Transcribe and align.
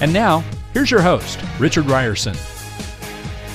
And 0.00 0.12
now, 0.12 0.40
here's 0.72 0.90
your 0.90 1.00
host, 1.00 1.40
Richard 1.58 1.84
Rierson. 1.84 2.36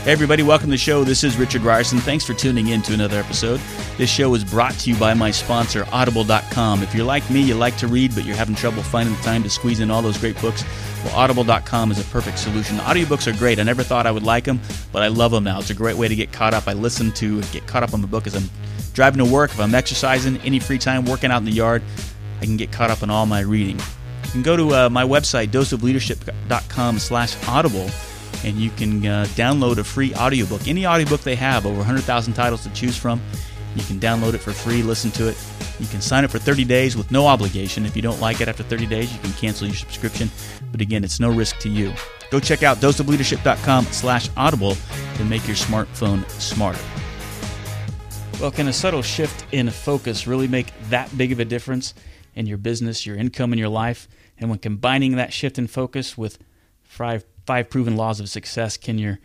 Hey, 0.04 0.14
everybody, 0.14 0.44
welcome 0.44 0.68
to 0.68 0.72
the 0.72 0.78
show. 0.78 1.04
This 1.04 1.26
is 1.26 1.36
Richard 1.36 1.62
Rierson. 1.62 2.00
Thanks 2.00 2.26
for 2.26 2.34
tuning 2.34 2.70
in 2.70 2.82
to 2.84 2.94
another 2.94 3.20
episode. 3.20 3.60
This 3.98 4.10
show 4.10 4.34
is 4.34 4.46
brought 4.46 4.74
to 4.80 4.90
you 4.90 4.96
by 4.96 5.14
my 5.14 5.30
sponsor, 5.30 5.86
Audible.com. 5.92 6.82
If 6.82 6.96
you're 6.96 7.06
like 7.06 7.30
me, 7.30 7.42
you 7.42 7.56
like 7.56 7.76
to 7.78 7.88
read, 7.88 8.16
but 8.16 8.24
you're 8.24 8.38
having 8.38 8.56
trouble 8.56 8.82
finding 8.82 9.14
the 9.16 9.22
time 9.22 9.44
to 9.44 9.50
squeeze 9.50 9.82
in 9.82 9.92
all 9.92 10.02
those 10.02 10.18
great 10.18 10.40
books, 10.42 10.64
well, 11.04 11.16
Audible.com 11.18 11.92
is 11.92 12.00
a 12.00 12.06
perfect 12.06 12.40
solution. 12.40 12.78
Audiobooks 12.78 13.28
are 13.28 13.38
great. 13.38 13.60
I 13.60 13.64
never 13.64 13.84
thought 13.84 14.08
I 14.08 14.12
would 14.12 14.24
like 14.24 14.46
them, 14.46 14.62
but 14.94 15.04
I 15.04 15.10
love 15.10 15.32
them 15.32 15.44
now. 15.44 15.60
It's 15.60 15.70
a 15.70 15.74
great 15.74 15.98
way 15.98 16.08
to 16.08 16.16
get 16.16 16.32
caught 16.32 16.54
up. 16.54 16.70
I 16.70 16.74
listen 16.74 17.12
to 17.14 17.42
get 17.52 17.68
caught 17.68 17.84
up 17.84 17.94
on 17.94 18.00
the 18.00 18.08
book 18.08 18.26
as 18.26 18.36
I'm 18.36 18.50
driving 18.94 19.24
to 19.24 19.30
work, 19.30 19.52
if 19.52 19.60
I'm 19.60 19.76
exercising, 19.76 20.38
any 20.38 20.60
free 20.60 20.78
time, 20.78 21.04
working 21.04 21.32
out 21.32 21.40
in 21.40 21.46
the 21.46 21.52
yard, 21.52 21.84
I 22.42 22.46
can 22.46 22.56
get 22.56 22.72
caught 22.72 22.90
up 22.90 23.04
on 23.04 23.10
all 23.10 23.26
my 23.26 23.42
reading. 23.42 23.80
You 24.30 24.34
can 24.34 24.44
go 24.44 24.56
to 24.56 24.76
uh, 24.76 24.90
my 24.92 25.04
website, 25.04 25.48
doseofleadership.com 25.48 27.00
slash 27.00 27.36
audible, 27.48 27.90
and 28.44 28.58
you 28.58 28.70
can 28.70 29.04
uh, 29.04 29.26
download 29.30 29.80
a 29.80 29.84
free 29.84 30.14
audiobook. 30.14 30.68
Any 30.68 30.86
audiobook 30.86 31.22
they 31.22 31.34
have, 31.34 31.66
over 31.66 31.78
100,000 31.78 32.34
titles 32.34 32.62
to 32.62 32.70
choose 32.70 32.96
from. 32.96 33.20
You 33.76 33.82
can 33.86 34.00
download 34.00 34.36
it 34.36 34.38
for 34.38 34.52
free, 34.52 34.84
listen 34.84 35.10
to 35.14 35.30
it. 35.30 35.38
You 35.80 35.88
can 35.88 36.00
sign 36.00 36.26
up 36.26 36.30
for 36.30 36.38
30 36.38 36.64
days 36.66 36.96
with 36.96 37.10
no 37.10 37.26
obligation. 37.26 37.88
If 37.88 37.96
you 37.96 38.04
don't 38.04 38.22
like 38.22 38.40
it 38.40 38.48
after 38.48 38.62
30 38.62 38.86
days, 38.86 39.12
you 39.12 39.18
can 39.18 39.32
cancel 39.32 39.66
your 39.66 39.76
subscription. 39.76 40.30
But 40.72 40.80
again, 40.80 41.04
it's 41.04 41.20
no 41.20 41.32
risk 41.32 41.58
to 41.62 41.70
you. 41.70 41.92
Go 42.30 42.40
check 42.40 42.62
out 42.62 42.78
doseofleadership.com 42.78 43.86
slash 43.86 44.30
audible 44.38 44.78
to 45.16 45.26
make 45.26 45.48
your 45.48 45.56
smartphone 45.56 46.30
smarter. 46.30 46.84
Well, 48.40 48.52
can 48.52 48.68
a 48.68 48.74
subtle 48.74 49.02
shift 49.02 49.52
in 49.52 49.72
focus 49.72 50.28
really 50.28 50.48
make 50.48 50.72
that 50.92 51.18
big 51.18 51.32
of 51.32 51.40
a 51.40 51.46
difference 51.46 51.96
in 52.36 52.46
your 52.46 52.60
business, 52.60 53.08
your 53.08 53.18
income, 53.18 53.54
and 53.54 53.60
your 53.60 53.70
life? 53.70 54.08
And 54.40 54.50
when 54.50 54.60
combining 54.60 55.16
that 55.16 55.34
shift 55.34 55.58
in 55.58 55.68
focus 55.68 56.18
with 56.18 56.40
five, 56.84 57.26
five 57.46 57.70
proven 57.70 57.96
laws 57.96 58.20
of 58.20 58.30
success, 58.30 58.78
can 58.78 58.98
your 58.98 59.20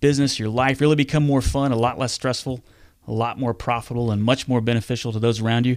business, 0.00 0.38
your 0.38 0.48
life 0.48 0.80
really 0.80 0.96
become 0.96 1.24
more 1.24 1.42
fun, 1.42 1.72
a 1.72 1.76
lot 1.76 1.98
less 1.98 2.12
stressful, 2.12 2.64
a 3.06 3.12
lot 3.12 3.38
more 3.38 3.54
profitable, 3.54 4.10
and 4.10 4.22
much 4.22 4.46
more 4.46 4.60
beneficial 4.60 5.12
to 5.12 5.18
those 5.18 5.40
around 5.40 5.66
you? 5.66 5.76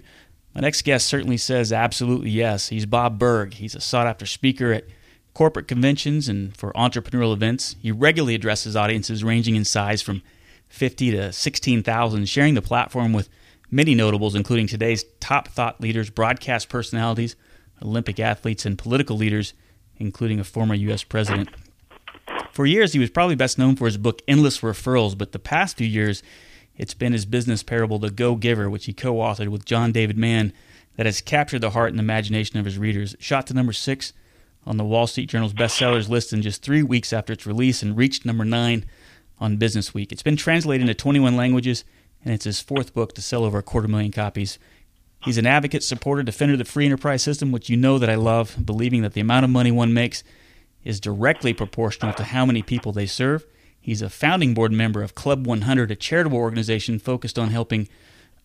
My 0.53 0.61
next 0.61 0.83
guest 0.83 1.07
certainly 1.07 1.37
says 1.37 1.73
absolutely 1.73 2.29
yes. 2.29 2.69
He's 2.69 2.85
Bob 2.85 3.19
Burg. 3.19 3.55
He's 3.55 3.75
a 3.75 3.81
sought 3.81 4.07
after 4.07 4.25
speaker 4.25 4.71
at 4.73 4.85
corporate 5.33 5.67
conventions 5.67 6.27
and 6.27 6.57
for 6.57 6.71
entrepreneurial 6.73 7.33
events. 7.33 7.75
He 7.79 7.91
regularly 7.91 8.33
addresses 8.33 8.75
audiences 8.75 9.23
ranging 9.23 9.55
in 9.55 9.65
size 9.65 10.01
from 10.01 10.23
50 10.69 11.11
to 11.11 11.31
16,000, 11.31 12.27
sharing 12.27 12.55
the 12.55 12.61
platform 12.61 13.13
with 13.13 13.29
many 13.69 13.93
notables, 13.93 14.35
including 14.35 14.67
today's 14.67 15.05
top 15.19 15.47
thought 15.49 15.79
leaders, 15.79 16.09
broadcast 16.09 16.69
personalities, 16.69 17.35
Olympic 17.81 18.19
athletes, 18.19 18.65
and 18.65 18.77
political 18.77 19.17
leaders, 19.17 19.53
including 19.97 20.39
a 20.39 20.43
former 20.43 20.75
U.S. 20.75 21.03
president. 21.03 21.49
For 22.51 22.65
years, 22.65 22.93
he 22.93 22.99
was 22.99 23.09
probably 23.09 23.35
best 23.35 23.57
known 23.57 23.75
for 23.75 23.85
his 23.85 23.97
book 23.97 24.21
Endless 24.27 24.61
Referrals, 24.61 25.17
but 25.17 25.31
the 25.31 25.39
past 25.39 25.77
few 25.77 25.87
years, 25.87 26.23
it's 26.75 26.93
been 26.93 27.13
his 27.13 27.25
business 27.25 27.63
parable, 27.63 27.99
The 27.99 28.09
Go 28.09 28.35
Giver, 28.35 28.69
which 28.69 28.85
he 28.85 28.93
co 28.93 29.15
authored 29.15 29.49
with 29.49 29.65
John 29.65 29.91
David 29.91 30.17
Mann, 30.17 30.53
that 30.95 31.05
has 31.05 31.21
captured 31.21 31.59
the 31.59 31.71
heart 31.71 31.91
and 31.91 31.99
imagination 31.99 32.57
of 32.57 32.65
his 32.65 32.77
readers. 32.77 33.15
Shot 33.19 33.47
to 33.47 33.53
number 33.53 33.73
six 33.73 34.13
on 34.65 34.77
the 34.77 34.83
Wall 34.83 35.07
Street 35.07 35.29
Journal's 35.29 35.53
bestsellers 35.53 36.09
list 36.09 36.33
in 36.33 36.41
just 36.41 36.61
three 36.61 36.83
weeks 36.83 37.13
after 37.13 37.31
its 37.31 37.45
release 37.45 37.81
and 37.81 37.95
reached 37.95 38.25
number 38.25 38.43
nine 38.43 38.85
on 39.39 39.57
Business 39.57 39.93
Week. 39.93 40.11
It's 40.11 40.23
been 40.23 40.35
translated 40.35 40.81
into 40.81 40.93
21 40.93 41.35
languages, 41.35 41.83
and 42.25 42.33
it's 42.33 42.45
his 42.45 42.59
fourth 42.59 42.93
book 42.93 43.13
to 43.13 43.21
sell 43.21 43.45
over 43.45 43.59
a 43.59 43.63
quarter 43.63 43.87
million 43.87 44.11
copies. 44.11 44.59
He's 45.23 45.37
an 45.37 45.45
advocate, 45.47 45.83
supporter, 45.83 46.23
defender 46.23 46.53
of 46.53 46.59
the 46.59 46.65
free 46.65 46.85
enterprise 46.85 47.23
system, 47.23 47.51
which 47.51 47.69
you 47.69 47.77
know 47.77 47.97
that 47.99 48.09
I 48.09 48.15
love, 48.15 48.55
believing 48.65 49.01
that 49.01 49.13
the 49.13 49.21
amount 49.21 49.43
of 49.45 49.49
money 49.49 49.71
one 49.71 49.93
makes 49.93 50.23
is 50.83 50.99
directly 50.99 51.53
proportional 51.53 52.13
to 52.13 52.23
how 52.23 52.45
many 52.45 52.61
people 52.61 52.91
they 52.91 53.07
serve. 53.07 53.45
He's 53.79 54.01
a 54.01 54.09
founding 54.09 54.53
board 54.53 54.71
member 54.71 55.01
of 55.01 55.15
Club 55.15 55.45
100, 55.47 55.91
a 55.91 55.95
charitable 55.95 56.37
organization 56.37 56.99
focused 56.99 57.39
on 57.39 57.49
helping 57.49 57.87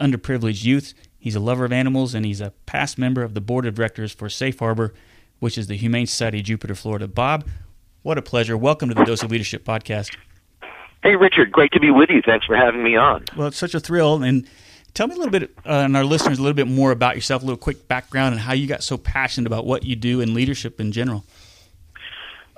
underprivileged 0.01 0.65
youth. 0.65 0.95
He's 1.19 1.37
a 1.37 1.41
lover 1.41 1.65
of 1.65 1.73
animals, 1.73 2.15
and 2.15 2.25
he's 2.25 2.41
a 2.41 2.53
past 2.67 2.99
member 2.99 3.23
of 3.23 3.35
the 3.35 3.41
board 3.41 3.67
of 3.67 3.75
directors 3.75 4.13
for 4.13 4.29
Safe 4.29 4.59
Harbor, 4.59 4.93
which 5.39 5.59
is 5.59 5.67
the 5.67 5.77
Humane 5.77 6.07
Society 6.07 6.39
of 6.39 6.45
Jupiter, 6.45 6.75
Florida. 6.75 7.07
Bob, 7.07 7.47
what 8.03 8.19
a 8.19 8.23
pleasure. 8.23 8.57
Welcome 8.57 8.89
to 8.89 8.95
the 8.95 9.05
Dose 9.05 9.23
of 9.23 9.31
Leadership 9.31 9.65
podcast. 9.65 10.17
Hey, 11.03 11.17
Richard, 11.17 11.53
great 11.53 11.73
to 11.73 11.81
be 11.81 11.91
with 11.91 12.11
you. 12.11 12.23
Thanks 12.25 12.47
for 12.47 12.57
having 12.57 12.83
me 12.83 12.97
on. 12.97 13.25
Well, 13.37 13.49
it's 13.49 13.57
such 13.57 13.75
a 13.75 13.81
thrill. 13.81 14.23
And 14.23 14.49
tell 14.95 15.07
me 15.07 15.15
a 15.15 15.19
little 15.19 15.31
bit, 15.31 15.51
uh, 15.67 15.83
and 15.85 15.97
our 15.97 16.05
listeners, 16.05 16.39
a 16.39 16.43
little 16.43 16.57
bit 16.57 16.69
more 16.69 16.91
about 16.91 17.15
yourself, 17.15 17.43
a 17.43 17.47
little 17.47 17.57
quick 17.59 17.89
background, 17.89 18.35
and 18.35 18.41
how 18.41 18.53
you 18.53 18.67
got 18.67 18.83
so 18.83 18.97
passionate 18.97 19.47
about 19.47 19.67
what 19.67 19.85
you 19.85 19.97
do 19.97 20.21
and 20.21 20.35
leadership 20.35 20.81
in 20.81 20.93
general. 20.93 21.25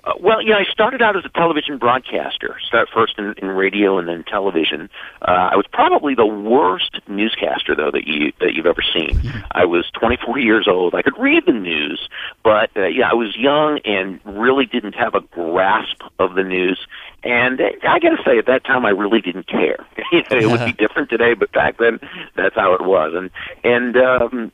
Uh, 0.04 0.12
well, 0.20 0.42
you 0.42 0.50
know, 0.50 0.58
I 0.58 0.64
started 0.64 1.00
out 1.00 1.16
as 1.16 1.24
a 1.24 1.30
television 1.30 1.78
broadcaster. 1.78 2.56
Start 2.66 2.88
first 2.92 3.18
in, 3.18 3.34
in 3.38 3.48
radio 3.48 3.98
and 3.98 4.06
then 4.06 4.22
television. 4.24 4.90
Uh, 5.22 5.50
I 5.52 5.56
was 5.56 5.66
probably 5.72 6.14
the 6.14 6.26
worst 6.26 7.00
newscaster, 7.08 7.74
though, 7.74 7.90
that 7.90 8.06
you 8.06 8.32
that 8.40 8.54
you've 8.54 8.66
ever 8.66 8.82
seen. 8.82 9.20
I 9.52 9.64
was 9.64 9.86
24 9.94 10.38
years 10.38 10.68
old. 10.68 10.94
I 10.94 11.02
could 11.02 11.18
read 11.18 11.46
the 11.46 11.52
news, 11.52 12.08
but 12.42 12.70
uh, 12.76 12.86
yeah, 12.86 13.10
I 13.10 13.14
was 13.14 13.34
young 13.36 13.80
and 13.84 14.20
really 14.24 14.66
didn't 14.66 14.94
have 14.94 15.14
a 15.14 15.20
grasp 15.20 16.02
of 16.18 16.34
the 16.34 16.44
news. 16.44 16.86
And 17.22 17.60
uh, 17.60 17.70
I 17.88 17.98
got 17.98 18.10
to 18.10 18.22
say, 18.24 18.36
at 18.36 18.46
that 18.46 18.64
time, 18.64 18.84
I 18.84 18.90
really 18.90 19.22
didn't 19.22 19.46
care. 19.46 19.86
you 20.12 20.22
know, 20.30 20.36
it 20.36 20.46
would 20.50 20.64
be 20.66 20.72
different 20.72 21.08
today, 21.08 21.32
but 21.32 21.50
back 21.52 21.78
then, 21.78 21.98
that's 22.36 22.54
how 22.54 22.74
it 22.74 22.82
was. 22.82 23.14
And 23.14 23.30
and 23.64 23.96
um, 23.96 24.52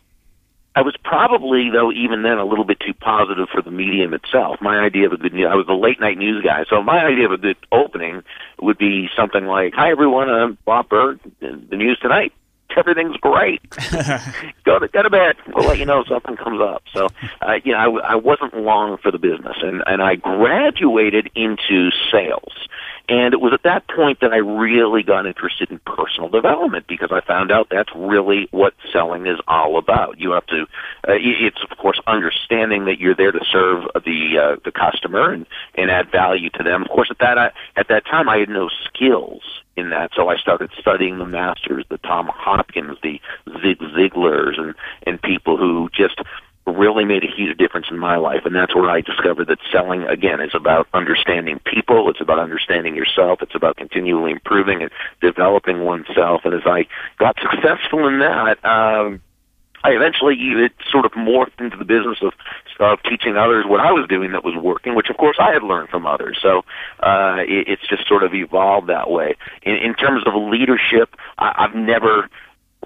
I 0.77 0.83
was 0.83 0.95
probably, 1.03 1.69
though, 1.71 1.91
even 1.91 2.23
then, 2.23 2.39
a 2.39 2.45
little 2.45 2.65
bit 2.65 2.79
too 2.79 2.95
positive 2.95 3.49
for 3.49 3.61
the 3.61 3.73
medium 3.73 4.15
itself. 4.15 4.61
My 4.61 4.79
idea 4.79 5.07
of 5.07 5.13
a 5.13 5.17
good 5.17 5.35
news, 5.35 5.49
I 5.51 5.57
was 5.57 5.67
a 5.69 5.75
late 5.75 6.01
night 6.01 6.17
news 6.17 6.45
guy, 6.45 6.65
so 6.71 6.81
my 6.81 7.05
idea 7.05 7.27
of 7.27 7.33
a 7.33 7.39
good 7.39 7.57
opening 7.73 8.23
would 8.61 8.79
be 8.79 9.09
something 9.17 9.47
like, 9.47 9.75
"Hi 9.75 9.91
everyone, 9.91 10.31
I'm 10.31 10.59
Bob 10.65 10.89
Burg. 10.89 11.19
The 11.41 11.77
news 11.77 11.99
tonight, 11.99 12.33
everything's 12.77 13.17
great. 13.17 13.61
go 14.65 14.79
to 14.79 14.87
go 14.87 15.03
to 15.03 15.11
bed. 15.11 15.35
We'll 15.49 15.67
let 15.67 15.79
you 15.79 15.87
know 15.87 16.01
if 16.01 16.09
something 16.09 16.37
comes 16.37 16.61
up." 16.61 16.85
So, 16.95 17.09
uh, 17.43 17.55
you 17.65 17.73
know, 17.73 17.99
I, 17.99 18.13
I 18.13 18.15
wasn't 18.15 18.57
long 18.57 18.97
for 18.99 19.11
the 19.11 19.19
business, 19.19 19.57
and 19.63 19.83
and 19.89 20.01
I 20.01 20.15
graduated 20.15 21.31
into 21.35 21.91
sales. 22.13 22.69
And 23.11 23.35
it 23.35 23.41
was 23.41 23.53
at 23.53 23.65
that 23.65 23.89
point 23.89 24.21
that 24.21 24.33
I 24.33 24.37
really 24.37 25.03
got 25.03 25.27
interested 25.27 25.69
in 25.73 25.81
personal 25.81 26.29
development 26.29 26.87
because 26.87 27.11
I 27.11 27.21
found 27.21 27.51
out 27.51 27.67
that's 27.69 27.91
really 27.93 28.47
what 28.53 28.73
selling 28.93 29.27
is 29.27 29.41
all 29.49 29.79
about. 29.79 30.21
You 30.21 30.31
have 30.31 30.47
to, 30.47 30.63
uh, 31.09 31.19
it's 31.19 31.59
of 31.69 31.77
course 31.77 32.01
understanding 32.07 32.85
that 32.85 33.01
you're 33.01 33.17
there 33.17 33.33
to 33.33 33.41
serve 33.51 33.83
the 34.05 34.39
uh, 34.39 34.57
the 34.65 34.71
customer 34.71 35.33
and 35.33 35.45
and 35.75 35.91
add 35.91 36.13
value 36.13 36.51
to 36.51 36.63
them. 36.63 36.83
Of 36.83 36.89
course, 36.89 37.09
at 37.11 37.19
that 37.19 37.37
I, 37.37 37.51
at 37.75 37.89
that 37.89 38.07
time 38.07 38.29
I 38.29 38.37
had 38.37 38.49
no 38.49 38.71
skills 38.85 39.43
in 39.77 39.91
that, 39.91 40.13
so 40.15 40.29
I 40.29 40.37
started 40.37 40.71
studying 40.79 41.19
the 41.19 41.27
masters, 41.27 41.85
the 41.89 41.99
Tom 41.99 42.31
Hopkins, 42.33 42.97
the 43.03 43.21
Zig 43.61 43.81
Ziglars, 43.81 44.57
and 44.57 44.77
and 45.05 45.21
people 45.21 45.57
who 45.57 45.91
just 45.93 46.21
really 46.67 47.05
made 47.05 47.25
a 47.25 47.27
huge 47.27 47.57
difference 47.59 47.87
in 47.91 47.99
my 47.99 48.17
life 48.17 48.43
and 48.45 48.55
that's 48.55 48.75
where 48.75 48.89
I 48.89 49.01
discovered 49.01 49.49
that 49.49 49.59
selling 49.73 50.03
again 50.05 50.41
is 50.41 50.55
about 50.55 50.87
understanding 50.93 51.61
people, 51.65 52.09
it's 52.11 52.21
about 52.21 52.39
understanding 52.39 52.95
yourself, 52.95 53.43
it's 53.43 53.55
about 53.55 53.77
continually 53.77 54.33
improving 54.33 54.83
and 54.83 54.91
developing 55.21 55.85
oneself 55.85 56.43
and 56.45 56.55
as 56.55 56.63
I 56.67 56.87
got 57.19 57.37
successful 57.41 58.07
in 58.07 58.21
that 58.21 58.65
um 58.65 59.21
I 59.83 59.91
eventually 59.91 60.37
it 60.37 60.73
sort 60.91 61.07
of 61.07 61.13
morphed 61.13 61.59
into 61.59 61.77
the 61.77 61.85
business 61.85 62.19
of 62.23 62.33
of 62.81 63.03
teaching 63.03 63.37
others 63.37 63.65
what 63.67 63.81
I 63.81 63.93
was 63.93 64.07
doing 64.09 64.33
that 64.33 64.45
was 64.45 64.55
working, 64.57 64.95
which 64.95 65.11
of 65.11 65.17
course 65.17 65.37
I 65.39 65.53
had 65.53 65.63
learned 65.63 65.91
from 65.91 66.07
others. 66.07 66.39
So 66.41 66.65
uh, 67.01 67.37
it, 67.41 67.69
it's 67.69 67.87
just 67.89 68.09
sort 68.09 68.23
of 68.23 68.35
evolved 68.35 68.89
that 68.89 69.11
way. 69.11 69.37
In, 69.63 69.77
in 69.77 69.95
terms 69.95 70.23
of 70.27 70.35
leadership, 70.35 71.15
I, 71.39 71.53
I've 71.57 71.75
never 71.75 72.29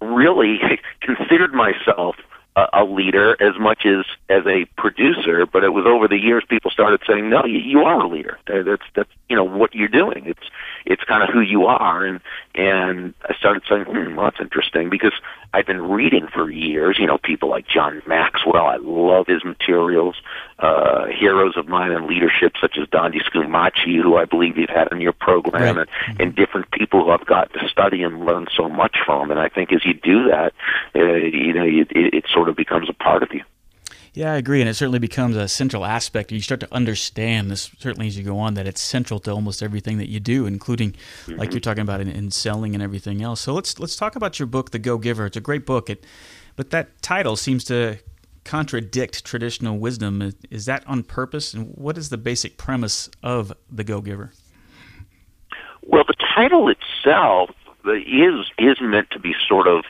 really 0.00 0.58
considered 1.00 1.52
myself 1.52 2.16
a, 2.56 2.66
a 2.72 2.84
leader 2.84 3.36
as 3.42 3.58
much 3.58 3.84
as 3.86 4.04
as 4.28 4.44
a 4.46 4.64
producer, 4.76 5.46
but 5.46 5.64
it 5.64 5.70
was 5.70 5.84
over 5.86 6.08
the 6.08 6.18
years 6.18 6.44
people 6.48 6.70
started 6.70 7.00
saying, 7.06 7.28
"No, 7.30 7.44
you, 7.44 7.58
you 7.58 7.80
are 7.80 8.00
a 8.00 8.08
leader. 8.08 8.38
That's 8.46 8.82
that's 8.94 9.10
you 9.28 9.36
know 9.36 9.44
what 9.44 9.74
you're 9.74 9.88
doing. 9.88 10.24
It's 10.26 10.48
it's 10.84 11.02
kind 11.04 11.22
of 11.22 11.30
who 11.30 11.40
you 11.40 11.66
are. 11.66 12.04
And 12.04 12.20
and 12.54 13.14
I 13.28 13.34
started 13.34 13.62
saying, 13.68 13.84
hmm, 13.84 14.16
well, 14.16 14.26
that's 14.26 14.40
interesting 14.40 14.90
because 14.90 15.12
I've 15.52 15.66
been 15.66 15.82
reading 15.82 16.28
for 16.32 16.50
years. 16.50 16.98
You 16.98 17.06
know, 17.06 17.18
people 17.18 17.48
like 17.48 17.66
John 17.68 18.02
Maxwell. 18.06 18.66
I 18.66 18.76
love 18.76 19.26
his 19.26 19.44
materials. 19.44 20.16
Uh, 20.58 21.06
heroes 21.06 21.56
of 21.56 21.66
mine 21.66 21.90
in 21.90 22.06
leadership, 22.06 22.52
such 22.60 22.78
as 22.78 22.86
Dondi 22.88 23.20
Scumaci, 23.22 24.00
who 24.00 24.16
I 24.16 24.24
believe 24.24 24.56
you've 24.56 24.70
had 24.70 24.88
in 24.92 25.00
your 25.00 25.12
program, 25.12 25.76
right. 25.76 25.88
and, 26.08 26.20
and 26.20 26.36
different 26.36 26.70
people 26.70 27.04
who 27.04 27.10
I've 27.10 27.26
got 27.26 27.52
to 27.54 27.68
study 27.68 28.02
and 28.02 28.24
learn 28.24 28.46
so 28.56 28.68
much 28.68 28.98
from. 29.04 29.30
And 29.30 29.40
I 29.40 29.48
think 29.48 29.72
as 29.72 29.84
you 29.84 29.94
do 29.94 30.28
that, 30.28 30.52
uh, 30.94 31.00
you 31.00 31.52
know, 31.52 31.64
it, 31.64 31.88
it 31.90 32.24
sort 32.32 32.48
of 32.48 32.56
becomes 32.56 32.88
a 32.88 32.92
part 32.92 33.22
of 33.22 33.30
you. 33.32 33.42
Yeah, 34.14 34.32
I 34.32 34.36
agree, 34.36 34.60
and 34.60 34.70
it 34.70 34.74
certainly 34.74 35.00
becomes 35.00 35.34
a 35.34 35.48
central 35.48 35.84
aspect. 35.84 36.30
You 36.30 36.40
start 36.40 36.60
to 36.60 36.72
understand 36.72 37.50
this 37.50 37.72
certainly 37.80 38.06
as 38.06 38.16
you 38.16 38.22
go 38.22 38.38
on 38.38 38.54
that 38.54 38.64
it's 38.64 38.80
central 38.80 39.18
to 39.20 39.32
almost 39.32 39.60
everything 39.60 39.98
that 39.98 40.08
you 40.08 40.20
do, 40.20 40.46
including 40.46 40.92
mm-hmm. 40.92 41.34
like 41.34 41.50
you're 41.50 41.58
talking 41.58 41.82
about 41.82 42.00
in, 42.00 42.08
in, 42.08 42.30
selling 42.30 42.74
and 42.74 42.82
everything 42.82 43.22
else. 43.22 43.40
So 43.40 43.52
let's 43.52 43.80
let's 43.80 43.96
talk 43.96 44.14
about 44.14 44.38
your 44.38 44.46
book, 44.46 44.70
The 44.70 44.78
Go 44.78 44.98
Giver. 44.98 45.26
It's 45.26 45.36
a 45.36 45.40
great 45.40 45.66
book, 45.66 45.90
it, 45.90 46.04
but 46.54 46.70
that 46.70 47.02
title 47.02 47.34
seems 47.34 47.64
to 47.64 47.98
contradict 48.44 49.24
traditional 49.24 49.78
wisdom. 49.78 50.32
Is 50.48 50.66
that 50.66 50.86
on 50.86 51.02
purpose? 51.02 51.52
And 51.52 51.74
what 51.74 51.98
is 51.98 52.10
the 52.10 52.18
basic 52.18 52.56
premise 52.56 53.10
of 53.20 53.52
The 53.68 53.82
Go 53.82 54.00
Giver? 54.00 54.30
Well, 55.82 56.04
the 56.06 56.14
title 56.36 56.68
itself 56.68 57.50
is 57.84 58.46
is 58.58 58.76
meant 58.80 59.10
to 59.10 59.18
be 59.18 59.34
sort 59.48 59.66
of 59.66 59.84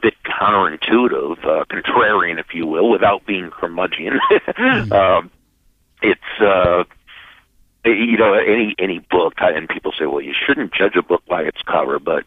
bit 0.00 0.14
counterintuitive, 0.24 1.44
uh, 1.44 1.64
contrarian, 1.66 2.38
if 2.38 2.54
you 2.54 2.66
will, 2.66 2.90
without 2.90 3.26
being 3.26 3.50
curmudgeon. 3.50 4.18
mm-hmm. 4.30 4.92
um, 4.92 5.30
it's 6.02 6.20
uh, 6.40 6.84
you 7.84 8.16
know 8.16 8.34
any 8.34 8.74
any 8.78 8.98
book, 8.98 9.34
and 9.38 9.68
people 9.68 9.92
say, 9.98 10.06
well, 10.06 10.20
you 10.20 10.34
shouldn't 10.34 10.72
judge 10.72 10.96
a 10.96 11.02
book 11.02 11.22
by 11.26 11.42
its 11.42 11.60
cover, 11.62 11.98
but 11.98 12.24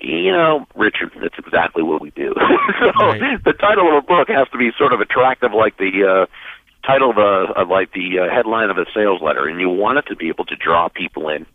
you 0.00 0.32
know, 0.32 0.66
Richard, 0.74 1.12
that's 1.20 1.38
exactly 1.38 1.82
what 1.82 2.00
we 2.00 2.10
do. 2.10 2.34
so 2.80 3.06
right. 3.06 3.42
the 3.44 3.52
title 3.52 3.96
of 3.96 4.02
a 4.02 4.06
book 4.06 4.28
has 4.28 4.48
to 4.50 4.58
be 4.58 4.70
sort 4.76 4.92
of 4.92 5.00
attractive, 5.00 5.52
like 5.52 5.76
the 5.76 6.04
uh, 6.04 6.86
title 6.86 7.10
of 7.10 7.18
a 7.18 7.52
of 7.60 7.68
like 7.68 7.92
the 7.92 8.18
uh, 8.18 8.34
headline 8.34 8.70
of 8.70 8.78
a 8.78 8.86
sales 8.94 9.22
letter, 9.22 9.46
and 9.46 9.60
you 9.60 9.68
want 9.68 9.98
it 9.98 10.06
to 10.06 10.16
be 10.16 10.28
able 10.28 10.44
to 10.46 10.56
draw 10.56 10.88
people 10.88 11.28
in 11.28 11.46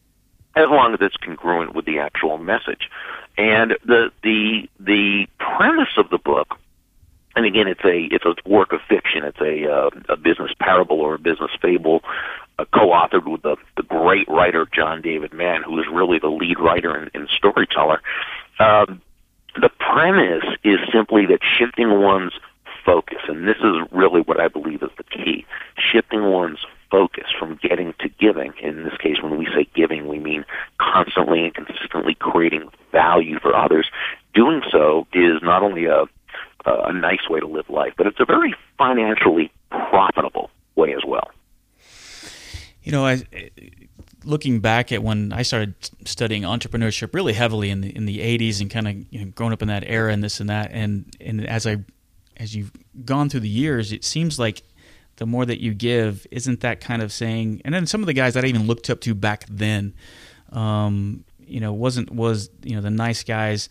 as 0.56 0.66
long 0.70 0.94
as 0.94 1.00
it's 1.02 1.18
congruent 1.18 1.76
with 1.76 1.86
the 1.86 2.00
actual 2.00 2.38
message. 2.38 2.90
And 3.38 3.78
the 3.86 4.12
the 4.24 4.68
the 4.80 5.28
premise 5.38 5.98
of 5.98 6.10
the 6.10 6.18
book, 6.18 6.58
and 7.36 7.46
again, 7.46 7.68
it's 7.68 7.84
a 7.86 8.06
it's 8.12 8.26
a 8.26 8.50
work 8.50 8.74
of 8.74 8.82
fiction. 8.90 9.24
It's 9.24 9.40
a 9.40 9.72
uh, 9.72 9.90
a 10.10 10.18
business 10.18 10.52
parable 10.60 11.00
or 11.00 11.16
a 11.16 11.20
business 11.20 11.52
fable, 11.62 12.02
uh, 12.58 12.66
co-authored 12.74 13.32
with 13.32 13.44
the 13.44 13.56
the 13.76 13.84
great 13.84 14.28
writer 14.28 14.68
John 14.74 15.02
David 15.02 15.34
Mann, 15.34 15.62
who 15.62 15.80
is 15.80 15.86
really 15.92 16.18
the 16.18 16.30
lead 16.30 16.60
writer 16.60 16.96
and, 16.96 17.12
and 17.14 17.30
storyteller. 17.30 18.02
Um, 18.60 19.02
the 19.56 19.70
premise 19.70 20.46
is 20.64 20.80
simply 20.92 21.28
that 21.28 21.40
shifting 21.44 22.02
one's 22.02 22.34
focus, 22.84 23.20
and 23.28 23.48
this 23.48 23.58
is 23.58 23.76
really 23.92 24.22
what 24.22 24.40
I 24.40 24.48
believe 24.48 24.82
is 24.82 24.90
the 24.98 25.04
key, 25.04 25.46
shifting 25.78 26.32
one's 26.32 26.66
focus 26.90 27.26
from 27.38 27.60
getting 27.62 27.94
to 28.00 28.10
giving. 28.20 28.54
In 28.62 28.84
this 28.84 28.98
case, 28.98 29.22
when 29.22 29.38
we 29.38 29.46
say 29.46 29.68
giving, 29.76 30.08
we 30.08 30.20
mean 30.20 30.46
constantly 30.80 31.44
and 31.44 31.54
consistently 31.54 32.16
creating 32.16 32.70
value 32.92 33.40
for 33.40 33.56
others. 33.56 33.88
Doing 34.34 34.62
so 34.72 35.08
is 35.14 35.42
not 35.42 35.64
only 35.64 35.86
a 35.86 36.06
a 36.66 36.92
nice 36.92 37.30
way 37.30 37.40
to 37.40 37.48
live 37.48 37.70
life, 37.70 37.94
but 37.98 38.08
it's 38.08 38.20
a 38.20 38.26
very 38.26 38.54
financially 38.78 39.52
profitable 39.70 40.50
way 40.76 40.94
as 40.94 41.02
well. 41.06 41.32
You 42.84 42.92
know, 42.92 43.06
I, 43.06 43.24
looking 44.26 44.60
back 44.60 44.92
at 44.92 45.02
when 45.02 45.32
I 45.32 45.44
started 45.44 45.76
studying 46.06 46.44
entrepreneurship 46.44 47.14
really 47.14 47.34
heavily 47.34 47.70
in 47.70 47.82
the 47.82 47.96
in 47.96 48.06
the 48.06 48.20
'80s 48.20 48.62
and 48.62 48.70
kind 48.70 48.88
of 48.88 48.96
you 49.12 49.20
know, 49.20 49.32
growing 49.32 49.54
up 49.54 49.62
in 49.62 49.68
that 49.70 49.84
era 49.88 50.12
and 50.12 50.24
this 50.24 50.40
and 50.40 50.50
that, 50.50 50.72
and 50.72 51.16
and 51.22 51.48
as 51.48 51.66
I 51.66 51.78
as 52.36 52.56
you've 52.56 52.72
gone 53.06 53.30
through 53.30 53.42
the 53.42 53.50
years, 53.50 53.92
it 53.92 54.04
seems 54.04 54.38
like 54.38 54.62
the 55.18 55.26
more 55.26 55.46
that 55.46 55.62
you 55.62 55.74
give, 55.74 56.26
isn't 56.32 56.62
that 56.62 56.80
kind 56.80 57.02
of 57.02 57.12
saying? 57.12 57.62
And 57.66 57.74
then 57.74 57.86
some 57.86 58.02
of 58.02 58.08
the 58.08 58.14
guys 58.14 58.34
that 58.36 58.46
I 58.46 58.48
even 58.48 58.68
looked 58.68 58.90
up 58.90 59.02
to 59.02 59.14
back 59.14 59.46
then, 59.50 59.94
um, 60.52 61.26
you 61.40 61.60
know, 61.60 61.74
wasn't 61.74 62.12
was 62.12 62.50
you 62.64 62.76
know 62.76 62.82
the 62.82 62.90
nice 62.92 63.24
guys 63.24 63.70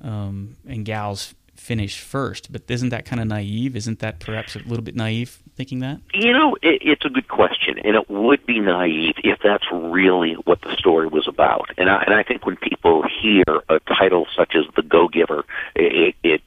um, 0.00 0.56
and 0.66 0.84
gals 0.84 1.34
finish 1.54 2.00
first, 2.00 2.50
but 2.50 2.62
isn't 2.68 2.88
that 2.88 3.04
kind 3.04 3.20
of 3.20 3.28
naive? 3.28 3.76
Isn't 3.76 3.98
that 3.98 4.18
perhaps 4.18 4.56
a 4.56 4.60
little 4.60 4.82
bit 4.82 4.96
naive 4.96 5.42
thinking 5.54 5.80
that? 5.80 6.00
You 6.14 6.32
know, 6.32 6.56
it, 6.62 6.80
it's 6.82 7.04
a 7.04 7.10
good 7.10 7.28
question, 7.28 7.78
and 7.78 7.94
it 7.94 8.08
would 8.08 8.44
be 8.46 8.58
naive 8.60 9.14
if 9.22 9.38
that's 9.44 9.66
really 9.70 10.34
what 10.44 10.62
the 10.62 10.74
story 10.76 11.06
was 11.06 11.28
about. 11.28 11.70
And 11.76 11.90
I, 11.90 12.02
and 12.02 12.14
I 12.14 12.22
think 12.22 12.46
when 12.46 12.56
people 12.56 13.04
hear 13.22 13.44
a 13.68 13.78
title 13.80 14.26
such 14.34 14.54
as 14.54 14.64
"The 14.74 14.82
Go 14.82 15.08
Giver," 15.08 15.44
it, 15.76 16.14
it 16.22 16.40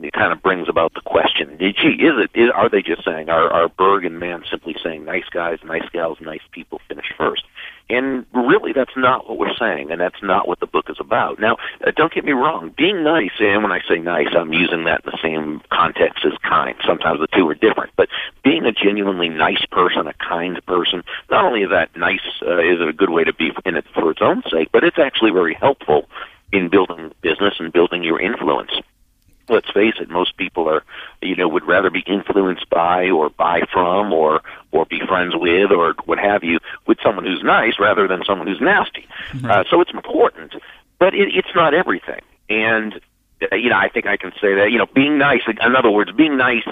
it 0.00 0.12
kind 0.12 0.32
of 0.32 0.42
brings 0.42 0.68
about 0.68 0.94
the 0.94 1.00
question: 1.00 1.56
Did? 1.56 1.76
Is 1.78 2.14
it? 2.24 2.30
Is, 2.34 2.50
are 2.54 2.68
they 2.68 2.82
just 2.82 3.04
saying? 3.04 3.28
Are 3.28 3.50
are 3.50 3.68
Burg 3.68 4.04
and 4.04 4.18
Mann 4.18 4.44
simply 4.50 4.76
saying 4.82 5.04
nice 5.04 5.28
guys, 5.30 5.58
nice 5.64 5.88
gals, 5.92 6.18
nice 6.20 6.40
people 6.52 6.80
finish 6.88 7.06
first? 7.16 7.44
And 7.90 8.26
really, 8.34 8.72
that's 8.72 8.96
not 8.96 9.28
what 9.28 9.38
we're 9.38 9.56
saying, 9.56 9.90
and 9.90 10.00
that's 10.00 10.22
not 10.22 10.46
what 10.46 10.60
the 10.60 10.66
book 10.66 10.90
is 10.90 10.98
about. 11.00 11.40
Now, 11.40 11.56
uh, 11.86 11.90
don't 11.96 12.12
get 12.12 12.24
me 12.24 12.32
wrong. 12.32 12.74
Being 12.76 13.02
nice, 13.02 13.32
and 13.40 13.62
when 13.62 13.72
I 13.72 13.80
say 13.88 13.98
nice, 13.98 14.28
I'm 14.36 14.52
using 14.52 14.84
that 14.84 15.04
in 15.04 15.10
the 15.10 15.18
same 15.22 15.62
context 15.72 16.24
as 16.26 16.36
kind. 16.42 16.76
Sometimes 16.86 17.20
the 17.20 17.28
two 17.28 17.48
are 17.48 17.54
different, 17.54 17.92
but 17.96 18.08
being 18.44 18.66
a 18.66 18.72
genuinely 18.72 19.30
nice 19.30 19.64
person, 19.72 20.06
a 20.06 20.12
kind 20.14 20.64
person, 20.66 21.02
not 21.30 21.44
only 21.44 21.62
is 21.62 21.70
that 21.70 21.96
nice, 21.96 22.20
uh, 22.42 22.58
is 22.58 22.80
it 22.80 22.88
a 22.88 22.92
good 22.92 23.10
way 23.10 23.24
to 23.24 23.32
be 23.32 23.52
in 23.64 23.76
it 23.76 23.86
for 23.94 24.10
its 24.10 24.20
own 24.20 24.42
sake, 24.50 24.68
but 24.70 24.84
it's 24.84 24.98
actually 24.98 25.30
very 25.30 25.54
helpful 25.54 26.06
in 26.52 26.68
building 26.68 27.12
business 27.22 27.54
and 27.58 27.72
building 27.72 28.02
your 28.02 28.20
influence 28.20 28.72
let's 29.48 29.70
face 29.70 29.94
it, 30.00 30.10
most 30.10 30.36
people 30.36 30.68
are, 30.68 30.82
you 31.22 31.36
know, 31.36 31.48
would 31.48 31.66
rather 31.66 31.90
be 31.90 32.04
influenced 32.06 32.68
by 32.70 33.10
or 33.10 33.30
buy 33.30 33.62
from 33.72 34.12
or 34.12 34.42
or 34.72 34.84
be 34.86 35.00
friends 35.06 35.34
with 35.36 35.70
or 35.70 35.94
what 36.04 36.18
have 36.18 36.44
you 36.44 36.58
with 36.86 36.98
someone 37.02 37.24
who's 37.24 37.42
nice 37.42 37.74
rather 37.78 38.06
than 38.06 38.22
someone 38.24 38.46
who's 38.46 38.60
nasty. 38.60 39.06
Mm-hmm. 39.32 39.50
Uh, 39.50 39.64
so 39.70 39.80
it's 39.80 39.92
important, 39.92 40.54
but 40.98 41.14
it, 41.14 41.34
it's 41.34 41.54
not 41.54 41.74
everything. 41.74 42.20
And 42.48 43.00
uh, 43.50 43.56
you 43.56 43.70
know, 43.70 43.76
I 43.76 43.88
think 43.88 44.06
I 44.06 44.16
can 44.16 44.32
say 44.40 44.54
that. 44.54 44.70
You 44.70 44.78
know, 44.78 44.86
being 44.86 45.18
nice. 45.18 45.42
In 45.48 45.76
other 45.76 45.90
words, 45.90 46.12
being 46.12 46.36
nice 46.36 46.64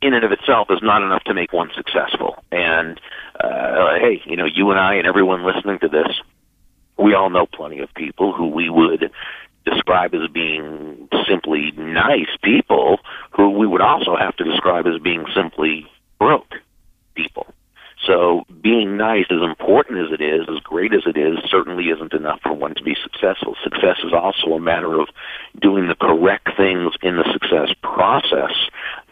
in 0.00 0.14
and 0.14 0.24
of 0.24 0.32
itself 0.32 0.68
is 0.70 0.80
not 0.82 1.02
enough 1.02 1.24
to 1.24 1.34
make 1.34 1.52
one 1.52 1.70
successful. 1.74 2.42
And 2.50 3.00
uh, 3.40 3.94
hey, 3.98 4.22
you 4.24 4.36
know, 4.36 4.46
you 4.46 4.70
and 4.70 4.80
I 4.80 4.94
and 4.94 5.06
everyone 5.06 5.44
listening 5.44 5.78
to 5.80 5.88
this, 5.88 6.08
we 6.96 7.14
all 7.14 7.30
know 7.30 7.46
plenty 7.46 7.80
of 7.80 7.92
people 7.94 8.32
who 8.32 8.48
we 8.48 8.70
would 8.70 9.10
describe 9.64 10.14
as 10.14 10.28
being 10.28 11.08
simply 11.28 11.72
nice 11.72 12.28
people 12.42 12.98
who 13.30 13.50
we 13.50 13.66
would 13.66 13.80
also 13.80 14.16
have 14.16 14.36
to 14.36 14.44
describe 14.44 14.86
as 14.86 15.00
being 15.00 15.24
simply 15.34 15.86
broke 16.18 16.54
people. 17.14 17.46
So 18.06 18.44
being 18.60 18.96
nice, 18.96 19.26
as 19.30 19.40
important 19.42 19.98
as 19.98 20.12
it 20.12 20.22
is, 20.22 20.46
as 20.48 20.58
great 20.60 20.92
as 20.92 21.02
it 21.06 21.16
is, 21.16 21.38
certainly 21.48 21.84
isn't 21.88 22.12
enough 22.12 22.40
for 22.42 22.52
one 22.52 22.74
to 22.74 22.82
be 22.82 22.94
successful. 23.02 23.56
Success 23.62 23.96
is 24.04 24.12
also 24.12 24.52
a 24.52 24.60
matter 24.60 25.00
of 25.00 25.08
doing 25.60 25.88
the 25.88 25.94
correct 25.94 26.50
things 26.56 26.92
in 27.02 27.16
the 27.16 27.24
success 27.32 27.70
process 27.82 28.52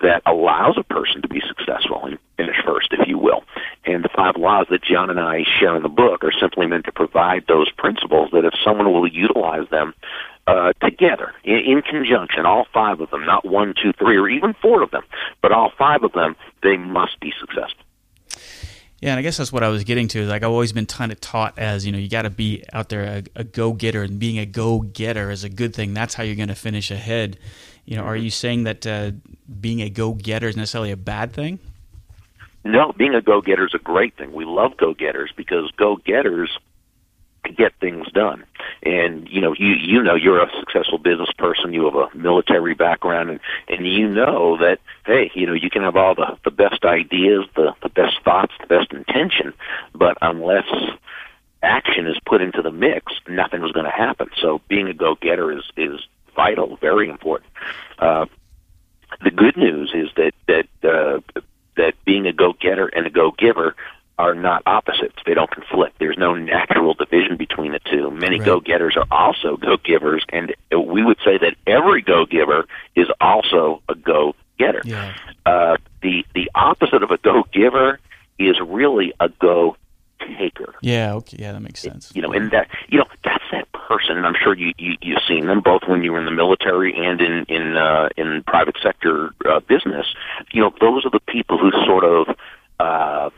that 0.03 0.23
allows 0.27 0.77
a 0.77 0.83
person 0.83 1.23
to 1.23 1.29
be 1.29 1.41
successful 1.47 2.05
and 2.05 2.19
finish 2.37 2.57
first, 2.67 2.89
if 2.93 3.09
you 3.09 3.17
will. 3.17 3.45
And 3.87 4.05
the 4.05 4.11
five 4.15 4.37
laws 4.37 4.67
that 4.71 4.83
John 4.83 5.09
and 5.09 5.21
I 5.21 5.45
share 5.59 5.77
in 5.77 5.83
the 5.83 5.89
book 5.89 6.23
are 6.25 6.33
simply 6.33 6.67
meant 6.67 6.85
to 6.85 6.93
provide 6.93 7.45
those 7.47 7.71
principles 7.71 8.31
that 8.33 8.45
if 8.45 8.53
someone 8.65 8.93
will 8.93 9.07
utilize 9.07 9.69
them, 9.71 9.95
uh, 10.53 10.73
together 10.83 11.33
in, 11.45 11.59
in 11.59 11.83
conjunction, 11.83 12.45
all 12.45 12.67
five 12.75 13.01
of 13.01 13.11
them, 13.11 13.25
not 13.25 13.45
one, 13.45 13.75
two, 13.81 13.93
three, 13.95 14.17
or 14.19 14.29
even 14.29 14.55
four 14.61 14.83
of 14.83 14.91
them, 14.91 15.03
but 15.41 15.51
all 15.51 15.73
five 15.79 16.03
of 16.03 16.13
them, 16.13 16.37
they 16.63 16.77
must 16.77 17.19
be 17.21 17.33
successful. 17.41 17.85
Yeah, 19.01 19.11
and 19.11 19.19
I 19.19 19.23
guess 19.23 19.39
that's 19.39 19.53
what 19.53 19.65
I 19.65 19.69
was 19.69 19.83
getting 19.83 20.09
to. 20.09 20.21
Is 20.21 20.29
like 20.29 20.43
I've 20.43 20.51
always 20.51 20.73
been 20.73 20.87
kind 20.87 21.11
of 21.11 21.21
taught 21.21 21.59
as 21.59 21.85
you 21.85 21.91
know 21.91 21.99
you 21.99 22.09
got 22.09 22.23
to 22.23 22.31
be 22.31 22.63
out 22.73 22.89
there 22.89 23.03
a, 23.03 23.41
a 23.41 23.45
go 23.45 23.73
getter, 23.73 24.03
and 24.03 24.19
being 24.19 24.39
a 24.39 24.47
go 24.47 24.81
getter 24.81 25.31
is 25.31 25.43
a 25.43 25.49
good 25.49 25.75
thing. 25.75 25.95
That's 25.95 26.15
how 26.15 26.23
you're 26.23 26.37
going 26.37 26.49
to 26.49 26.55
finish 26.55 26.91
ahead. 26.91 27.39
You 27.85 27.97
know, 27.97 28.05
are 28.05 28.15
you 28.15 28.31
saying 28.31 28.63
that 28.65 28.87
uh, 28.87 29.13
being 29.61 29.81
a 29.81 29.91
go 29.91 30.13
getter 30.13 30.47
is 30.47 30.57
necessarily 30.57 30.93
a 30.93 30.97
bad 30.97 31.33
thing? 31.33 31.59
No, 32.65 32.93
being 32.93 33.15
a 33.15 33.23
go 33.23 33.41
getter 33.41 33.67
is 33.67 33.75
a 33.75 33.79
great 33.79 34.17
thing. 34.17 34.33
We 34.33 34.45
love 34.45 34.77
go 34.77 34.95
getters 34.95 35.33
because 35.37 35.69
go 35.77 35.97
getters 35.97 36.57
get 37.51 37.73
things 37.81 38.07
done. 38.13 38.45
And 38.83 39.29
you 39.29 39.41
know, 39.41 39.55
you 39.59 39.75
you 39.75 40.03
know, 40.03 40.15
you're 40.15 40.43
a 40.43 40.51
successful 40.61 40.99
business 40.99 41.31
person. 41.37 41.73
You 41.73 41.85
have 41.85 41.95
a 41.95 42.17
military 42.17 42.75
background, 42.75 43.31
and 43.31 43.41
and 43.69 43.87
you 43.87 44.09
know 44.09 44.57
that 44.59 44.79
hey, 45.07 45.31
you 45.35 45.47
know, 45.47 45.55
you 45.55 45.71
can 45.71 45.83
have 45.83 45.97
all 45.97 46.15
the 46.15 46.39
the 46.45 46.51
best 46.51 46.85
ideas, 46.85 47.45
the 47.55 47.75
the 47.83 47.89
best 47.89 48.23
thoughts, 48.25 48.53
the 48.61 48.67
best 48.67 48.93
intention, 48.93 49.53
but 49.95 50.17
unless 50.23 50.67
action 51.63 52.07
is 52.07 52.17
put 52.27 52.43
into 52.43 52.61
the 52.63 52.73
mix, 52.73 53.13
nothing 53.29 53.63
is 53.63 53.73
going 53.73 53.87
to 53.87 53.93
happen. 53.93 54.29
So 54.41 54.61
being 54.69 54.89
a 54.89 54.95
go 54.95 55.15
getter 55.15 55.53
is 55.53 55.65
is 55.77 56.01
vital, 56.35 56.77
very 56.77 57.09
important. 57.09 57.51
Uh, 57.99 58.27
the 59.23 59.31
good 59.31 59.57
news 59.57 59.93
is 59.95 60.09
that 60.17 60.33
that 60.47 60.67
uh, 60.89 61.41
that 61.77 61.95
being 62.05 62.27
a 62.27 62.33
go 62.33 62.53
getter 62.53 62.87
and 62.87 63.07
a 63.07 63.11
go 63.11 63.33
giver 63.37 63.75
are 64.19 64.35
not 64.35 64.63
opposites. 64.67 65.17
They 65.27 65.35
don't 65.35 65.51
conflict. 65.51 65.99
There's 65.99 66.19
no 66.19 66.35
natural 66.35 66.95
division 66.95 67.37
between 67.37 67.73
the 67.73 67.81
two. 67.81 68.11
Many 68.11 68.39
Right. 68.39 68.47
go-getters 68.47 68.97
are 68.97 69.07
also 69.11 69.57
go-givers, 69.57 70.25
and 70.29 70.55
we 70.71 71.03
would 71.03 71.19
say 71.25 71.39
that 71.39 71.55
every 71.67 72.03
go-giver 72.03 72.67
is 72.95 73.09
also 73.21 73.83
a 73.89 73.95
go-getter. 73.95 74.83
Yeah. 74.85 75.15
Uh, 75.47 75.77
the 76.03 76.25
the 76.35 76.51
opposite 76.55 77.03
of 77.03 77.11
a 77.11 77.19
go-giver 77.19 77.99
is 78.39 78.61
really 78.61 79.13
a 79.21 79.29
go-taker. 79.29 80.75
Yeah. 80.83 81.15
Okay. 81.15 81.39
Yeah, 81.41 81.53
that 81.53 81.61
makes 81.63 81.81
sense. 81.81 82.13
You 82.15 82.23
know, 82.23 82.33
and 82.33 82.51
that 82.51 82.69
you 82.89 82.99
know 82.99 83.07
that's 83.25 83.45
that 83.51 83.71
person, 83.73 84.17
and 84.17 84.27
I'm 84.27 84.35
sure 84.43 84.55
you, 84.55 84.73
you 84.79 84.97
you've 85.01 85.23
seen 85.27 85.47
them 85.47 85.61
both 85.61 85.83
when 85.87 86.03
you 86.03 86.13
were 86.13 86.19
in 86.19 86.25
the 86.27 86.31
military 86.31 86.95
and 86.97 87.21
in 87.21 87.45
in 87.49 87.77
uh, 87.77 88.09
in 88.17 88.43
private 88.47 88.77
sector 88.83 89.33
uh, 89.49 89.61
business. 89.61 90.07
You 90.53 90.63
know, 90.63 90.73
those 90.81 91.05
are 91.07 91.11
the 91.11 91.21
people 91.21 91.59
who 91.59 91.71
sort 91.87 92.05
of. 92.05 92.37
Uh, 92.81 93.31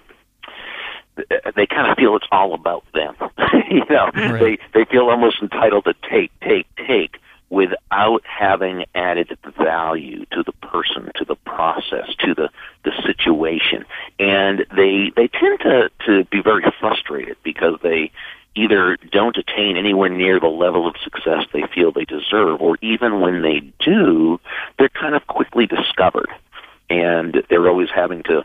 they 1.57 1.67
kind 1.67 1.91
of 1.91 1.97
feel 1.97 2.17
it's 2.17 2.27
all 2.31 2.55
about 2.55 2.85
them. 2.93 3.15
you 3.71 3.85
know, 3.91 4.11
Right. 4.15 4.41
they 4.73 4.81
they 4.81 4.85
feel 4.91 5.09
almost 5.11 5.37
entitled 5.43 5.85
to 5.85 5.95
take, 6.09 6.31
take, 6.41 6.67
take 6.87 7.19
without 7.51 8.23
having 8.27 8.85
added 8.95 9.37
value 9.57 10.25
to 10.33 10.43
the 10.43 10.53
person, 10.67 11.11
to 11.17 11.25
the 11.25 11.37
process, 11.37 12.09
to 12.19 12.35
the 12.35 12.49
the 12.85 12.93
situation, 13.07 13.85
and 14.19 14.67
they 14.77 15.13
they 15.17 15.29
tend 15.29 15.61
to 15.61 15.91
to 16.07 16.25
be 16.25 16.41
very 16.43 16.65
frustrated 16.81 17.37
because 17.43 17.79
they 17.83 18.11
either 18.57 18.97
don't 19.11 19.37
attain 19.37 19.77
anywhere 19.77 20.09
near 20.09 20.39
the 20.39 20.47
level 20.47 20.87
of 20.87 20.95
success 21.03 21.45
they 21.53 21.65
feel 21.75 21.91
they 21.91 22.05
deserve, 22.05 22.61
or 22.61 22.79
even 22.81 23.21
when 23.21 23.43
they 23.43 23.61
do, 23.81 24.39
they're 24.79 24.89
kind 24.89 25.15
of 25.15 25.27
quickly 25.27 25.67
discovered, 25.67 26.29
and 26.89 27.43
they're 27.51 27.69
always 27.69 27.89
having 27.95 28.23
to 28.23 28.45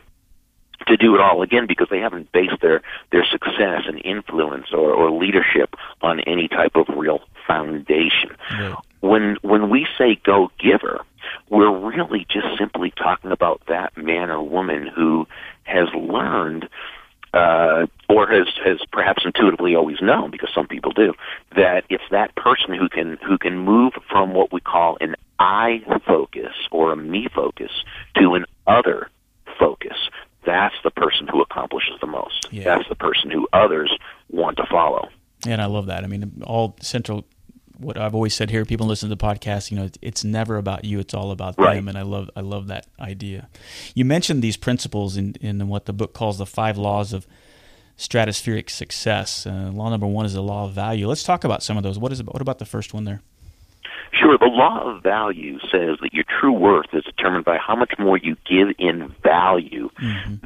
to 0.89 0.97
do 0.97 1.15
it 1.15 1.21
all 1.21 1.41
again 1.41 1.65
because 1.67 1.87
they 1.89 1.99
haven't 1.99 2.31
based 2.31 2.59
their 2.61 2.81
their 3.11 3.25
success 3.25 3.83
and 3.87 4.01
influence 4.03 4.67
or, 4.73 4.91
or 4.93 5.11
leadership 5.11 5.75
on 6.01 6.19
any 6.21 6.47
type 6.47 6.75
of 6.75 6.85
real 6.95 7.21
foundation. 7.47 8.31
Right. 8.51 8.75
When 9.01 9.37
when 9.41 9.69
we 9.69 9.87
say 9.97 10.19
go 10.23 10.51
giver, 10.59 11.01
we're 11.49 11.75
really 11.75 12.25
just 12.29 12.47
simply 12.57 12.91
talking 12.91 13.31
about 13.31 13.61
that 13.67 13.95
man 13.97 14.29
or 14.29 14.41
woman 14.43 14.87
who 14.87 15.27
has 15.63 15.87
learned 15.93 16.67
uh, 17.33 17.85
or 18.09 18.27
has 18.27 18.47
has 18.65 18.79
perhaps 18.91 19.23
intuitively 19.23 19.75
always 19.75 20.01
known, 20.01 20.31
because 20.31 20.49
some 20.53 20.67
people 20.67 20.91
do, 20.91 21.13
that 21.55 21.83
it's 21.89 22.03
that 22.11 22.35
person 22.35 22.73
who 22.73 22.89
can 22.89 23.17
who 23.25 23.37
can 23.37 23.57
move 23.57 23.93
from 24.09 24.33
what 24.33 24.51
we 24.51 24.59
call 24.59 24.97
an 24.99 25.15
I 25.37 25.81
focus 26.05 26.53
or 26.71 26.91
a 26.91 26.95
me 26.95 27.27
focus 27.33 27.71
to 28.17 28.33
an 28.33 28.45
other 28.67 29.09
focus. 29.59 30.08
That's 30.45 30.75
the 30.83 30.91
person 30.91 31.27
who 31.27 31.41
accomplishes 31.41 31.93
the 32.01 32.07
most. 32.07 32.47
Yeah. 32.51 32.63
That's 32.63 32.87
the 32.89 32.95
person 32.95 33.29
who 33.29 33.47
others 33.53 33.91
want 34.29 34.57
to 34.57 34.65
follow. 34.69 35.09
And 35.47 35.61
I 35.61 35.65
love 35.65 35.87
that. 35.87 36.03
I 36.03 36.07
mean, 36.07 36.41
all 36.45 36.75
central. 36.81 37.25
What 37.77 37.97
I've 37.97 38.13
always 38.13 38.33
said 38.33 38.49
here, 38.49 38.65
people 38.65 38.87
listen 38.87 39.09
to 39.09 39.15
the 39.15 39.21
podcast. 39.25 39.71
You 39.71 39.77
know, 39.77 39.89
it's 40.01 40.25
never 40.25 40.57
about 40.57 40.83
you; 40.83 40.99
it's 40.99 41.13
all 41.13 41.31
about 41.31 41.55
Right. 41.57 41.75
them. 41.75 41.87
And 41.87 41.97
I 41.97 42.01
love, 42.01 42.29
I 42.35 42.41
love 42.41 42.67
that 42.67 42.87
idea. 42.99 43.47
You 43.95 44.03
mentioned 44.03 44.41
these 44.41 44.57
principles 44.57 45.15
in 45.15 45.35
in 45.39 45.65
what 45.69 45.85
the 45.85 45.93
book 45.93 46.13
calls 46.13 46.37
the 46.39 46.45
five 46.45 46.77
laws 46.77 47.13
of 47.13 47.25
stratospheric 47.97 48.69
success. 48.69 49.45
Uh, 49.45 49.71
law 49.73 49.89
number 49.89 50.07
one 50.07 50.25
is 50.25 50.33
the 50.33 50.41
law 50.43 50.65
of 50.65 50.73
value. 50.73 51.07
Let's 51.07 51.23
talk 51.23 51.43
about 51.43 51.63
some 51.63 51.77
of 51.77 51.83
those. 51.83 51.97
What 51.97 52.11
is 52.11 52.21
what 52.23 52.41
about 52.41 52.59
the 52.59 52.65
first 52.65 52.93
one 52.93 53.05
there? 53.05 53.21
Sure, 54.11 54.37
the 54.37 54.45
law 54.45 54.81
of 54.81 55.03
value 55.03 55.59
says 55.71 55.97
that 56.01 56.13
your 56.13 56.23
true 56.39 56.51
worth 56.51 56.87
is 56.93 57.03
determined 57.03 57.45
by 57.45 57.57
how 57.57 57.75
much 57.75 57.93
more 57.99 58.17
you 58.17 58.35
give 58.49 58.69
in 58.77 59.13
value 59.23 59.89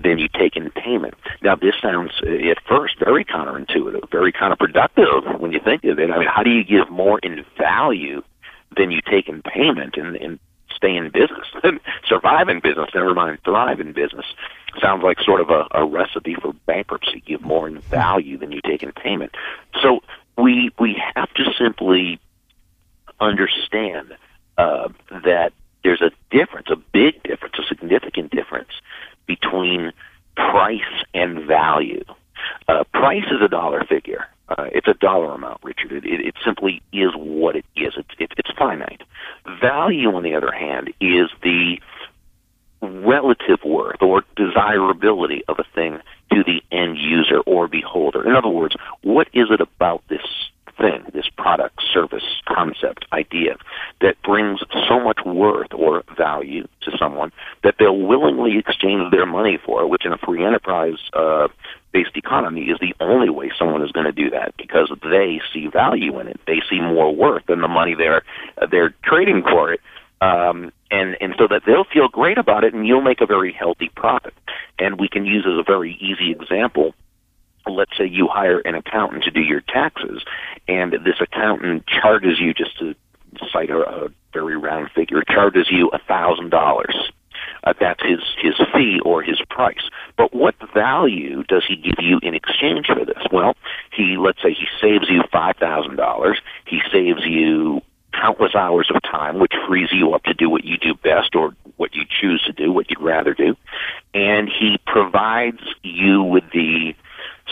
than 0.02 0.18
you 0.18 0.28
take 0.28 0.56
in 0.56 0.70
payment. 0.72 1.14
Now, 1.42 1.56
this 1.56 1.76
sounds 1.82 2.12
uh, 2.26 2.50
at 2.50 2.58
first 2.68 3.00
very 3.00 3.24
counterintuitive, 3.24 4.10
very 4.12 4.32
counterproductive 4.32 5.40
when 5.40 5.54
you 5.54 5.60
think 5.60 5.84
of 5.86 6.00
it. 6.00 6.12
I 6.12 6.20
mean, 6.20 6.28
how 6.28 6.44
do 6.44 6.50
you 6.50 6.64
give 6.64 6.90
more 6.90 7.20
in 7.20 7.46
value 7.58 8.22
than 8.76 8.92
you 8.92 9.02
take 9.02 9.30
in 9.30 9.42
payment 9.42 9.96
and, 9.98 10.16
and 10.18 10.40
stay 10.76 10.96
in 10.96 11.10
business, 11.12 11.48
survive 12.08 12.50
in 12.50 12.60
business, 12.60 12.90
never 12.94 13.14
mind 13.14 13.40
thrive 13.46 13.80
in 13.80 13.94
business? 13.94 14.26
Sounds 14.82 15.04
like 15.04 15.20
sort 15.22 15.40
of 15.40 15.50
a, 15.50 15.68
a 15.72 15.86
recipe 15.86 16.36
for 16.36 16.54
bankruptcy. 16.66 17.24
Give 17.26 17.42
more 17.42 17.68
in 17.68 17.80
value 17.80 18.38
than 18.38 18.52
you 18.52 18.60
take 18.66 18.84
in 18.84 18.92
payment. 18.92 19.36
So 19.82 20.02
we 20.38 20.72
we 20.80 21.02
have 21.16 21.32
to 21.36 21.54
simply 21.58 22.20
understand 23.24 24.16
uh, 24.58 24.90
that 25.10 25.52
there's 25.84 26.02
a 26.02 26.12
difference, 26.30 26.68
a 26.72 26.76
big 26.76 27.22
difference, 27.24 27.56
a 27.60 27.68
significant 27.68 28.32
difference 28.32 28.70
between 29.28 29.92
price 30.36 30.82
and 31.14 31.46
value. 31.46 32.04
Uh, 32.68 32.84
price 32.94 33.26
is 33.32 33.42
a 33.42 33.48
dollar 33.48 33.84
figure. 33.84 34.26
Uh, 34.50 34.68
it's 34.74 34.88
a 34.88 34.94
dollar 34.94 35.34
amount, 35.34 35.60
Richard. 35.64 35.92
It, 35.92 36.06
it, 36.06 36.20
it 36.22 36.36
simply 36.46 36.82
is 36.92 37.12
what 37.16 37.56
it 37.56 37.66
is. 37.76 37.94
It's, 37.98 38.10
it, 38.20 38.32
it's 38.38 38.52
finite. 38.58 39.02
Value, 39.62 40.14
on 40.14 40.24
the 40.24 40.36
other 40.36 40.52
hand, 40.52 40.90
is 41.00 41.30
the 41.42 41.80
relative 42.82 43.60
worth 43.66 44.02
or 44.02 44.24
desirability 44.36 45.44
of 45.48 45.58
a 45.60 45.64
thing 45.76 46.00
to 46.32 46.44
the 46.44 46.62
end 46.72 46.98
user 46.98 47.40
or 47.40 47.68
beholder. 47.68 48.28
In 48.28 48.36
other 48.36 48.50
words, 48.50 48.76
what 49.02 49.28
is 49.34 49.48
it 49.50 49.62
about 49.62 50.04
this 50.10 50.22
thing, 50.78 51.04
this 51.14 51.28
product, 51.38 51.82
service, 51.94 52.24
concept, 52.48 53.06
idea 53.12 53.56
that 54.02 54.22
brings 54.24 54.60
so 54.88 55.00
much 55.00 55.20
worth 55.26 55.74
or 55.74 56.04
value 56.18 56.68
to 56.82 56.98
someone 56.98 57.32
that 57.64 57.76
they'll 57.80 58.00
willingly 58.00 58.58
exchange 58.58 59.12
their 59.12 59.26
money 59.26 59.60
for, 59.64 59.88
which 59.88 60.06
in 60.06 60.14
a 60.14 60.18
free 60.18 60.44
enterprise 60.44 60.98
uh, 61.14 61.48
based 61.92 62.16
economy 62.16 62.64
is 62.64 62.80
the 62.80 62.96
only 63.00 63.30
way 63.30 63.52
someone 63.58 63.84
is 63.84 63.92
going 63.92 64.06
to 64.06 64.12
do 64.12 64.30
that 64.30 64.56
because 64.58 64.92
they 65.04 65.40
see 65.54 65.68
value 65.68 66.20
in 66.20 66.28
it. 66.28 66.40
They 66.48 66.62
see 66.70 66.80
more 66.80 67.14
worth 67.14 67.46
than 67.46 67.62
the 67.62 67.68
money 67.68 67.96
they're 67.96 68.24
they're 68.72 68.94
trading 69.04 69.44
for 69.44 69.74
it 69.74 69.80
um, 70.24 70.72
and 70.90 71.18
and 71.20 71.36
so 71.38 71.48
that 71.48 71.64
they'll 71.66 71.84
feel 71.84 72.08
great 72.08 72.38
about 72.38 72.64
it, 72.64 72.74
and 72.74 72.88
you'll 72.88 73.02
make 73.02 73.20
a 73.20 73.26
very 73.26 73.52
healthy 73.52 73.92
profit. 73.96 74.34
And 74.80 75.00
we 75.00 75.10
can 75.10 75.26
use 75.26 75.46
as 75.46 75.60
a 75.60 75.64
very 75.64 75.98
easy 76.00 76.32
example. 76.32 76.94
Let's 77.68 77.96
say 77.98 78.06
you 78.06 78.28
hire 78.28 78.60
an 78.60 78.76
accountant 78.76 79.24
to 79.24 79.32
do 79.32 79.42
your 79.42 79.62
taxes, 79.62 80.24
and 80.68 80.94
this 80.94 81.22
accountant 81.22 81.88
charges 81.88 82.40
you 82.40 82.54
just 82.54 82.78
to 82.80 82.96
cite 83.52 83.70
a, 83.70 83.80
a 83.80 84.10
very 84.34 84.58
round 84.58 84.92
figure, 84.92 85.24
charges 85.24 85.68
you 85.72 85.90
a 85.94 86.00
thousand 86.00 86.50
dollars. 86.50 86.96
Uh, 87.64 87.74
that's 87.80 88.02
his 88.04 88.20
his 88.42 88.56
fee 88.74 89.00
or 89.06 89.22
his 89.22 89.42
price. 89.50 89.90
But 90.18 90.34
what 90.34 90.56
value 90.74 91.44
does 91.44 91.64
he 91.68 91.76
give 91.76 91.96
you 92.00 92.20
in 92.22 92.34
exchange 92.34 92.88
for 92.88 93.06
this? 93.06 93.24
Well, 93.32 93.56
he 93.92 94.18
let's 94.18 94.42
say 94.42 94.54
he 94.54 94.68
saves 94.82 95.10
you 95.10 95.24
five 95.32 95.58
thousand 95.58 95.96
dollars. 95.96 96.40
He 96.66 96.82
saves 96.92 97.26
you 97.26 97.82
countless 98.14 98.56
hours 98.56 98.92
of 98.94 99.02
time, 99.02 99.40
which 99.40 99.54
frees 99.68 99.90
you 99.92 100.14
up 100.14 100.24
to 100.24 100.34
do 100.34 100.50
what 100.50 100.64
you 100.64 100.78
do 100.78 100.94
best 100.94 101.36
or 101.36 101.56
what 101.78 101.96
you 101.96 102.04
choose 102.08 102.42
to 102.44 102.54
do, 102.54 102.72
what 102.72 102.90
you'd 102.90 103.02
rather 103.02 103.34
do. 103.34 103.56
And 104.14 104.48
he 104.48 104.78
provides 104.86 105.64
you 105.82 106.22
with 106.22 106.44
the 106.54 106.96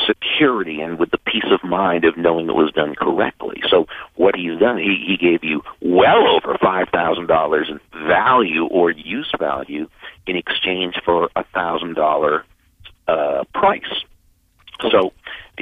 security 0.05 0.81
and 0.81 1.00
with 1.00 1.12
the 1.12 1.17
peace 1.17 1.46
of 1.51 1.63
mind 1.63 2.05
of 2.05 2.17
knowing 2.17 2.50
it 2.50 2.55
was 2.55 2.72
done 2.72 2.96
correctly. 2.96 3.62
So 3.70 3.88
what 4.15 4.36
he's 4.36 4.60
done, 4.60 4.77
he, 4.77 5.03
he 5.08 5.17
gave 5.17 5.43
you 5.43 5.62
well 5.81 6.27
over 6.27 6.58
five 6.62 6.89
thousand 6.89 7.27
dollars 7.27 7.70
in 7.70 7.79
value 8.08 8.65
or 8.65 8.91
use 8.91 9.31
value 9.39 9.88
in 10.27 10.36
exchange 10.36 10.96
for 11.03 11.29
a 11.36 11.43
thousand 11.53 11.96
dollar 11.96 12.46
uh 13.08 13.43
price. 13.53 14.03
So 14.89 15.13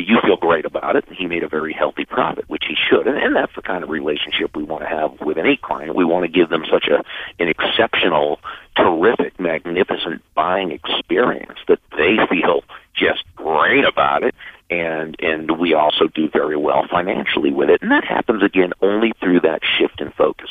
you 0.07 0.19
feel 0.23 0.37
great 0.37 0.65
about 0.65 0.95
it. 0.95 1.05
He 1.11 1.25
made 1.27 1.43
a 1.43 1.47
very 1.47 1.73
healthy 1.73 2.05
profit, 2.05 2.45
which 2.47 2.63
he 2.67 2.75
should, 2.75 3.07
and, 3.07 3.17
and 3.17 3.35
that's 3.35 3.53
the 3.55 3.61
kind 3.61 3.83
of 3.83 3.89
relationship 3.89 4.55
we 4.55 4.63
want 4.63 4.83
to 4.83 4.89
have 4.89 5.19
with 5.21 5.37
any 5.37 5.57
client. 5.57 5.95
We 5.95 6.05
want 6.05 6.25
to 6.25 6.31
give 6.31 6.49
them 6.49 6.63
such 6.71 6.87
a 6.87 7.03
an 7.39 7.47
exceptional, 7.49 8.39
terrific, 8.75 9.39
magnificent 9.39 10.21
buying 10.35 10.71
experience 10.71 11.59
that 11.67 11.79
they 11.97 12.17
feel 12.29 12.63
just 12.93 13.23
great 13.35 13.85
about 13.85 14.23
it, 14.23 14.35
and 14.69 15.15
and 15.19 15.59
we 15.59 15.73
also 15.73 16.07
do 16.07 16.29
very 16.29 16.55
well 16.57 16.85
financially 16.89 17.51
with 17.51 17.69
it. 17.69 17.81
And 17.81 17.91
that 17.91 18.05
happens 18.05 18.43
again 18.43 18.73
only 18.81 19.13
through 19.19 19.41
that 19.41 19.61
shift 19.77 20.01
in 20.01 20.11
focus. 20.11 20.49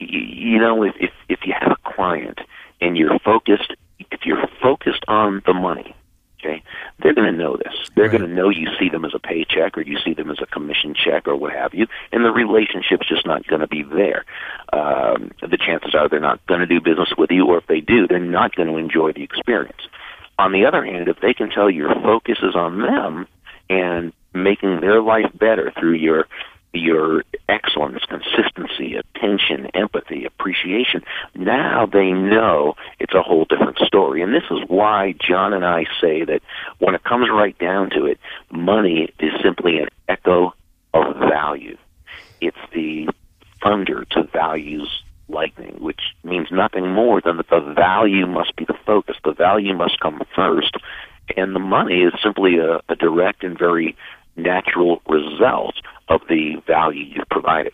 Y- 0.00 0.06
You 0.10 0.58
know, 0.58 0.82
if 0.82 0.94
if 1.00 1.10
if 1.28 1.40
you 1.46 1.54
have 1.58 1.72
a 1.72 1.90
client 1.90 2.38
and 2.80 2.96
you're 2.96 3.18
focused, 3.20 3.72
if 4.10 4.24
you're 4.24 4.46
focused 4.62 5.04
on 5.08 5.42
the 5.46 5.54
money 5.54 5.94
okay? 6.38 6.62
They're 7.02 7.14
going 7.14 7.30
to 7.30 7.36
know 7.36 7.56
this. 7.56 7.72
They're 7.94 8.04
Right. 8.08 8.18
going 8.18 8.28
to 8.28 8.34
know 8.34 8.48
you 8.48 8.68
see 8.78 8.88
them 8.88 9.04
as 9.04 9.14
a 9.14 9.18
paycheck 9.18 9.76
or 9.76 9.82
you 9.82 9.98
see 10.04 10.14
them 10.14 10.30
as 10.30 10.38
a 10.40 10.46
commission 10.46 10.94
check 10.94 11.26
or 11.26 11.36
what 11.36 11.52
have 11.52 11.74
you 11.74 11.86
and 12.12 12.24
the 12.24 12.30
relationship's 12.30 13.08
just 13.08 13.26
not 13.26 13.46
going 13.46 13.60
to 13.60 13.66
be 13.66 13.82
there. 13.82 14.24
Um, 14.72 15.30
the 15.40 15.56
chances 15.58 15.94
are 15.94 16.08
they're 16.08 16.20
not 16.20 16.44
going 16.46 16.60
to 16.60 16.66
do 16.66 16.80
business 16.80 17.12
with 17.16 17.30
you 17.30 17.46
or 17.46 17.58
if 17.58 17.66
they 17.66 17.80
do 17.80 18.06
they're 18.06 18.18
not 18.18 18.54
going 18.54 18.68
to 18.68 18.76
enjoy 18.76 19.12
the 19.12 19.22
experience. 19.22 19.88
On 20.38 20.52
the 20.52 20.66
other 20.66 20.84
hand 20.84 21.08
if 21.08 21.20
they 21.20 21.34
can 21.34 21.50
tell 21.50 21.70
your 21.70 21.94
focus 21.94 22.38
is 22.42 22.54
on 22.54 22.80
them 22.82 23.26
and 23.70 24.12
making 24.34 24.80
their 24.80 25.00
life 25.00 25.30
better 25.34 25.72
through 25.78 25.94
your 25.94 26.26
your 26.78 27.24
excellence, 27.48 28.02
consistency, 28.04 28.96
attention, 28.96 29.66
empathy, 29.74 30.24
appreciation. 30.24 31.02
Now 31.34 31.86
they 31.86 32.10
know 32.12 32.74
it's 32.98 33.14
a 33.14 33.22
whole 33.22 33.44
different 33.44 33.78
story. 33.78 34.22
And 34.22 34.34
this 34.34 34.44
is 34.50 34.60
why 34.68 35.14
John 35.20 35.52
and 35.52 35.64
I 35.64 35.84
say 36.00 36.24
that 36.24 36.42
when 36.78 36.94
it 36.94 37.04
comes 37.04 37.28
right 37.30 37.58
down 37.58 37.90
to 37.90 38.06
it, 38.06 38.18
money 38.50 39.08
is 39.18 39.32
simply 39.42 39.78
an 39.78 39.88
echo 40.08 40.54
of 40.94 41.16
value. 41.16 41.76
It's 42.40 42.56
the 42.74 43.08
thunder 43.62 44.04
to 44.10 44.22
values 44.24 45.02
lightning, 45.28 45.76
which 45.80 46.00
means 46.22 46.48
nothing 46.50 46.90
more 46.92 47.20
than 47.20 47.36
that 47.38 47.50
the 47.50 47.60
value 47.60 48.26
must 48.26 48.54
be 48.56 48.64
the 48.64 48.78
focus. 48.86 49.16
The 49.24 49.32
value 49.32 49.74
must 49.74 49.98
come 50.00 50.20
first. 50.34 50.76
And 51.36 51.54
the 51.54 51.60
money 51.60 52.02
is 52.02 52.12
simply 52.22 52.58
a, 52.58 52.80
a 52.88 52.94
direct 52.96 53.42
and 53.42 53.58
very 53.58 53.96
natural 54.36 55.00
result 55.08 55.74
of 56.08 56.20
the 56.28 56.56
value 56.66 57.04
you've 57.04 57.28
provided. 57.28 57.72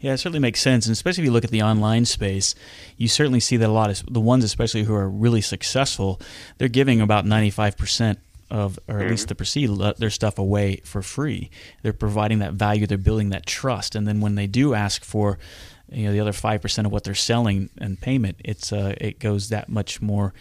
Yeah, 0.00 0.14
it 0.14 0.18
certainly 0.18 0.40
makes 0.40 0.60
sense, 0.60 0.86
and 0.86 0.92
especially 0.92 1.22
if 1.22 1.26
you 1.26 1.32
look 1.32 1.44
at 1.44 1.50
the 1.50 1.62
online 1.62 2.04
space, 2.06 2.56
you 2.96 3.06
certainly 3.06 3.38
see 3.38 3.56
that 3.56 3.68
a 3.68 3.72
lot 3.72 3.88
of 3.88 4.12
the 4.12 4.20
ones, 4.20 4.42
especially 4.42 4.82
who 4.82 4.94
are 4.94 5.08
really 5.08 5.40
successful, 5.40 6.20
they're 6.58 6.68
giving 6.68 7.00
about 7.00 7.24
ninety 7.24 7.50
five 7.50 7.76
percent 7.76 8.18
of, 8.50 8.78
or 8.88 8.96
at 8.96 9.02
mm-hmm. 9.02 9.10
least 9.12 9.28
the 9.28 9.34
perceive 9.34 9.70
their 9.98 10.10
stuff 10.10 10.38
away 10.38 10.76
for 10.84 11.02
free. 11.02 11.50
They're 11.82 11.92
providing 11.92 12.40
that 12.40 12.52
value, 12.54 12.86
they're 12.86 12.98
building 12.98 13.30
that 13.30 13.46
trust, 13.46 13.94
and 13.94 14.06
then 14.06 14.20
when 14.20 14.34
they 14.34 14.48
do 14.48 14.74
ask 14.74 15.04
for, 15.04 15.38
you 15.90 16.06
know, 16.06 16.12
the 16.12 16.20
other 16.20 16.32
five 16.32 16.60
percent 16.60 16.86
of 16.86 16.92
what 16.92 17.04
they're 17.04 17.14
selling 17.14 17.70
and 17.78 18.00
payment, 18.00 18.38
it's 18.44 18.72
uh, 18.72 18.94
it 19.00 19.20
goes 19.20 19.50
that 19.50 19.68
much 19.68 20.02
more 20.02 20.34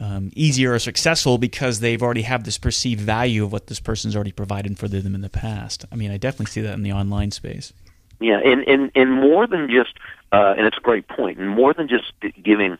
um, 0.00 0.30
easier 0.34 0.74
or 0.74 0.78
successful 0.78 1.38
because 1.38 1.80
they've 1.80 2.02
already 2.02 2.22
have 2.22 2.44
this 2.44 2.58
perceived 2.58 3.00
value 3.00 3.44
of 3.44 3.52
what 3.52 3.66
this 3.66 3.80
person's 3.80 4.14
already 4.14 4.32
provided 4.32 4.78
for 4.78 4.88
them 4.88 5.14
in 5.14 5.20
the 5.20 5.28
past. 5.28 5.84
I 5.92 5.96
mean, 5.96 6.10
I 6.10 6.16
definitely 6.16 6.46
see 6.46 6.60
that 6.62 6.74
in 6.74 6.82
the 6.82 6.92
online 6.92 7.30
space. 7.30 7.72
Yeah, 8.20 8.38
and 8.44 8.66
and, 8.68 8.90
and 8.94 9.12
more 9.12 9.46
than 9.46 9.68
just, 9.68 9.94
uh, 10.32 10.54
and 10.56 10.66
it's 10.66 10.78
a 10.78 10.80
great 10.80 11.08
point, 11.08 11.38
and 11.38 11.48
more 11.48 11.74
than 11.74 11.88
just 11.88 12.12
giving 12.42 12.78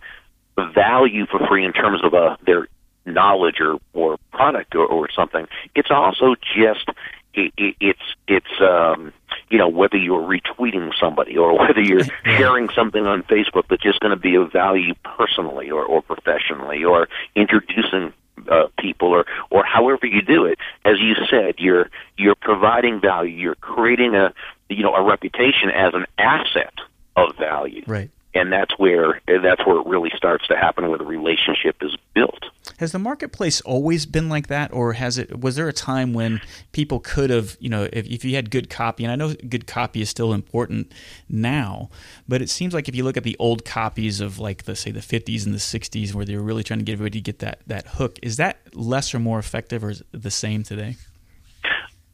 value 0.75 1.27
for 1.27 1.45
free 1.47 1.65
in 1.65 1.73
terms 1.73 2.03
of 2.05 2.15
uh, 2.15 2.37
their 2.47 2.69
knowledge 3.07 3.61
or, 3.61 3.79
or 3.93 4.17
product 4.33 4.75
or, 4.75 4.87
or 4.87 5.11
something, 5.11 5.47
it's 5.75 5.91
also 5.91 6.35
just 6.57 6.89
it, 7.35 7.53
it, 7.57 7.77
it's 7.81 8.01
it's 8.29 8.61
um, 8.61 9.13
you 9.51 9.59
know 9.59 9.69
whether 9.69 9.97
you're 9.97 10.23
retweeting 10.23 10.93
somebody 10.99 11.37
or 11.37 11.59
whether 11.59 11.81
you're 11.81 12.05
sharing 12.25 12.69
something 12.71 13.07
on 13.07 13.23
Facebook 13.25 13.65
that's 13.69 13.83
just 13.83 14.01
going 14.01 14.15
to 14.15 14.21
be 14.21 14.35
of 14.35 14.53
value 14.53 14.95
personally 15.05 15.71
or, 15.71 15.85
or 15.85 16.03
professionally 16.03 16.85
or 16.85 17.09
introducing 17.35 18.13
uh, 18.51 18.67
people 18.79 19.09
or 19.09 19.27
or 19.51 19.65
however 19.65 20.07
you 20.07 20.23
do 20.23 20.45
it. 20.45 20.59
As 20.85 21.01
you 21.01 21.15
said, 21.31 21.57
you're 21.59 21.91
you're 22.17 22.37
providing 22.37 23.01
value. 23.01 23.37
You're 23.37 23.55
creating 23.57 24.15
a 24.15 24.33
you 24.69 24.83
know 24.83 24.95
a 24.95 25.03
reputation 25.03 25.71
as 25.71 25.95
an 25.95 26.07
asset 26.19 26.75
of 27.17 27.37
value. 27.37 27.85
Right 27.87 28.11
and 28.35 28.53
that's 28.53 28.77
where 28.79 29.21
that's 29.27 29.65
where 29.65 29.77
it 29.77 29.87
really 29.87 30.11
starts 30.17 30.47
to 30.49 30.57
happen 30.57 30.89
where 30.89 30.99
the 30.99 31.05
relationship 31.05 31.77
is 31.83 31.97
built 32.15 32.45
has 32.79 32.93
the 32.93 32.99
marketplace 32.99 33.61
always 33.63 34.07
been 34.07 34.29
like 34.29 34.49
that 34.49 34.73
or 34.73 34.95
has 34.95 35.19
it 35.19 35.41
was 35.41 35.57
there 35.57 35.69
a 35.69 35.73
time 35.73 36.13
when 36.13 36.41
people 36.73 37.01
could 37.01 37.31
have 37.31 37.57
you 37.61 37.69
know 37.69 37.89
if, 37.93 38.07
if 38.07 38.25
you 38.25 38.35
had 38.35 38.51
good 38.51 38.69
copy 38.69 39.05
and 39.05 39.13
i 39.13 39.17
know 39.17 39.35
good 39.49 39.67
copy 39.67 40.01
is 40.01 40.11
still 40.11 40.33
important 40.33 40.93
now 41.29 41.89
but 42.29 42.43
it 42.43 42.51
seems 42.51 42.75
like 42.75 42.89
if 42.89 42.95
you 42.95 43.05
look 43.05 43.17
at 43.17 43.25
the 43.25 43.37
old 43.39 43.65
copies 43.65 44.21
of 44.21 44.39
like 44.39 44.65
the 44.65 44.77
say 44.77 44.91
the 44.91 45.01
50s 45.01 45.45
and 45.45 45.55
the 45.55 45.59
60s 45.59 46.15
where 46.15 46.25
they 46.25 46.37
were 46.37 46.43
really 46.43 46.63
trying 46.63 46.79
to 46.79 46.85
get 46.85 46.95
everybody 46.95 47.21
to 47.21 47.25
get 47.25 47.39
that 47.39 47.61
that 47.67 47.87
hook 47.87 48.19
is 48.23 48.37
that 48.37 48.59
less 48.75 49.15
or 49.15 49.19
more 49.19 49.39
effective 49.39 49.85
or 49.85 49.95
the 50.13 50.31
same 50.31 50.63
today? 50.63 50.97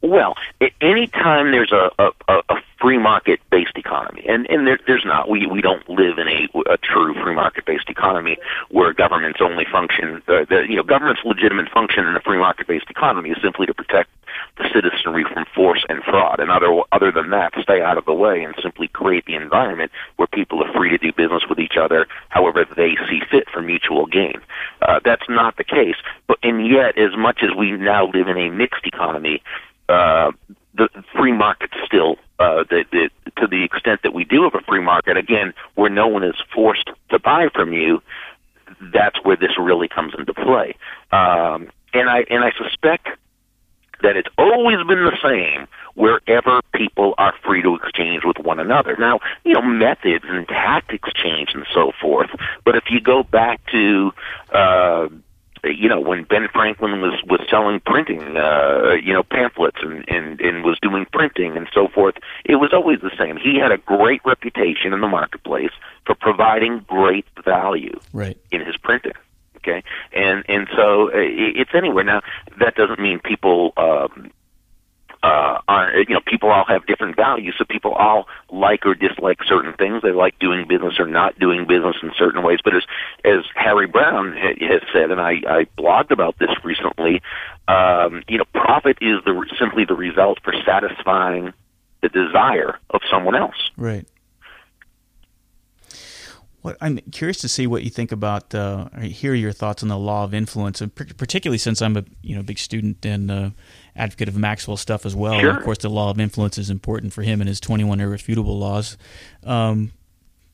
Well, 0.01 0.35
any 0.81 1.07
time 1.07 1.51
there's 1.51 1.71
a, 1.71 1.91
a, 1.99 2.41
a 2.49 2.60
free 2.81 2.97
market 2.97 3.39
based 3.51 3.77
economy, 3.77 4.25
and 4.27 4.49
and 4.49 4.65
there, 4.65 4.79
there's 4.87 5.05
not. 5.05 5.29
We 5.29 5.45
we 5.45 5.61
don't 5.61 5.87
live 5.87 6.17
in 6.17 6.27
a, 6.27 6.73
a 6.73 6.77
true 6.77 7.13
free 7.21 7.35
market 7.35 7.65
based 7.65 7.89
economy 7.89 8.37
where 8.69 8.91
governments 8.93 9.39
only 9.41 9.65
function. 9.71 10.21
Uh, 10.27 10.45
the 10.49 10.65
you 10.67 10.75
know 10.75 10.83
government's 10.83 11.21
legitimate 11.23 11.69
function 11.69 12.05
in 12.05 12.15
a 12.15 12.21
free 12.21 12.39
market 12.39 12.67
based 12.67 12.89
economy 12.89 13.29
is 13.29 13.37
simply 13.41 13.67
to 13.67 13.73
protect 13.73 14.09
the 14.57 14.67
citizenry 14.73 15.25
from 15.31 15.45
force 15.53 15.83
and 15.89 16.03
fraud, 16.03 16.39
and 16.39 16.49
other 16.49 16.81
other 16.91 17.11
than 17.11 17.29
that, 17.29 17.53
stay 17.61 17.81
out 17.81 17.97
of 17.97 18.05
the 18.05 18.13
way 18.13 18.43
and 18.43 18.55
simply 18.61 18.87
create 18.87 19.25
the 19.25 19.35
environment 19.35 19.91
where 20.15 20.27
people 20.27 20.63
are 20.63 20.73
free 20.73 20.89
to 20.89 20.97
do 20.97 21.11
business 21.13 21.43
with 21.47 21.59
each 21.59 21.77
other 21.77 22.07
however 22.29 22.65
they 22.75 22.95
see 23.07 23.21
fit 23.29 23.47
for 23.53 23.61
mutual 23.61 24.07
gain. 24.07 24.41
Uh, 24.81 24.99
that's 25.05 25.29
not 25.29 25.57
the 25.57 25.63
case, 25.63 25.95
but 26.27 26.37
and 26.41 26.67
yet, 26.67 26.97
as 26.97 27.15
much 27.15 27.43
as 27.43 27.49
we 27.55 27.71
now 27.71 28.07
live 28.07 28.27
in 28.27 28.37
a 28.37 28.49
mixed 28.49 28.85
economy 28.85 29.43
uh, 29.89 30.31
the 30.73 30.87
free 31.15 31.33
market 31.33 31.69
still 31.85 32.15
uh, 32.41 32.63
the, 32.69 32.85
the, 32.91 33.09
to 33.37 33.47
the 33.47 33.63
extent 33.63 34.01
that 34.03 34.13
we 34.13 34.25
do 34.25 34.43
have 34.43 34.55
a 34.55 34.61
free 34.61 34.81
market 34.81 35.17
again 35.17 35.53
where 35.75 35.89
no 35.89 36.07
one 36.07 36.23
is 36.23 36.35
forced 36.53 36.89
to 37.09 37.19
buy 37.19 37.47
from 37.53 37.73
you 37.73 38.01
that's 38.93 39.23
where 39.23 39.35
this 39.35 39.57
really 39.59 39.87
comes 39.87 40.13
into 40.17 40.33
play 40.33 40.75
um, 41.11 41.69
and 41.93 42.09
I 42.09 42.25
and 42.29 42.43
I 42.43 42.51
suspect 42.51 43.07
that 44.01 44.17
it's 44.17 44.29
always 44.37 44.77
been 44.87 45.05
the 45.05 45.17
same 45.23 45.67
wherever 45.95 46.61
people 46.73 47.13
are 47.17 47.33
free 47.45 47.61
to 47.61 47.75
exchange 47.75 48.23
with 48.23 48.37
one 48.39 48.59
another. 48.59 48.95
Now, 48.97 49.19
you 49.43 49.53
know, 49.53 49.61
methods 49.61 50.25
and 50.27 50.47
tactics 50.47 51.09
change 51.13 51.49
and 51.53 51.65
so 51.73 51.91
forth, 52.01 52.29
but 52.63 52.75
if 52.75 52.85
you 52.89 52.99
go 53.01 53.23
back 53.23 53.61
to 53.71 54.11
uh, 54.51 55.09
you 55.63 55.87
know 55.87 55.99
when 55.99 56.23
Ben 56.23 56.47
Franklin 56.51 57.01
was 57.01 57.21
was 57.27 57.39
selling 57.49 57.79
printing 57.79 58.37
uh 58.37 58.93
you 59.03 59.13
know 59.13 59.23
pamphlets 59.23 59.77
and 59.81 60.03
and 60.07 60.39
and 60.41 60.63
was 60.63 60.77
doing 60.81 61.05
printing 61.11 61.55
and 61.55 61.67
so 61.73 61.87
forth 61.87 62.15
it 62.45 62.55
was 62.55 62.71
always 62.73 62.99
the 63.01 63.11
same. 63.17 63.37
He 63.37 63.57
had 63.59 63.71
a 63.71 63.77
great 63.77 64.21
reputation 64.25 64.93
in 64.93 65.01
the 65.01 65.07
marketplace 65.07 65.71
for 66.05 66.15
providing 66.15 66.79
great 66.87 67.25
value 67.45 67.99
right. 68.13 68.37
in 68.51 68.65
his 68.65 68.77
printing 68.77 69.13
okay? 69.57 69.83
And 70.13 70.43
and 70.47 70.67
so 70.75 71.09
uh, 71.09 71.11
it's 71.15 71.71
anywhere. 71.73 72.03
Now 72.03 72.21
that 72.59 72.75
doesn't 72.75 72.99
mean 72.99 73.19
people 73.19 73.73
um 73.77 74.31
uh, 75.23 75.59
are, 75.67 75.99
you 75.99 76.15
know, 76.15 76.21
people 76.25 76.49
all 76.49 76.65
have 76.65 76.85
different 76.87 77.15
values, 77.15 77.53
so 77.57 77.65
people 77.65 77.93
all 77.93 78.27
like 78.51 78.85
or 78.85 78.95
dislike 78.95 79.37
certain 79.45 79.73
things. 79.73 80.01
They 80.01 80.11
like 80.11 80.39
doing 80.39 80.67
business 80.67 80.99
or 80.99 81.05
not 81.05 81.37
doing 81.37 81.67
business 81.67 81.95
in 82.01 82.11
certain 82.17 82.43
ways. 82.43 82.59
But 82.63 82.75
as 82.75 82.83
as 83.23 83.45
Harry 83.55 83.87
Browne 83.87 84.35
has 84.35 84.81
said, 84.91 85.11
and 85.11 85.21
I, 85.21 85.41
I 85.47 85.67
blogged 85.77 86.11
about 86.11 86.39
this 86.39 86.49
recently, 86.63 87.21
um, 87.67 88.23
you 88.27 88.39
know, 88.39 88.45
profit 88.53 88.97
is 89.01 89.23
the 89.25 89.45
simply 89.59 89.85
the 89.85 89.95
result 89.95 90.39
for 90.43 90.53
satisfying 90.65 91.53
the 92.01 92.09
desire 92.09 92.79
of 92.89 93.01
someone 93.09 93.35
else. 93.35 93.69
Right. 93.77 94.07
What 96.63 96.77
I'm 96.81 96.97
curious 97.11 97.37
to 97.41 97.47
see 97.47 97.67
what 97.67 97.83
you 97.83 97.89
think 97.89 98.11
about. 98.11 98.53
Uh, 98.53 98.89
hear 99.01 99.33
your 99.33 99.51
thoughts 99.51 99.81
on 99.81 99.89
the 99.89 99.97
law 99.97 100.23
of 100.23 100.33
influence, 100.33 100.81
and 100.81 100.93
particularly 100.93 101.57
since 101.57 101.81
I'm 101.81 101.97
a 101.97 102.05
you 102.21 102.35
know 102.35 102.43
big 102.43 102.57
student 102.59 103.05
and 103.05 103.31
uh, 103.31 103.49
advocate 103.95 104.27
of 104.27 104.37
Maxwell 104.37 104.77
stuff 104.77 105.05
as 105.05 105.15
well. 105.15 105.39
Sure. 105.39 105.49
And 105.49 105.57
of 105.57 105.63
course, 105.63 105.79
the 105.79 105.89
law 105.89 106.09
of 106.09 106.19
influence 106.19 106.57
is 106.57 106.69
important 106.69 107.13
for 107.13 107.21
him 107.21 107.41
and 107.41 107.47
his 107.47 107.59
21 107.59 107.99
irrefutable 107.99 108.57
laws. 108.57 108.97
Um, 109.43 109.91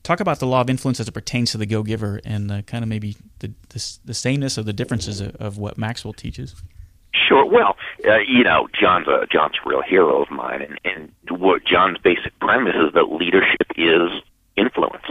talk 0.02 0.20
about 0.20 0.40
the 0.40 0.46
law 0.46 0.60
of 0.60 0.70
influence 0.70 1.00
as 1.00 1.08
it 1.08 1.12
pertains 1.12 1.52
to 1.52 1.58
the 1.58 1.66
go 1.66 1.82
giver, 1.82 2.20
and 2.24 2.50
uh, 2.50 2.62
kind 2.62 2.82
of 2.82 2.88
maybe 2.88 3.16
the, 3.40 3.52
the, 3.70 3.98
the 4.04 4.14
sameness 4.14 4.58
of 4.58 4.66
the 4.66 4.72
differences 4.72 5.20
of, 5.20 5.36
of 5.36 5.58
what 5.58 5.78
Maxwell 5.78 6.12
teaches. 6.12 6.54
Sure. 7.12 7.44
Well, 7.44 7.76
uh, 8.06 8.18
you 8.18 8.44
know, 8.44 8.68
John's 8.78 9.08
a 9.08 9.26
John's 9.30 9.54
a 9.64 9.68
real 9.68 9.82
hero 9.82 10.22
of 10.22 10.30
mine, 10.30 10.62
and, 10.62 10.80
and 10.84 11.40
what 11.40 11.64
John's 11.64 11.98
basic 11.98 12.38
premise 12.38 12.76
is 12.76 12.92
that 12.94 13.10
leadership 13.10 13.66
is 13.76 14.10
influence 14.56 15.06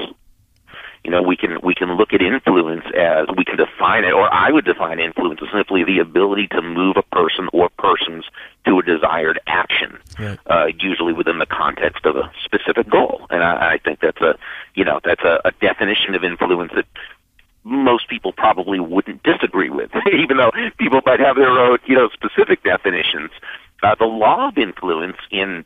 you 1.03 1.11
know, 1.11 1.21
we 1.21 1.35
can 1.35 1.59
we 1.63 1.73
can 1.73 1.95
look 1.95 2.13
at 2.13 2.21
influence 2.21 2.85
as 2.95 3.27
we 3.37 3.45
can 3.45 3.57
define 3.57 4.03
it, 4.03 4.13
or 4.13 4.31
I 4.33 4.51
would 4.51 4.65
define 4.65 4.99
influence 4.99 5.39
as 5.41 5.49
simply 5.53 5.83
the 5.83 5.99
ability 5.99 6.47
to 6.49 6.61
move 6.61 6.97
a 6.97 7.03
person 7.03 7.47
or 7.53 7.69
persons 7.77 8.25
to 8.65 8.79
a 8.79 8.83
desired 8.83 9.39
action, 9.47 9.97
right. 10.19 10.39
uh, 10.47 10.67
usually 10.79 11.13
within 11.13 11.39
the 11.39 11.45
context 11.45 12.05
of 12.05 12.15
a 12.15 12.31
specific 12.43 12.89
goal. 12.89 13.27
And 13.29 13.43
I, 13.43 13.73
I 13.73 13.77
think 13.77 13.99
that's 14.01 14.21
a 14.21 14.37
you 14.75 14.83
know 14.83 14.99
that's 15.03 15.23
a, 15.23 15.41
a 15.45 15.51
definition 15.61 16.15
of 16.15 16.23
influence 16.23 16.71
that 16.75 16.85
most 17.63 18.07
people 18.07 18.31
probably 18.31 18.79
wouldn't 18.79 19.23
disagree 19.23 19.69
with, 19.69 19.91
even 20.13 20.37
though 20.37 20.51
people 20.77 21.01
might 21.05 21.19
have 21.19 21.35
their 21.35 21.49
own, 21.49 21.77
you 21.85 21.95
know, 21.95 22.09
specific 22.09 22.63
definitions. 22.63 23.31
Uh, 23.83 23.93
the 23.95 24.05
law 24.05 24.47
of 24.47 24.57
influence 24.57 25.17
in 25.29 25.63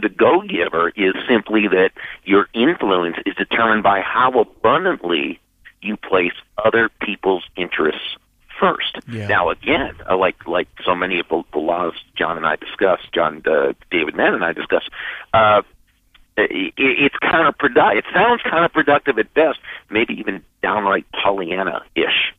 the 0.00 0.08
go 0.08 0.42
giver 0.42 0.90
is 0.90 1.14
simply 1.28 1.68
that 1.68 1.90
your 2.24 2.48
influence 2.54 3.16
is 3.26 3.34
determined 3.34 3.82
by 3.82 4.00
how 4.00 4.40
abundantly 4.40 5.40
you 5.82 5.96
place 5.96 6.32
other 6.64 6.90
people's 7.00 7.44
interests 7.56 8.16
first. 8.58 8.98
Yeah. 9.08 9.26
Now, 9.26 9.50
again, 9.50 9.94
uh, 10.08 10.16
like 10.16 10.46
like 10.46 10.68
so 10.84 10.94
many 10.94 11.20
of 11.20 11.28
the, 11.28 11.42
the 11.52 11.58
laws 11.58 11.94
John 12.16 12.36
and 12.36 12.46
I 12.46 12.56
discussed, 12.56 13.12
John 13.12 13.42
uh, 13.46 13.72
David 13.90 14.14
Mann 14.14 14.34
and 14.34 14.44
I 14.44 14.52
discussed, 14.52 14.90
uh, 15.32 15.62
it, 16.36 16.72
it's 16.76 17.16
kind 17.16 17.46
of 17.46 17.56
counterproductive. 17.58 17.98
It 17.98 18.04
sounds 18.12 18.42
counterproductive 18.42 19.18
at 19.18 19.32
best, 19.34 19.58
maybe 19.90 20.14
even 20.14 20.42
downright 20.62 21.06
Pollyanna-ish 21.12 22.34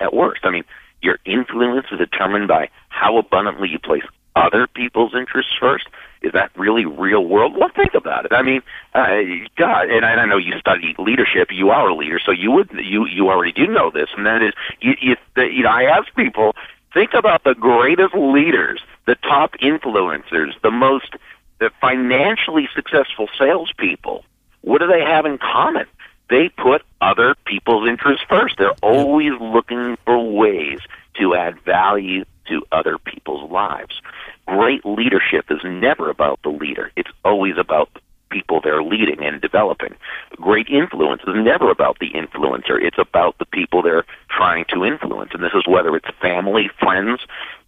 at 0.00 0.14
worst. 0.14 0.40
I 0.44 0.50
mean, 0.50 0.64
your 1.02 1.18
influence 1.24 1.86
is 1.92 1.98
determined 1.98 2.48
by 2.48 2.70
how 2.88 3.18
abundantly 3.18 3.68
you 3.68 3.78
place 3.78 4.02
other 4.36 4.66
people's 4.66 5.14
interests 5.14 5.52
first? 5.58 5.86
Is 6.22 6.32
that 6.32 6.50
really 6.56 6.84
real 6.84 7.24
world? 7.24 7.56
Well, 7.56 7.70
think 7.74 7.94
about 7.94 8.24
it. 8.24 8.32
I 8.32 8.42
mean, 8.42 8.62
uh, 8.94 9.22
God, 9.56 9.90
and 9.90 10.04
I 10.04 10.24
know 10.26 10.36
you 10.36 10.58
study 10.58 10.94
leadership. 10.98 11.48
You 11.50 11.70
are 11.70 11.88
a 11.88 11.94
leader, 11.94 12.20
so 12.24 12.32
you 12.32 12.50
would 12.52 12.70
you 12.72 13.06
you 13.06 13.28
already 13.28 13.52
do 13.52 13.66
know 13.66 13.90
this, 13.90 14.08
and 14.16 14.26
that 14.26 14.42
is 14.42 14.52
you 14.80 14.94
you, 15.00 15.16
you 15.36 15.62
know 15.62 15.70
I 15.70 15.84
ask 15.84 16.14
people 16.14 16.54
think 16.92 17.14
about 17.14 17.44
the 17.44 17.54
greatest 17.54 18.14
leaders, 18.14 18.80
the 19.06 19.16
top 19.16 19.52
influencers, 19.62 20.52
the 20.62 20.70
most 20.70 21.14
the 21.58 21.70
financially 21.80 22.68
successful 22.74 23.28
salespeople. 23.38 24.24
What 24.62 24.80
do 24.80 24.86
they 24.86 25.00
have 25.00 25.26
in 25.26 25.38
common? 25.38 25.86
They 26.28 26.48
put 26.48 26.82
other 27.00 27.36
people's 27.44 27.88
interests 27.88 28.24
first. 28.28 28.56
They're 28.58 28.72
always 28.82 29.32
looking 29.40 29.96
for 30.04 30.18
ways 30.18 30.80
to 31.20 31.34
add 31.34 31.60
value 31.60 32.24
to 32.48 32.62
other 32.72 32.98
people's 32.98 33.50
lives. 33.50 34.00
Great 34.46 34.84
leadership 34.84 35.46
is 35.50 35.60
never 35.64 36.10
about 36.10 36.40
the 36.42 36.50
leader. 36.50 36.90
It's 36.96 37.10
always 37.24 37.56
about 37.58 37.92
the 37.94 38.00
people 38.30 38.60
they're 38.60 38.82
leading 38.82 39.22
and 39.22 39.40
developing. 39.40 39.94
Great 40.36 40.68
influence 40.68 41.22
is 41.26 41.34
never 41.36 41.70
about 41.70 41.98
the 42.00 42.10
influencer. 42.10 42.80
It's 42.80 42.98
about 42.98 43.38
the 43.38 43.46
people 43.46 43.82
they're 43.82 44.04
trying 44.30 44.64
to 44.72 44.84
influence. 44.84 45.30
And 45.32 45.42
this 45.42 45.54
is 45.54 45.66
whether 45.66 45.94
it's 45.96 46.08
family, 46.20 46.70
friends, 46.78 47.20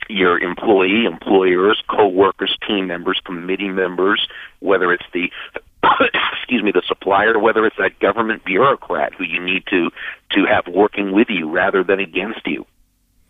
your 0.09 0.39
employee, 0.39 1.05
employers, 1.05 1.83
co-workers, 1.89 2.57
team 2.67 2.87
members, 2.87 3.21
committee 3.25 3.69
members, 3.69 4.27
whether 4.61 4.93
it's 4.93 5.07
the 5.13 5.31
excuse 6.33 6.63
me, 6.63 6.73
the 6.73 6.83
supplier, 6.87 7.39
whether 7.39 7.65
it's 7.65 7.77
that 7.79 7.99
government 8.01 8.45
bureaucrat 8.45 9.15
who 9.15 9.25
you 9.25 9.41
need 9.41 9.65
to 9.71 9.91
to 10.31 10.45
have 10.45 10.67
working 10.67 11.13
with 11.13 11.29
you 11.31 11.51
rather 11.51 11.85
than 11.85 12.01
against 12.01 12.47
you. 12.47 12.67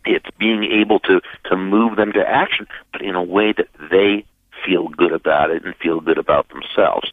It's 0.05 0.29
being 0.37 0.63
able 0.63 0.99
to 1.01 1.21
to 1.45 1.57
move 1.57 1.95
them 1.95 2.13
to 2.13 2.27
action, 2.27 2.67
but 2.91 3.01
in 3.01 3.15
a 3.15 3.23
way 3.23 3.53
that 3.53 3.67
they 3.91 4.25
feel 4.65 4.87
good 4.87 5.11
about 5.11 5.51
it 5.51 5.63
and 5.63 5.75
feel 5.75 5.99
good 5.99 6.17
about 6.17 6.49
themselves. 6.49 7.11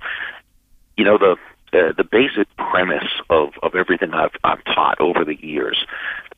You 0.96 1.04
know 1.04 1.18
the 1.18 1.36
uh, 1.72 1.92
the 1.96 2.04
basic 2.04 2.48
premise 2.56 3.10
of, 3.28 3.50
of 3.62 3.74
everything 3.74 4.14
I've, 4.14 4.30
I've 4.44 4.64
taught 4.64 5.00
over 5.00 5.24
the 5.24 5.34
years 5.34 5.84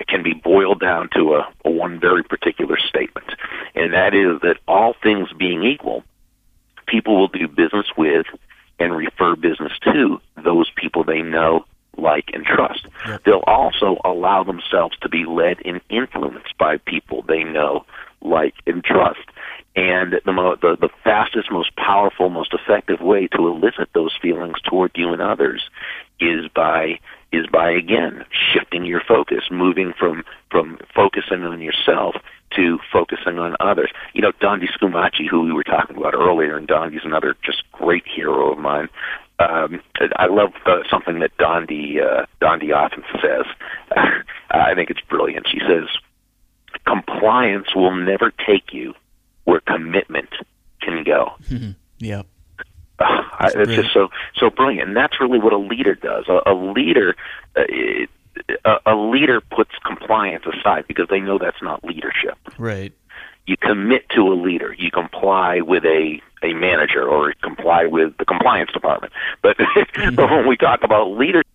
can 0.09 0.23
be 0.23 0.33
boiled 0.33 0.81
down 0.81 1.11
to 1.15 1.35
a, 1.35 1.53
a 1.65 1.71
one 1.71 2.01
very 2.01 2.25
particular 2.25 2.79
statement, 2.79 3.27
and 3.75 3.93
that 3.93 4.15
is 4.15 4.41
that 4.41 4.57
all 4.67 4.95
things 5.03 5.29
being 5.39 5.65
equal, 5.65 6.03
people 6.87 7.17
will 7.17 7.29
do 7.29 7.47
business 7.47 7.87
with 7.97 8.27
and 8.79 8.97
refer 8.97 9.37
business 9.37 9.73
to 9.83 10.21
those 10.43 10.71
people 10.77 11.05
they 11.05 11.21
know, 11.21 11.67
like, 11.99 12.31
and 12.33 12.45
trust. 12.45 12.87
Yep. 13.07 13.25
They'll 13.25 13.45
also 13.47 13.99
allow 14.05 14.45
themselves 14.45 14.97
to 14.99 15.09
be 15.09 15.25
led 15.25 15.59
and 15.65 15.81
influenced 15.91 16.57
by 16.59 16.79
people 16.79 17.23
they 17.23 17.45
know, 17.45 17.85
like, 18.21 18.55
and 18.67 18.83
trust. 18.83 19.21
And 19.77 20.21
the, 20.25 20.33
mo- 20.33 20.57
the 20.57 20.77
the 20.81 20.89
fastest, 21.05 21.53
most 21.53 21.77
powerful, 21.77 22.31
most 22.31 22.53
effective 22.53 23.01
way 23.01 23.29
to 23.29 23.47
elicit 23.47 23.91
those 23.95 24.17
feelings 24.21 24.61
toward 24.63 24.93
you 24.97 25.13
and 25.13 25.23
others 25.23 25.69
is 26.19 26.49
by 26.55 26.99
is 27.31 27.47
by 27.47 27.71
again 27.71 28.25
shifting 28.33 28.85
your 28.85 29.03
focus, 29.07 29.45
moving 29.51 29.93
from 29.93 30.25
from 30.51 30.79
focusing 30.95 31.45
on 31.45 31.61
yourself 31.61 32.17
to 32.57 32.79
focusing 32.93 33.39
on 33.39 33.57
others. 33.61 33.91
You 34.15 34.23
know, 34.23 34.33
Don 34.41 34.61
Scumaci, 34.61 35.29
who 35.29 35.43
we 35.43 35.53
were 35.53 35.65
talking 35.65 35.97
about 35.97 36.15
earlier, 36.15 36.57
and 36.57 36.67
Dondi's 36.67 37.05
another 37.05 37.37
just 37.45 37.63
great 37.73 38.05
hero 38.07 38.53
of 38.53 38.59
mine. 38.59 38.89
Um, 39.39 39.81
I 40.17 40.27
love 40.27 40.53
uh, 40.67 40.81
something 40.91 41.21
that 41.21 41.37
Dondi 41.39 42.03
uh, 42.03 42.27
Dondi 42.41 42.75
often 42.75 43.05
says. 43.23 43.47
I 44.51 44.75
think 44.75 44.91
it's 44.91 45.01
brilliant. 45.03 45.47
She 45.49 45.61
says, 45.61 45.89
"Compliance 46.87 47.75
will 47.75 47.95
never 47.95 48.33
take 48.47 48.73
you 48.73 48.95
where 49.45 49.61
commitment 49.61 50.31
can 50.81 51.05
go." 51.05 51.35
Mm-hmm. 51.49 51.71
Yeah. 51.99 52.23
Uh, 53.41 53.51
it's 53.55 53.71
just 53.71 53.95
so 53.95 54.09
so 54.35 54.51
brilliant, 54.51 54.89
and 54.89 54.97
that's 54.97 55.21
really 55.21 55.39
what 55.39 55.53
a 55.53 55.57
leader 55.57 55.95
does. 55.95 56.25
A, 56.29 56.41
a 56.45 56.55
leader, 56.55 57.15
uh, 57.55 57.63
a, 58.65 58.93
a 58.93 58.97
leader 58.97 59.41
puts 59.41 59.71
compliance 59.87 60.45
aside 60.45 60.85
because 60.89 61.07
they 61.09 61.21
know 61.21 61.39
that's 61.39 61.63
not 61.63 61.85
leadership. 61.85 62.37
Right. 62.59 62.93
You 63.47 63.57
commit 63.57 64.09
to 64.17 64.23
a 64.23 64.35
leader. 64.35 64.75
You 64.77 64.91
comply 64.91 65.61
with 65.61 65.85
a 65.85 66.21
a 66.43 66.53
manager 66.55 67.07
or 67.07 67.33
comply 67.43 67.87
with 67.87 68.17
the 68.19 68.25
compliance 68.25 68.71
department. 68.73 69.13
But, 69.43 69.57
but 70.15 70.31
when 70.31 70.47
we 70.47 70.57
talk 70.57 70.83
about 70.83 71.11
leadership, 71.11 71.47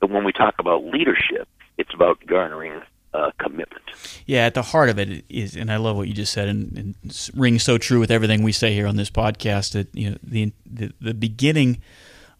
when 0.00 0.24
we 0.24 0.32
talk 0.32 0.56
about 0.58 0.84
leadership, 0.84 1.48
it's 1.78 1.92
about 1.94 2.24
garnering 2.26 2.82
uh, 3.14 3.30
commitment. 3.38 3.82
Yeah, 4.26 4.44
at 4.46 4.54
the 4.54 4.62
heart 4.62 4.90
of 4.90 4.98
it 4.98 5.24
is, 5.28 5.56
and 5.56 5.70
I 5.72 5.76
love 5.76 5.96
what 5.96 6.08
you 6.08 6.14
just 6.14 6.32
said, 6.32 6.48
and, 6.48 6.76
and 6.76 7.30
rings 7.34 7.62
so 7.62 7.78
true 7.78 8.00
with 8.00 8.10
everything 8.10 8.42
we 8.42 8.52
say 8.52 8.74
here 8.74 8.86
on 8.86 8.96
this 8.96 9.10
podcast. 9.10 9.72
That 9.72 9.88
you 9.94 10.10
know, 10.10 10.16
the 10.22 10.52
the, 10.66 10.92
the 11.00 11.14
beginning 11.14 11.80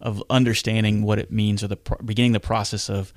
of 0.01 0.23
understanding 0.29 1.03
what 1.03 1.18
it 1.18 1.31
means, 1.31 1.62
or 1.62 1.68
the 1.68 1.77
pro- 1.77 2.05
beginning 2.05 2.33
the 2.33 2.40
process 2.40 2.90
of 2.90 3.14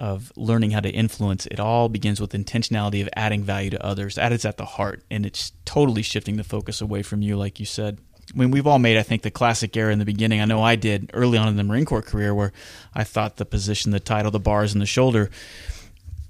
of 0.00 0.32
learning 0.34 0.72
how 0.72 0.80
to 0.80 0.90
influence, 0.90 1.46
it 1.46 1.60
all 1.60 1.88
begins 1.88 2.20
with 2.20 2.32
intentionality 2.32 3.02
of 3.02 3.08
adding 3.14 3.44
value 3.44 3.70
to 3.70 3.86
others. 3.86 4.16
That 4.16 4.32
is 4.32 4.44
at 4.44 4.56
the 4.56 4.64
heart, 4.64 5.04
and 5.10 5.24
it's 5.24 5.52
totally 5.64 6.02
shifting 6.02 6.36
the 6.36 6.44
focus 6.44 6.80
away 6.80 7.02
from 7.02 7.22
you, 7.22 7.36
like 7.36 7.60
you 7.60 7.66
said. 7.66 7.98
I 8.34 8.38
mean, 8.38 8.50
we've 8.50 8.66
all 8.66 8.78
made, 8.78 8.96
I 8.96 9.02
think, 9.02 9.22
the 9.22 9.30
classic 9.30 9.76
error 9.76 9.90
in 9.90 9.98
the 9.98 10.04
beginning. 10.04 10.40
I 10.40 10.44
know 10.46 10.62
I 10.62 10.74
did 10.74 11.10
early 11.12 11.36
on 11.36 11.48
in 11.48 11.56
the 11.56 11.64
Marine 11.64 11.84
Corps 11.84 12.02
career, 12.02 12.34
where 12.34 12.52
I 12.94 13.04
thought 13.04 13.36
the 13.36 13.44
position, 13.44 13.90
the 13.92 14.00
title, 14.00 14.30
the 14.30 14.40
bars, 14.40 14.72
and 14.72 14.80
the 14.80 14.86
shoulder 14.86 15.30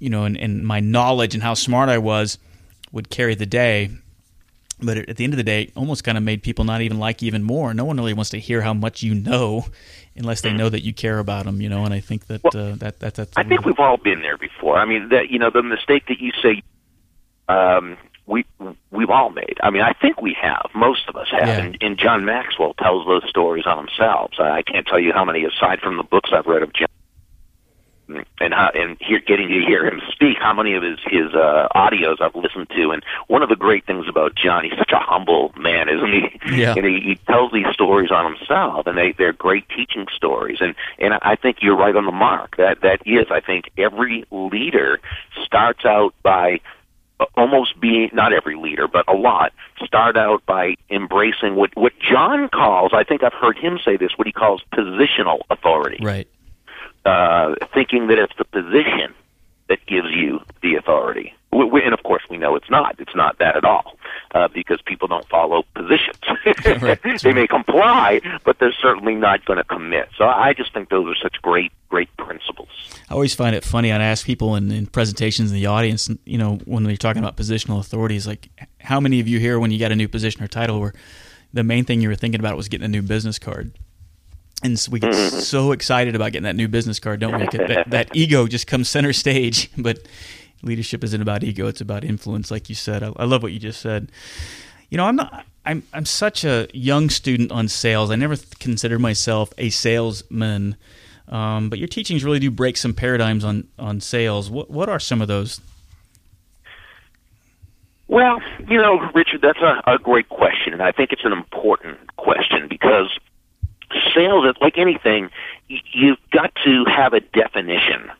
you 0.01 0.09
know, 0.09 0.25
and, 0.25 0.35
and 0.35 0.65
my 0.65 0.79
knowledge 0.79 1.35
and 1.35 1.43
how 1.43 1.53
smart 1.53 1.87
I 1.87 1.99
was 1.99 2.39
would 2.91 3.09
carry 3.09 3.35
the 3.35 3.45
day. 3.45 3.91
But 4.81 4.97
at 4.97 5.17
the 5.17 5.23
end 5.23 5.33
of 5.33 5.37
the 5.37 5.43
day, 5.43 5.71
almost 5.75 6.03
kind 6.03 6.17
of 6.17 6.23
made 6.23 6.43
people 6.43 6.65
not 6.65 6.81
even 6.81 6.99
like 6.99 7.21
you 7.21 7.27
even 7.27 7.43
more. 7.43 7.73
No 7.73 7.85
one 7.85 7.97
really 7.97 8.13
wants 8.13 8.31
to 8.31 8.39
hear 8.39 8.61
how 8.61 8.73
much 8.73 9.03
you 9.03 9.13
know, 9.13 9.65
unless 10.15 10.41
they 10.41 10.53
know 10.53 10.69
that 10.69 10.83
you 10.83 10.93
care 10.93 11.19
about 11.19 11.45
them. 11.45 11.61
You 11.61 11.69
know, 11.69 11.85
and 11.85 11.93
I 11.93 11.99
think 11.99 12.27
that 12.27 12.43
well, 12.43 12.51
uh, 12.55 12.75
that, 12.77 12.99
that 12.99 13.15
that's. 13.15 13.37
I 13.37 13.43
think 13.43 13.65
we've 13.65 13.79
all 13.79 13.97
been 13.97 14.21
there 14.21 14.37
before. 14.37 14.77
I 14.77 14.85
mean, 14.85 15.09
that 15.09 15.29
you 15.29 15.39
know, 15.39 15.49
the 15.49 15.63
mistake 15.63 16.07
that 16.07 16.19
you 16.19 16.31
say, 16.41 16.63
um, 17.47 17.97
we 18.25 18.45
we've 18.91 19.09
all 19.09 19.29
made. 19.29 19.57
I 19.61 19.69
mean, 19.69 19.81
I 19.81 19.93
think 19.93 20.21
we 20.21 20.35
have. 20.41 20.69
Most 20.73 21.07
of 21.07 21.15
us 21.15 21.27
have. 21.31 21.47
Yeah. 21.47 21.57
And, 21.57 21.77
and 21.81 21.97
John 21.97 22.25
Maxwell 22.25 22.73
tells 22.75 23.05
those 23.05 23.27
stories 23.29 23.65
on 23.65 23.77
himself. 23.77 24.31
I 24.39 24.61
can't 24.63 24.87
tell 24.87 24.99
you 24.99 25.13
how 25.13 25.25
many, 25.25 25.43
aside 25.45 25.79
from 25.79 25.97
the 25.97 26.03
books 26.03 26.31
I've 26.33 26.45
read 26.45 26.63
of 26.63 26.73
John 26.73 26.87
and 28.39 28.53
how, 28.53 28.71
and 28.73 28.97
hear, 28.99 29.19
getting 29.19 29.47
to 29.47 29.59
hear 29.65 29.85
him 29.85 30.01
speak, 30.11 30.37
how 30.39 30.53
many 30.53 30.73
of 30.75 30.83
his 30.83 30.99
his 31.05 31.33
uh, 31.33 31.67
audios 31.75 32.21
I've 32.21 32.35
listened 32.35 32.69
to, 32.69 32.91
and 32.91 33.03
one 33.27 33.41
of 33.41 33.49
the 33.49 33.55
great 33.55 33.85
things 33.85 34.05
about 34.09 34.35
John, 34.35 34.63
he's 34.63 34.77
such 34.77 34.91
a 34.91 34.99
humble 34.99 35.53
man, 35.57 35.89
isn't 35.89 36.11
he? 36.11 36.61
Yeah. 36.61 36.73
And 36.75 36.85
he, 36.85 36.99
he 37.01 37.15
tells 37.27 37.51
these 37.51 37.67
stories 37.73 38.11
on 38.11 38.35
himself, 38.35 38.87
and 38.87 38.97
they 38.97 39.13
they're 39.13 39.33
great 39.33 39.67
teaching 39.69 40.07
stories, 40.15 40.57
and 40.59 40.75
and 40.99 41.13
I 41.21 41.35
think 41.35 41.57
you're 41.61 41.77
right 41.77 41.95
on 41.95 42.05
the 42.05 42.11
mark. 42.11 42.57
That 42.57 42.81
that 42.81 43.01
is, 43.05 43.27
I 43.29 43.39
think 43.39 43.71
every 43.77 44.25
leader 44.31 44.99
starts 45.45 45.85
out 45.85 46.13
by 46.23 46.59
almost 47.35 47.79
being 47.79 48.09
not 48.13 48.33
every 48.33 48.55
leader 48.55 48.87
but 48.87 49.07
a 49.07 49.15
lot 49.15 49.53
start 49.85 50.17
out 50.17 50.43
by 50.45 50.75
embracing 50.89 51.55
what 51.55 51.69
what 51.75 51.93
John 51.99 52.49
calls 52.49 52.91
I 52.93 53.03
think 53.03 53.23
I've 53.23 53.33
heard 53.33 53.57
him 53.57 53.79
say 53.83 53.97
this 53.97 54.11
what 54.15 54.27
he 54.27 54.33
calls 54.33 54.63
positional 54.73 55.41
authority 55.49 55.99
right 56.01 56.27
uh, 57.05 57.55
thinking 57.73 58.07
that 58.07 58.19
it's 58.19 58.33
the 58.37 58.45
position 58.45 59.13
that 59.69 59.85
gives 59.85 60.09
you 60.11 60.41
the 60.61 60.75
authority. 60.75 61.33
We, 61.53 61.65
we, 61.65 61.83
and 61.83 61.93
of 61.93 62.03
course, 62.03 62.23
we 62.29 62.37
know 62.37 62.55
it's 62.55 62.69
not. 62.69 62.99
It's 62.99 63.15
not 63.15 63.39
that 63.39 63.55
at 63.55 63.63
all, 63.63 63.97
uh, 64.35 64.47
because 64.49 64.81
people 64.81 65.07
don't 65.07 65.27
follow 65.27 65.63
positions. 65.73 66.19
they 67.23 67.33
may 67.33 67.47
comply, 67.47 68.21
but 68.43 68.59
they're 68.59 68.73
certainly 68.73 69.15
not 69.15 69.45
going 69.45 69.57
to 69.57 69.63
commit. 69.63 70.09
So 70.17 70.25
I 70.25 70.53
just 70.53 70.73
think 70.73 70.89
those 70.89 71.07
are 71.07 71.15
such 71.21 71.41
great, 71.41 71.71
great 71.89 72.15
principles. 72.17 72.69
I 73.09 73.13
always 73.13 73.33
find 73.33 73.55
it 73.55 73.63
funny. 73.63 73.91
I'd 73.91 74.01
ask 74.01 74.25
people 74.25 74.55
in, 74.55 74.71
in 74.71 74.87
presentations 74.87 75.51
in 75.51 75.55
the 75.55 75.65
audience, 75.65 76.09
you 76.25 76.37
know, 76.37 76.55
when 76.65 76.83
they're 76.83 76.95
talking 76.97 77.21
about 77.21 77.37
positional 77.37 77.79
authorities, 77.79 78.27
like 78.27 78.49
how 78.79 78.99
many 78.99 79.19
of 79.19 79.27
you 79.27 79.39
here, 79.39 79.59
when 79.59 79.71
you 79.71 79.79
got 79.79 79.91
a 79.91 79.95
new 79.95 80.07
position 80.07 80.43
or 80.43 80.47
title, 80.47 80.79
were 80.79 80.93
the 81.53 81.63
main 81.63 81.85
thing 81.85 82.01
you 82.01 82.09
were 82.09 82.15
thinking 82.15 82.39
about 82.39 82.57
was 82.57 82.69
getting 82.69 82.85
a 82.85 82.89
new 82.89 83.01
business 83.01 83.39
card? 83.39 83.71
And 84.63 84.79
so 84.79 84.91
we 84.91 84.99
get 84.99 85.11
mm-hmm. 85.11 85.39
so 85.39 85.71
excited 85.71 86.15
about 86.15 86.33
getting 86.33 86.43
that 86.43 86.55
new 86.55 86.67
business 86.67 86.99
card, 86.99 87.19
don't 87.19 87.39
we? 87.39 87.45
That, 87.57 87.89
that 87.89 88.09
ego 88.15 88.47
just 88.47 88.67
comes 88.67 88.89
center 88.89 89.13
stage. 89.13 89.69
But 89.77 90.05
leadership 90.61 91.03
isn't 91.03 91.21
about 91.21 91.43
ego; 91.43 91.67
it's 91.67 91.81
about 91.81 92.03
influence, 92.03 92.51
like 92.51 92.69
you 92.69 92.75
said. 92.75 93.01
I, 93.01 93.11
I 93.15 93.25
love 93.25 93.41
what 93.41 93.51
you 93.51 93.59
just 93.59 93.81
said. 93.81 94.11
You 94.89 94.97
know, 94.97 95.05
I'm 95.05 95.15
not. 95.15 95.45
I'm 95.65 95.83
I'm 95.93 96.05
such 96.05 96.43
a 96.43 96.67
young 96.73 97.09
student 97.09 97.51
on 97.51 97.67
sales. 97.67 98.11
I 98.11 98.15
never 98.15 98.35
considered 98.59 98.99
myself 98.99 99.53
a 99.57 99.69
salesman. 99.69 100.75
Um, 101.29 101.69
but 101.69 101.79
your 101.79 101.87
teachings 101.87 102.23
really 102.23 102.39
do 102.39 102.51
break 102.51 102.77
some 102.77 102.93
paradigms 102.93 103.43
on 103.43 103.67
on 103.79 104.01
sales. 104.01 104.49
What 104.51 104.69
what 104.69 104.89
are 104.89 104.99
some 104.99 105.21
of 105.21 105.27
those? 105.27 105.61
Well, 108.07 108.41
you 108.67 108.77
know, 108.77 108.99
Richard, 109.15 109.41
that's 109.41 109.61
a, 109.61 109.81
a 109.87 109.97
great 109.97 110.27
question, 110.27 110.73
and 110.73 110.81
I 110.81 110.91
think 110.91 111.13
it's 111.13 111.23
an 111.23 111.31
important 111.31 112.13
question 112.17 112.67
because 112.67 113.17
sales 114.13 114.45
is 114.45 114.55
like 114.61 114.77
anything. 114.77 115.29
You've 115.67 116.19
got 116.31 116.53
to 116.63 116.85
have 116.85 117.13
a 117.13 117.19
definition 117.19 118.11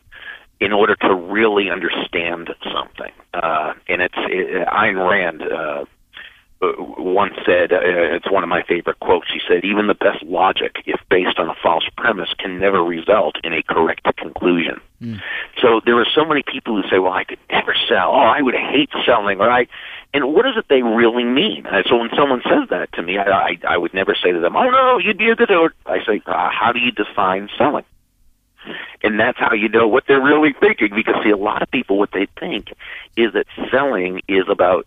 in 0.60 0.72
order 0.72 0.94
to 0.94 1.14
really 1.14 1.70
understand 1.70 2.50
something. 2.72 3.12
Uh, 3.34 3.74
and 3.88 4.00
it's 4.00 4.14
it, 4.16 4.66
Ayn 4.68 5.10
Rand 5.10 5.42
uh, 5.42 5.84
uh, 6.62 6.72
once 6.78 7.34
said, 7.44 7.72
uh, 7.72 7.80
it's 7.82 8.30
one 8.30 8.44
of 8.44 8.48
my 8.48 8.62
favorite 8.62 9.00
quotes. 9.00 9.26
She 9.28 9.40
said, 9.48 9.64
"Even 9.64 9.88
the 9.88 9.94
best 9.94 10.22
logic, 10.22 10.76
if 10.86 11.00
based 11.10 11.38
on 11.38 11.48
a 11.48 11.54
false 11.60 11.84
premise, 11.96 12.32
can 12.38 12.60
never 12.60 12.84
result 12.84 13.36
in 13.42 13.52
a 13.52 13.62
correct 13.64 14.06
conclusion." 14.16 14.80
Mm. 15.02 15.20
So 15.60 15.80
there 15.84 15.98
are 15.98 16.06
so 16.14 16.24
many 16.24 16.44
people 16.44 16.80
who 16.80 16.88
say, 16.88 17.00
"Well, 17.00 17.12
I 17.12 17.24
could 17.24 17.40
never 17.50 17.74
sell. 17.88 18.12
Oh, 18.12 18.20
I 18.20 18.40
would 18.40 18.54
hate 18.54 18.90
selling." 19.04 19.40
Or 19.40 19.50
I, 19.50 19.66
and 20.14 20.34
what 20.34 20.44
does 20.44 20.56
it 20.56 20.66
they 20.68 20.82
really 20.82 21.24
mean? 21.24 21.66
And 21.66 21.84
so 21.88 21.96
when 21.96 22.10
someone 22.16 22.42
says 22.44 22.68
that 22.70 22.92
to 22.94 23.02
me, 23.02 23.18
I, 23.18 23.30
I, 23.30 23.58
I 23.68 23.78
would 23.78 23.94
never 23.94 24.14
say 24.14 24.32
to 24.32 24.40
them, 24.40 24.56
"Oh 24.56 24.68
no, 24.68 24.98
you'd 24.98 25.18
be 25.18 25.30
a 25.30 25.36
good." 25.36 25.50
I 25.50 26.04
say, 26.04 26.22
uh, 26.26 26.50
"How 26.50 26.72
do 26.72 26.80
you 26.80 26.90
define 26.90 27.48
selling?" 27.56 27.84
And 29.02 29.18
that's 29.18 29.38
how 29.38 29.54
you 29.54 29.68
know 29.68 29.88
what 29.88 30.04
they're 30.06 30.22
really 30.22 30.52
thinking. 30.52 30.90
Because 30.94 31.16
see, 31.24 31.30
a 31.30 31.36
lot 31.36 31.62
of 31.62 31.70
people, 31.70 31.98
what 31.98 32.12
they 32.12 32.26
think 32.38 32.72
is 33.16 33.32
that 33.32 33.46
selling 33.70 34.20
is 34.28 34.44
about 34.48 34.86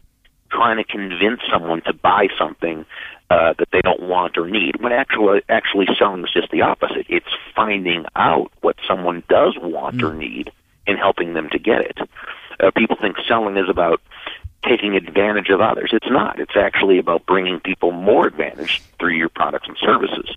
trying 0.49 0.77
to 0.77 0.83
convince 0.83 1.41
someone 1.51 1.81
to 1.81 1.93
buy 1.93 2.27
something 2.38 2.85
uh, 3.29 3.53
that 3.57 3.67
they 3.71 3.81
don't 3.81 4.03
want 4.03 4.38
or 4.38 4.47
need. 4.47 4.81
When 4.81 4.93
actually, 4.93 5.41
actually 5.49 5.88
selling 5.97 6.23
is 6.23 6.31
just 6.31 6.51
the 6.51 6.61
opposite. 6.61 7.07
It's 7.09 7.25
finding 7.55 8.05
out 8.15 8.51
what 8.61 8.75
someone 8.88 9.23
does 9.27 9.57
want 9.57 9.97
mm. 9.97 10.09
or 10.09 10.13
need 10.13 10.51
and 10.88 10.97
helping 10.97 11.33
them 11.33 11.49
to 11.49 11.59
get 11.59 11.81
it. 11.81 11.97
Uh, 12.59 12.71
people 12.75 12.95
think 13.01 13.17
selling 13.27 13.57
is 13.57 13.69
about 13.69 14.01
taking 14.67 14.95
advantage 14.95 15.49
of 15.49 15.62
others. 15.62 15.91
It's 15.93 16.10
not. 16.10 16.39
It's 16.39 16.56
actually 16.56 16.97
about 16.97 17.25
bringing 17.25 17.60
people 17.60 17.91
more 17.91 18.28
advantage 18.28 18.82
through 18.99 19.13
your 19.13 19.30
products 19.30 19.67
and 19.67 19.78
services 19.78 20.36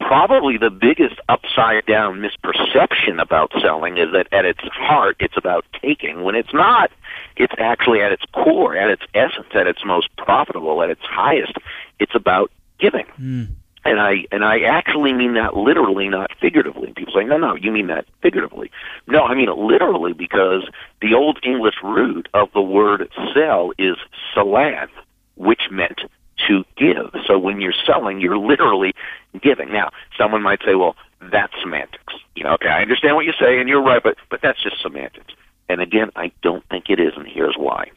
probably 0.00 0.58
the 0.58 0.70
biggest 0.70 1.18
upside 1.28 1.86
down 1.86 2.20
misperception 2.20 3.20
about 3.20 3.52
selling 3.60 3.96
is 3.96 4.12
that 4.12 4.26
at 4.32 4.44
its 4.44 4.60
heart 4.60 5.16
it's 5.20 5.36
about 5.36 5.64
taking 5.80 6.22
when 6.22 6.34
it's 6.34 6.52
not 6.52 6.90
it's 7.36 7.54
actually 7.58 8.00
at 8.00 8.12
its 8.12 8.24
core 8.32 8.76
at 8.76 8.90
its 8.90 9.02
essence 9.14 9.46
at 9.54 9.66
its 9.66 9.84
most 9.84 10.14
profitable 10.16 10.82
at 10.82 10.90
its 10.90 11.02
highest 11.02 11.54
it's 11.98 12.14
about 12.14 12.50
giving 12.78 13.06
mm. 13.20 13.48
And 13.84 14.00
i 14.00 14.24
and 14.32 14.44
i 14.44 14.60
actually 14.60 15.12
mean 15.12 15.34
that 15.34 15.56
literally 15.56 16.08
not 16.08 16.30
figuratively 16.40 16.92
people 16.94 17.12
say 17.14 17.24
no 17.24 17.36
no 17.36 17.54
you 17.54 17.70
mean 17.70 17.86
that 17.86 18.06
figuratively 18.22 18.70
no 19.06 19.22
i 19.22 19.34
mean 19.34 19.48
it 19.48 19.58
literally 19.58 20.12
because 20.12 20.68
the 21.00 21.14
old 21.14 21.38
english 21.42 21.76
root 21.82 22.28
of 22.34 22.48
the 22.52 22.62
word 22.62 23.08
sell 23.34 23.72
is 23.78 23.96
"salath," 24.34 24.90
which 25.36 25.70
meant 25.70 26.00
to 26.48 26.64
give. 26.76 27.14
So 27.26 27.38
when 27.38 27.60
you're 27.60 27.74
selling, 27.86 28.20
you're 28.20 28.38
literally 28.38 28.94
giving. 29.40 29.72
Now, 29.72 29.90
someone 30.18 30.42
might 30.42 30.60
say, 30.64 30.74
well, 30.74 30.96
that's 31.32 31.52
semantics. 31.60 32.14
You 32.34 32.44
know, 32.44 32.52
okay, 32.54 32.68
I 32.68 32.82
understand 32.82 33.16
what 33.16 33.24
you 33.24 33.32
say, 33.38 33.60
and 33.60 33.68
you're 33.68 33.82
right, 33.82 34.02
but 34.02 34.16
but 34.30 34.40
that's 34.42 34.62
just 34.62 34.82
semantics. 34.82 35.32
And 35.74 35.82
again, 35.82 36.10
I 36.14 36.30
don't 36.40 36.64
think 36.68 36.84
it 36.88 37.00
is, 37.00 37.14
and 37.16 37.26
here's 37.26 37.56
why. 37.56 37.90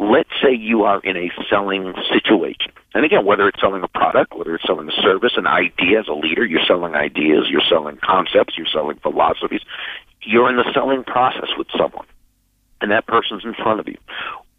Let's 0.00 0.30
say 0.42 0.52
you 0.52 0.82
are 0.82 0.98
in 0.98 1.16
a 1.16 1.30
selling 1.48 1.94
situation. 2.12 2.72
And 2.92 3.04
again, 3.04 3.24
whether 3.24 3.46
it's 3.46 3.60
selling 3.60 3.84
a 3.84 3.88
product, 3.88 4.36
whether 4.36 4.56
it's 4.56 4.66
selling 4.66 4.88
a 4.88 5.00
service, 5.00 5.34
an 5.36 5.46
idea 5.46 6.00
as 6.00 6.08
a 6.08 6.12
leader, 6.12 6.44
you're 6.44 6.66
selling 6.66 6.96
ideas, 6.96 7.46
you're 7.48 7.62
selling 7.70 7.98
concepts, 8.02 8.58
you're 8.58 8.66
selling 8.66 8.98
philosophies. 8.98 9.60
You're 10.22 10.50
in 10.50 10.56
the 10.56 10.68
selling 10.74 11.04
process 11.04 11.50
with 11.56 11.68
someone, 11.78 12.06
and 12.80 12.90
that 12.90 13.06
person's 13.06 13.44
in 13.44 13.54
front 13.54 13.78
of 13.78 13.86
you. 13.86 13.96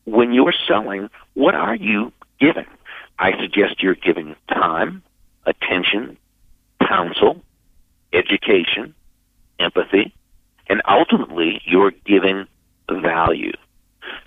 When 0.05 0.31
you're 0.31 0.53
selling, 0.65 1.09
what 1.33 1.53
are 1.53 1.75
you 1.75 2.13
giving? 2.39 2.67
I 3.19 3.37
suggest 3.37 3.83
you're 3.83 3.95
giving 3.95 4.33
time, 4.47 5.03
attention, 5.45 6.17
counsel, 6.87 7.43
education, 8.13 8.95
empathy, 9.59 10.13
and 10.69 10.81
ultimately 10.87 11.61
you're 11.65 11.91
giving 12.05 12.47
value. 12.99 13.53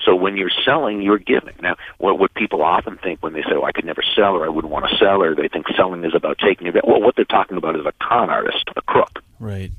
So 0.04 0.14
when 0.14 0.36
you're 0.36 0.52
selling, 0.64 1.02
you're 1.02 1.18
giving. 1.18 1.54
Now, 1.60 1.76
what, 1.98 2.18
what 2.18 2.32
people 2.34 2.62
often 2.62 2.96
think 3.02 3.22
when 3.22 3.32
they 3.32 3.42
say, 3.42 3.52
"Oh, 3.54 3.64
I 3.64 3.72
could 3.72 3.84
never 3.84 4.02
sell," 4.14 4.34
or 4.34 4.44
"I 4.44 4.48
wouldn't 4.48 4.72
want 4.72 4.86
to 4.88 4.96
sell," 4.96 5.22
or 5.22 5.34
they 5.34 5.48
think 5.48 5.66
selling 5.76 6.04
is 6.04 6.14
about 6.14 6.38
taking 6.38 6.66
it. 6.66 6.74
Well, 6.86 7.00
what 7.00 7.16
they're 7.16 7.24
talking 7.24 7.56
about 7.56 7.76
is 7.76 7.84
a 7.84 7.92
con 8.02 8.30
artist, 8.30 8.64
a 8.76 8.82
crook. 8.82 9.22
Right 9.40 9.72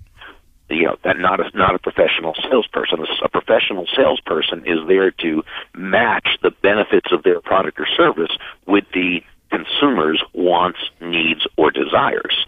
you 0.70 0.86
know 0.86 0.98
that 1.04 1.20
not 1.20 1.40
a 1.40 1.56
not 1.58 1.76
a 1.76 1.80
professional 1.80 2.34
salesperson. 2.50 3.06
A 3.24 3.30
professional 3.30 3.86
salesperson 3.96 4.64
is 4.66 4.80
there 4.88 5.12
to 5.12 5.44
match 5.76 6.28
the 6.42 6.52
benefits 6.52 7.12
of 7.12 7.24
their 7.24 7.40
product 7.42 7.80
or 7.80 7.88
service 7.96 8.36
with 8.66 8.86
the 8.94 9.22
consumer's 9.52 10.24
wants, 10.34 10.80
needs, 11.00 11.46
or 11.58 11.72
desires. 11.72 12.45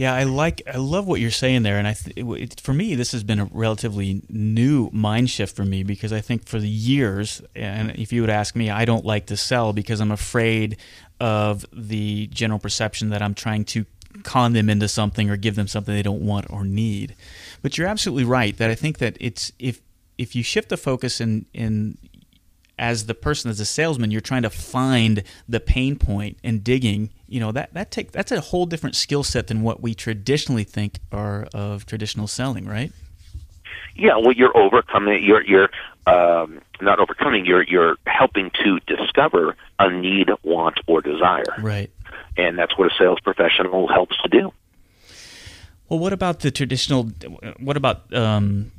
Yeah, 0.00 0.14
I 0.14 0.22
like, 0.22 0.62
I 0.66 0.78
love 0.78 1.06
what 1.06 1.20
you're 1.20 1.30
saying 1.30 1.62
there, 1.62 1.76
and 1.76 1.86
I, 1.86 1.92
th- 1.92 2.16
it, 2.16 2.58
for 2.62 2.72
me, 2.72 2.94
this 2.94 3.12
has 3.12 3.22
been 3.22 3.38
a 3.38 3.44
relatively 3.52 4.22
new 4.30 4.88
mind 4.94 5.28
shift 5.28 5.54
for 5.54 5.66
me 5.66 5.82
because 5.82 6.10
I 6.10 6.22
think 6.22 6.48
for 6.48 6.58
the 6.58 6.66
years, 6.66 7.42
and 7.54 7.90
if 7.90 8.10
you 8.10 8.22
would 8.22 8.30
ask 8.30 8.56
me, 8.56 8.70
I 8.70 8.86
don't 8.86 9.04
like 9.04 9.26
to 9.26 9.36
sell 9.36 9.74
because 9.74 10.00
I'm 10.00 10.10
afraid 10.10 10.78
of 11.20 11.66
the 11.70 12.28
general 12.28 12.58
perception 12.58 13.10
that 13.10 13.20
I'm 13.20 13.34
trying 13.34 13.66
to 13.66 13.84
con 14.22 14.54
them 14.54 14.70
into 14.70 14.88
something 14.88 15.28
or 15.28 15.36
give 15.36 15.54
them 15.54 15.68
something 15.68 15.94
they 15.94 16.02
don't 16.02 16.24
want 16.24 16.48
or 16.48 16.64
need. 16.64 17.14
But 17.60 17.76
you're 17.76 17.86
absolutely 17.86 18.24
right 18.24 18.56
that 18.56 18.70
I 18.70 18.74
think 18.76 19.00
that 19.00 19.18
it's 19.20 19.52
if 19.58 19.82
if 20.16 20.34
you 20.34 20.42
shift 20.42 20.70
the 20.70 20.78
focus 20.78 21.20
and 21.20 21.44
in 21.52 21.98
as 22.80 23.06
the 23.06 23.14
person 23.14 23.48
as 23.50 23.60
a 23.60 23.64
salesman 23.64 24.10
you're 24.10 24.20
trying 24.20 24.42
to 24.42 24.50
find 24.50 25.22
the 25.48 25.60
pain 25.60 25.96
point 25.96 26.36
and 26.42 26.64
digging 26.64 27.10
you 27.28 27.38
know 27.38 27.52
that 27.52 27.72
that 27.74 27.92
take 27.92 28.10
that's 28.10 28.32
a 28.32 28.40
whole 28.40 28.66
different 28.66 28.96
skill 28.96 29.22
set 29.22 29.46
than 29.46 29.62
what 29.62 29.80
we 29.80 29.94
traditionally 29.94 30.64
think 30.64 30.98
are 31.12 31.46
of 31.54 31.86
traditional 31.86 32.26
selling 32.26 32.64
right 32.64 32.90
yeah 33.94 34.16
well 34.16 34.32
you're 34.32 34.56
overcoming 34.56 35.22
you're 35.22 35.44
you're 35.44 35.70
um, 36.06 36.60
not 36.80 36.98
overcoming 36.98 37.44
you're 37.44 37.62
you're 37.64 37.96
helping 38.06 38.50
to 38.64 38.80
discover 38.86 39.54
a 39.78 39.90
need 39.90 40.30
want 40.42 40.80
or 40.88 41.00
desire 41.00 41.44
right 41.60 41.90
and 42.36 42.58
that's 42.58 42.76
what 42.78 42.90
a 42.90 42.94
sales 42.96 43.20
professional 43.20 43.88
helps 43.88 44.16
to 44.22 44.28
do. 44.28 44.52
Well, 45.88 45.98
what 45.98 46.12
about 46.12 46.40
the 46.40 46.50
traditional? 46.50 47.04
What 47.58 47.76
about 47.76 48.12
um, 48.14 48.70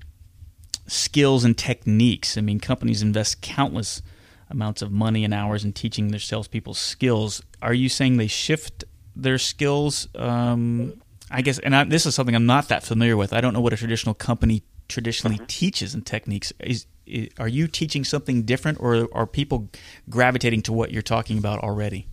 skills 0.92 1.44
and 1.44 1.58
techniques? 1.58 2.38
I 2.38 2.42
mean, 2.42 2.60
companies 2.60 3.02
invest 3.02 3.42
countless 3.42 4.02
amounts 4.50 4.82
of 4.82 4.92
money 4.92 5.24
and 5.24 5.34
hours 5.34 5.64
in 5.64 5.72
teaching 5.74 6.10
their 6.10 6.20
salespeople 6.20 6.74
skills. 6.74 7.42
Are 7.62 7.74
you 7.74 7.88
saying 7.88 8.18
they 8.18 8.28
shift 8.28 8.84
their 9.16 9.38
skills? 9.38 10.08
Um, 10.16 11.02
I 11.30 11.42
guess, 11.42 11.60
and 11.60 11.76
I, 11.76 11.86
this 11.86 12.06
is 12.06 12.14
something 12.14 12.36
I'm 12.36 12.46
not 12.46 12.68
that 12.68 12.84
familiar 12.84 13.16
with. 13.16 13.32
I 13.32 13.40
don't 13.40 13.54
know 13.54 13.62
what 13.62 13.72
a 13.72 13.78
traditional 13.78 14.14
company 14.14 14.64
traditionally 14.90 15.38
mm-hmm. 15.38 15.46
teaches 15.46 15.96
in 15.96 16.02
techniques. 16.02 16.52
Is, 16.60 16.86
is, 17.06 17.30
are 17.40 17.48
you 17.48 17.68
teaching 17.68 18.04
something 18.04 18.44
different, 18.44 18.80
or 18.82 19.08
are 19.14 19.26
people 19.26 19.70
gravitating 20.10 20.62
to 20.64 20.74
what 20.74 20.92
you're 20.92 21.02
talking 21.02 21.38
about 21.38 21.60
already? 21.60 22.08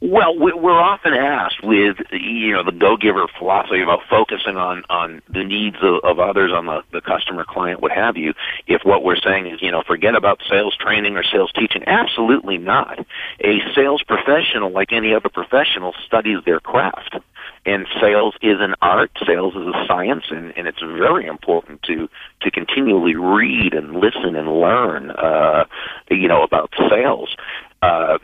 Well, 0.00 0.38
we're 0.38 0.80
often 0.80 1.14
asked 1.14 1.62
with 1.62 1.96
you 2.12 2.52
know 2.52 2.62
the 2.62 2.72
go-giver 2.72 3.26
philosophy 3.38 3.80
about 3.80 4.00
focusing 4.10 4.56
on 4.56 4.84
on 4.90 5.22
the 5.28 5.42
needs 5.42 5.76
of, 5.80 6.04
of 6.04 6.18
others, 6.18 6.52
on 6.52 6.66
the, 6.66 6.82
the 6.92 7.00
customer, 7.00 7.44
client, 7.44 7.80
what 7.80 7.92
have 7.92 8.16
you. 8.16 8.34
If 8.66 8.82
what 8.84 9.04
we're 9.04 9.16
saying 9.16 9.46
is 9.46 9.62
you 9.62 9.70
know 9.70 9.82
forget 9.86 10.14
about 10.14 10.42
sales 10.48 10.76
training 10.76 11.16
or 11.16 11.24
sales 11.24 11.50
teaching, 11.52 11.82
absolutely 11.86 12.58
not. 12.58 12.98
A 13.40 13.60
sales 13.74 14.02
professional, 14.02 14.70
like 14.70 14.92
any 14.92 15.14
other 15.14 15.28
professional, 15.28 15.94
studies 16.06 16.38
their 16.44 16.60
craft. 16.60 17.16
And 17.64 17.86
sales 18.00 18.34
is 18.42 18.58
an 18.60 18.74
art, 18.80 19.10
sales 19.26 19.54
is 19.56 19.66
a 19.66 19.86
science, 19.88 20.26
and, 20.30 20.56
and 20.56 20.68
it's 20.68 20.80
very 20.80 21.26
important 21.26 21.82
to 21.84 22.08
to 22.42 22.50
continually 22.50 23.16
read 23.16 23.74
and 23.74 23.94
listen 23.94 24.36
and 24.36 24.60
learn, 24.60 25.10
uh, 25.10 25.64
you 26.10 26.28
know, 26.28 26.42
about 26.42 26.72
sales. 26.88 27.34
Uh, 27.82 28.18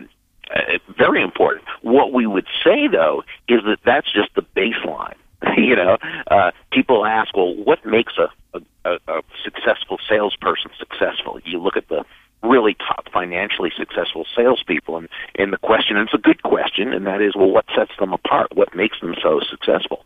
uh, 0.55 0.79
very 0.97 1.23
important. 1.23 1.65
What 1.83 2.13
we 2.13 2.27
would 2.27 2.47
say 2.65 2.89
though 2.89 3.23
is 3.49 3.61
that 3.65 3.79
that's 3.85 4.13
just 4.13 4.35
the 4.35 4.43
baseline. 4.57 5.17
you 5.57 5.75
know, 5.77 5.99
uh, 6.31 6.53
people 6.71 7.05
ask, 7.05 7.37
well, 7.37 7.55
what 7.55 7.85
makes 7.85 8.15
a, 8.17 8.61
a, 8.85 8.99
a 9.09 9.23
successful 9.43 9.99
salesperson 10.09 10.71
successful? 10.79 11.41
You 11.45 11.59
look 11.59 11.77
at 11.77 11.89
the 11.89 12.05
really 12.43 12.75
top 12.75 13.09
financially 13.13 13.73
successful 13.77 14.27
salespeople, 14.37 14.97
and 14.97 15.09
and 15.37 15.53
the 15.53 15.59
question, 15.59 15.97
and 15.97 16.07
it's 16.09 16.15
a 16.15 16.19
good 16.19 16.43
question, 16.43 16.93
and 16.93 17.07
that 17.07 17.21
is, 17.21 17.35
well, 17.35 17.51
what 17.51 17.67
sets 17.75 17.93
them 17.99 18.13
apart? 18.13 18.55
What 18.55 18.75
makes 18.75 19.01
them 19.01 19.15
so 19.23 19.41
successful? 19.49 20.05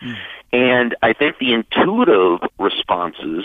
Hmm. 0.00 0.12
And 0.52 0.96
I 1.02 1.12
think 1.12 1.38
the 1.38 1.52
intuitive 1.52 2.40
responses 2.58 3.44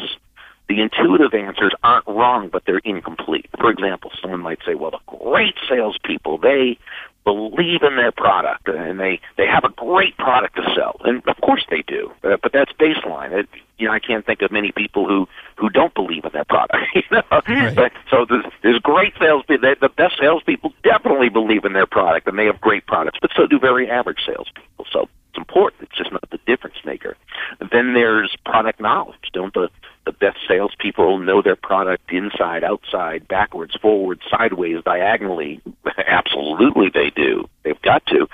the 0.72 0.82
intuitive 0.82 1.34
answers 1.34 1.74
aren't 1.84 2.08
wrong, 2.08 2.48
but 2.48 2.64
they're 2.66 2.80
incomplete. 2.86 3.50
For 3.60 3.70
example, 3.70 4.10
someone 4.22 4.40
might 4.40 4.60
say, 4.66 4.74
well, 4.74 4.92
the 4.92 5.00
great 5.06 5.56
salespeople, 5.68 6.38
they 6.38 6.80
believe 7.26 7.84
in 7.84 7.98
their 7.98 8.14
product 8.14 8.70
and 8.70 8.98
they, 8.98 9.20
they 9.38 9.46
have 9.46 9.66
a 9.66 9.70
great 9.70 10.16
product 10.16 10.56
to 10.56 10.64
sell. 10.74 10.96
And 11.04 11.22
of 11.28 11.36
course 11.42 11.66
they 11.70 11.84
do, 11.86 12.10
uh, 12.24 12.38
but 12.42 12.54
that's 12.54 12.72
baseline. 12.80 13.34
It, 13.34 13.50
you 13.78 13.88
know, 13.88 13.94
I 13.94 14.00
can't 14.00 14.26
think 14.26 14.42
of 14.42 14.52
many 14.52 14.72
people 14.72 15.06
who, 15.06 15.28
who 15.58 15.70
don't 15.70 15.94
believe 15.94 16.24
in 16.24 16.32
their 16.32 16.46
product. 16.46 16.78
You 16.96 17.02
know? 17.12 17.24
Right. 17.32 17.76
But, 17.76 17.92
so 18.10 18.26
there's, 18.28 18.46
there's 18.64 18.80
great 18.80 19.14
salespeople. 19.20 19.76
The 19.82 19.90
best 19.90 20.16
salespeople 20.22 20.74
definitely 20.84 21.30
believe 21.30 21.66
in 21.66 21.74
their 21.74 21.86
product 21.86 22.28
and 22.28 22.40
they 22.40 22.46
have 22.46 22.62
great 22.62 22.86
products, 22.88 23.20
but 23.22 23.32
so 23.36 23.46
do 23.46 23.60
very 23.60 23.90
average 23.90 24.20
salespeople. 24.26 24.86
So 24.90 25.10
it's 25.32 25.38
important. 25.38 25.84
It's 25.84 25.98
just 25.98 26.14
not 26.14 26.30
the 26.30 26.40
difference 26.48 26.78
maker. 26.86 27.18
then 27.60 27.94
there's 27.94 28.36
product 28.46 28.80
knowledge. 28.80 29.32
Don't 29.34 29.54
the 29.54 29.70
the 30.06 30.12
best 30.12 30.38
salespeople 30.48 31.20
know 31.20 31.42
their 31.42 31.56
product 31.56 32.12
inside, 32.12 32.64
outside, 32.64 33.28
backwards, 33.28 33.76
forwards, 33.82 34.22
sideways, 34.30 34.84
diagonally. 34.84 35.62
Absolutely, 35.98 36.90
they 36.94 37.10
do. 37.12 37.48
They've 37.64 37.82
got 37.82 38.06
to. 38.08 38.28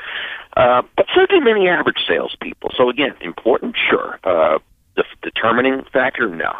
Uh, 0.56 0.82
but 0.95 1.08
so 1.13 1.25
do 1.25 1.39
many 1.41 1.67
average 1.67 1.99
salespeople. 2.08 2.71
So 2.75 2.89
again, 2.89 3.15
important, 3.21 3.75
sure. 3.77 4.19
Uh, 4.23 4.60
the 4.95 5.03
determining 5.21 5.84
factor, 5.93 6.27
no. 6.30 6.53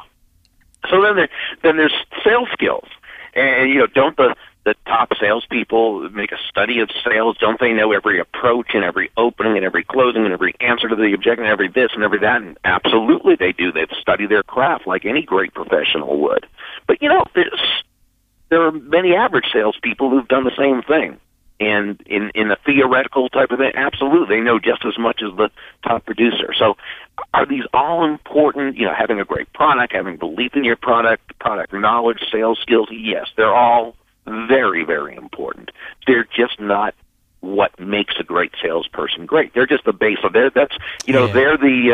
So 0.89 1.02
then, 1.02 1.15
there, 1.15 1.30
then 1.63 1.78
there's 1.78 1.93
sales 2.24 2.50
skills, 2.54 2.88
and 3.34 3.70
you 3.70 3.80
know, 3.80 3.88
don't 3.88 4.15
the 4.15 4.36
the 4.68 4.76
top 4.86 5.14
salespeople 5.18 6.10
make 6.10 6.34
a 6.34 6.38
study 6.50 6.82
of 6.82 6.90
sales? 7.06 7.38
Don't 7.40 7.58
they 7.58 7.72
know 7.72 7.94
every 7.94 8.20
approach 8.20 8.72
and 8.74 8.84
every 8.84 9.10
opening 9.16 9.56
and 9.56 9.66
every 9.66 9.86
closing 9.86 10.26
and 10.26 10.34
every 10.34 10.56
answer 10.60 10.90
to 10.90 10.96
the 10.96 11.14
objection 11.14 11.46
and 11.46 11.52
every 11.52 11.70
this 11.70 11.92
and 11.94 12.04
every 12.04 12.20
that? 12.20 12.42
And 12.42 12.58
absolutely 12.66 13.36
they 13.36 13.54
do. 13.54 13.72
They've 13.72 13.88
studied 14.02 14.30
their 14.30 14.44
craft 14.44 14.86
like 14.86 15.06
any 15.06 15.22
great 15.22 15.54
professional 15.54 16.20
would. 16.20 16.46
But 16.86 17.02
you 17.02 17.08
know, 17.08 17.24
there's, 17.34 17.62
there 18.50 18.62
are 18.64 18.74
many 18.74 19.16
average 19.16 19.46
salespeople 19.54 20.10
who've 20.10 20.28
done 20.28 20.44
the 20.44 20.56
same 20.58 20.82
thing. 20.82 21.18
And 21.60 22.00
in 22.06 22.30
in 22.36 22.52
a 22.52 22.58
theoretical 22.68 23.30
type 23.30 23.50
of 23.50 23.58
thing, 23.58 23.72
absolutely, 23.74 24.36
they 24.36 24.44
know 24.44 24.60
just 24.60 24.86
as 24.86 24.96
much 25.00 25.24
as 25.24 25.36
the 25.38 25.50
top 25.82 26.06
producer. 26.06 26.54
So, 26.54 26.78
are 27.34 27.48
these 27.48 27.64
all 27.74 28.06
important? 28.06 28.78
You 28.78 28.86
know, 28.86 28.94
having 28.94 29.20
a 29.20 29.26
great 29.26 29.52
product, 29.54 29.92
having 29.92 30.18
belief 30.18 30.56
in 30.56 30.64
your 30.64 30.76
product, 30.76 31.40
product 31.40 31.74
knowledge, 31.74 32.20
sales 32.32 32.60
skills. 32.62 32.90
Yes, 32.92 33.26
they're 33.38 33.56
all 33.56 33.96
very, 34.28 34.84
very 34.84 35.16
important. 35.16 35.72
They're 36.06 36.28
just 36.36 36.60
not 36.60 36.94
what 37.40 37.80
makes 37.80 38.16
a 38.20 38.24
great 38.24 38.52
salesperson 38.62 39.26
great. 39.26 39.54
They're 39.54 39.68
just 39.68 39.86
the 39.86 39.94
base 39.94 40.18
of 40.24 40.36
it. 40.36 40.54
That's 40.54 40.76
you 41.06 41.13
know, 41.13 41.28
yeah. 41.28 41.34
they're 41.34 41.58
the 41.58 41.94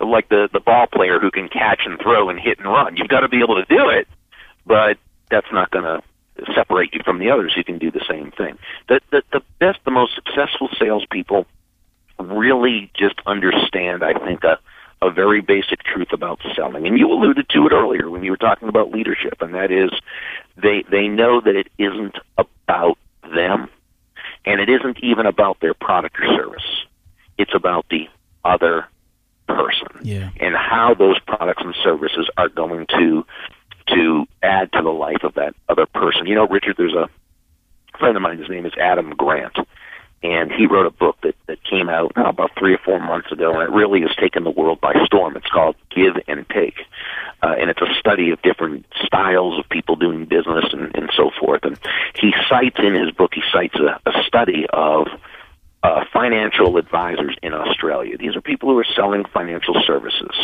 uh 0.00 0.04
like 0.04 0.28
the 0.28 0.48
the 0.52 0.60
ball 0.60 0.86
player 0.86 1.20
who 1.20 1.30
can 1.30 1.48
catch 1.48 1.82
and 1.84 1.98
throw 2.00 2.28
and 2.28 2.38
hit 2.38 2.58
and 2.58 2.66
run. 2.66 2.96
You've 2.96 3.08
got 3.08 3.20
to 3.20 3.28
be 3.28 3.40
able 3.40 3.54
to 3.56 3.64
do 3.64 3.88
it, 3.88 4.08
but 4.66 4.98
that's 5.30 5.46
not 5.52 5.70
going 5.70 5.84
to 5.84 6.02
separate 6.54 6.92
you 6.92 7.00
from 7.04 7.18
the 7.18 7.30
others 7.30 7.52
who 7.54 7.62
can 7.62 7.78
do 7.78 7.90
the 7.90 8.04
same 8.08 8.32
thing. 8.32 8.58
The 8.88 9.00
the, 9.10 9.22
the 9.32 9.42
best, 9.60 9.78
the 9.84 9.90
most 9.90 10.14
successful 10.14 10.68
salespeople 10.78 11.46
really 12.18 12.90
just 12.94 13.20
understand. 13.26 14.02
I 14.02 14.14
think 14.14 14.44
a 14.44 14.58
a 15.04 15.10
very 15.10 15.42
basic 15.42 15.82
truth 15.82 16.12
about 16.12 16.40
selling. 16.56 16.86
And 16.86 16.98
you 16.98 17.12
alluded 17.12 17.48
to 17.50 17.66
it 17.66 17.72
earlier 17.72 18.08
when 18.08 18.24
you 18.24 18.30
were 18.30 18.38
talking 18.38 18.68
about 18.68 18.90
leadership, 18.90 19.34
and 19.40 19.54
that 19.54 19.70
is 19.70 19.90
they 20.56 20.82
they 20.90 21.08
know 21.08 21.40
that 21.40 21.54
it 21.54 21.68
isn't 21.78 22.16
about 22.38 22.96
them, 23.22 23.68
and 24.46 24.60
it 24.60 24.70
isn't 24.70 24.98
even 25.02 25.26
about 25.26 25.60
their 25.60 25.74
product 25.74 26.18
or 26.18 26.26
service. 26.36 26.86
It's 27.36 27.54
about 27.54 27.86
the 27.90 28.08
other 28.44 28.86
person 29.46 29.88
yeah. 30.02 30.30
and 30.40 30.54
how 30.54 30.94
those 30.94 31.18
products 31.20 31.62
and 31.62 31.74
services 31.82 32.30
are 32.38 32.48
going 32.48 32.86
to 32.86 33.26
to 33.88 34.26
add 34.42 34.72
to 34.72 34.80
the 34.82 34.90
life 34.90 35.22
of 35.22 35.34
that 35.34 35.54
other 35.68 35.84
person. 35.84 36.26
You 36.26 36.34
know, 36.34 36.46
Richard, 36.46 36.76
there's 36.78 36.94
a 36.94 37.10
friend 37.98 38.16
of 38.16 38.22
mine. 38.22 38.38
His 38.38 38.48
name 38.48 38.64
is 38.64 38.72
Adam 38.80 39.10
Grant 39.10 39.56
and 40.24 40.50
he 40.50 40.66
wrote 40.66 40.86
a 40.86 40.90
book 40.90 41.18
that, 41.22 41.34
that 41.46 41.62
came 41.62 41.90
out 41.90 42.12
oh, 42.16 42.24
about 42.24 42.50
three 42.58 42.72
or 42.72 42.78
four 42.78 42.98
months 42.98 43.30
ago, 43.30 43.52
and 43.52 43.62
it 43.62 43.70
really 43.70 44.00
has 44.00 44.16
taken 44.16 44.42
the 44.42 44.50
world 44.50 44.80
by 44.80 44.94
storm. 45.04 45.36
It's 45.36 45.46
called 45.46 45.76
Give 45.94 46.14
and 46.26 46.48
Take, 46.48 46.78
uh, 47.42 47.54
and 47.58 47.68
it's 47.68 47.82
a 47.82 47.94
study 48.00 48.30
of 48.30 48.40
different 48.40 48.86
styles 49.04 49.58
of 49.58 49.68
people 49.68 49.96
doing 49.96 50.24
business 50.24 50.64
and, 50.72 50.96
and 50.96 51.10
so 51.14 51.30
forth. 51.38 51.64
And 51.64 51.78
he 52.18 52.32
cites 52.48 52.78
in 52.78 52.94
his 52.94 53.10
book, 53.10 53.34
he 53.34 53.42
cites 53.52 53.74
a, 53.74 54.00
a 54.08 54.24
study 54.26 54.66
of 54.72 55.08
uh, 55.82 56.04
financial 56.10 56.78
advisors 56.78 57.36
in 57.42 57.52
Australia. 57.52 58.16
These 58.16 58.34
are 58.34 58.40
people 58.40 58.70
who 58.70 58.78
are 58.78 58.86
selling 58.96 59.26
financial 59.26 59.74
services, 59.86 60.34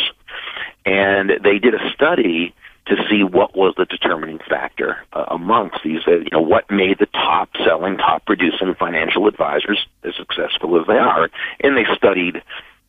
and 0.84 1.32
they 1.42 1.58
did 1.58 1.74
a 1.74 1.90
study 1.94 2.54
to 2.90 2.96
see 3.08 3.22
what 3.22 3.56
was 3.56 3.72
the 3.76 3.86
determining 3.86 4.40
factor 4.48 4.98
uh, 5.12 5.24
amongst 5.28 5.78
these. 5.84 6.00
Uh, 6.06 6.18
you 6.18 6.28
know, 6.32 6.40
what 6.40 6.70
made 6.70 6.98
the 6.98 7.06
top 7.06 7.48
selling, 7.64 7.96
top 7.96 8.26
producing 8.26 8.74
financial 8.74 9.26
advisors 9.26 9.86
as 10.04 10.14
successful 10.16 10.78
as 10.78 10.86
they 10.86 10.98
are, 10.98 11.30
and 11.60 11.76
they 11.76 11.86
studied. 11.96 12.42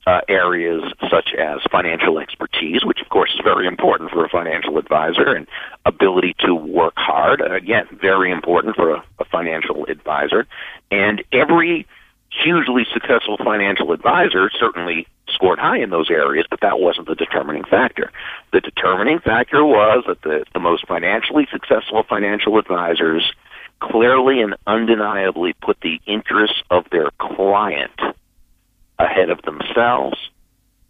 Uh, 0.07 0.19
areas 0.27 0.81
such 1.11 1.31
as 1.35 1.59
financial 1.71 2.17
expertise, 2.17 2.83
which 2.83 2.99
of 3.01 3.09
course 3.09 3.29
is 3.35 3.39
very 3.43 3.67
important 3.67 4.09
for 4.09 4.25
a 4.25 4.29
financial 4.29 4.79
advisor, 4.79 5.35
and 5.35 5.45
ability 5.85 6.35
to 6.39 6.55
work 6.55 6.95
hard, 6.97 7.39
again, 7.39 7.85
very 8.01 8.31
important 8.31 8.75
for 8.75 8.95
a, 8.95 9.03
a 9.19 9.25
financial 9.25 9.85
advisor. 9.85 10.47
And 10.89 11.23
every 11.31 11.85
hugely 12.31 12.87
successful 12.91 13.37
financial 13.37 13.91
advisor 13.91 14.49
certainly 14.59 15.05
scored 15.27 15.59
high 15.59 15.77
in 15.77 15.89
those 15.89 16.09
areas, 16.09 16.45
but 16.49 16.61
that 16.61 16.79
wasn't 16.79 17.07
the 17.07 17.15
determining 17.15 17.63
factor. 17.63 18.11
The 18.51 18.61
determining 18.61 19.19
factor 19.19 19.63
was 19.63 20.03
that 20.07 20.21
the, 20.23 20.45
the 20.53 20.59
most 20.59 20.87
financially 20.87 21.47
successful 21.51 22.03
financial 22.03 22.57
advisors 22.57 23.31
clearly 23.79 24.41
and 24.41 24.55
undeniably 24.67 25.53
put 25.53 25.79
the 25.81 25.99
interests 26.05 26.61
of 26.69 26.85
their 26.91 27.09
client 27.19 27.99
ahead 28.99 29.29
of 29.29 29.41
themselves 29.41 30.17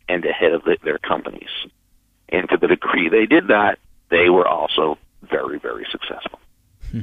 and 0.09 0.25
ahead 0.25 0.51
of 0.51 0.63
the, 0.63 0.77
their 0.83 0.97
companies. 0.97 1.49
And 2.29 2.49
to 2.49 2.57
the 2.57 2.67
degree 2.67 3.09
they 3.09 3.25
did 3.25 3.47
that, 3.47 3.79
they 4.09 4.29
were 4.29 4.47
also 4.47 4.97
very, 5.23 5.59
very 5.59 5.85
successful. 5.89 6.39
Hmm. 6.91 7.01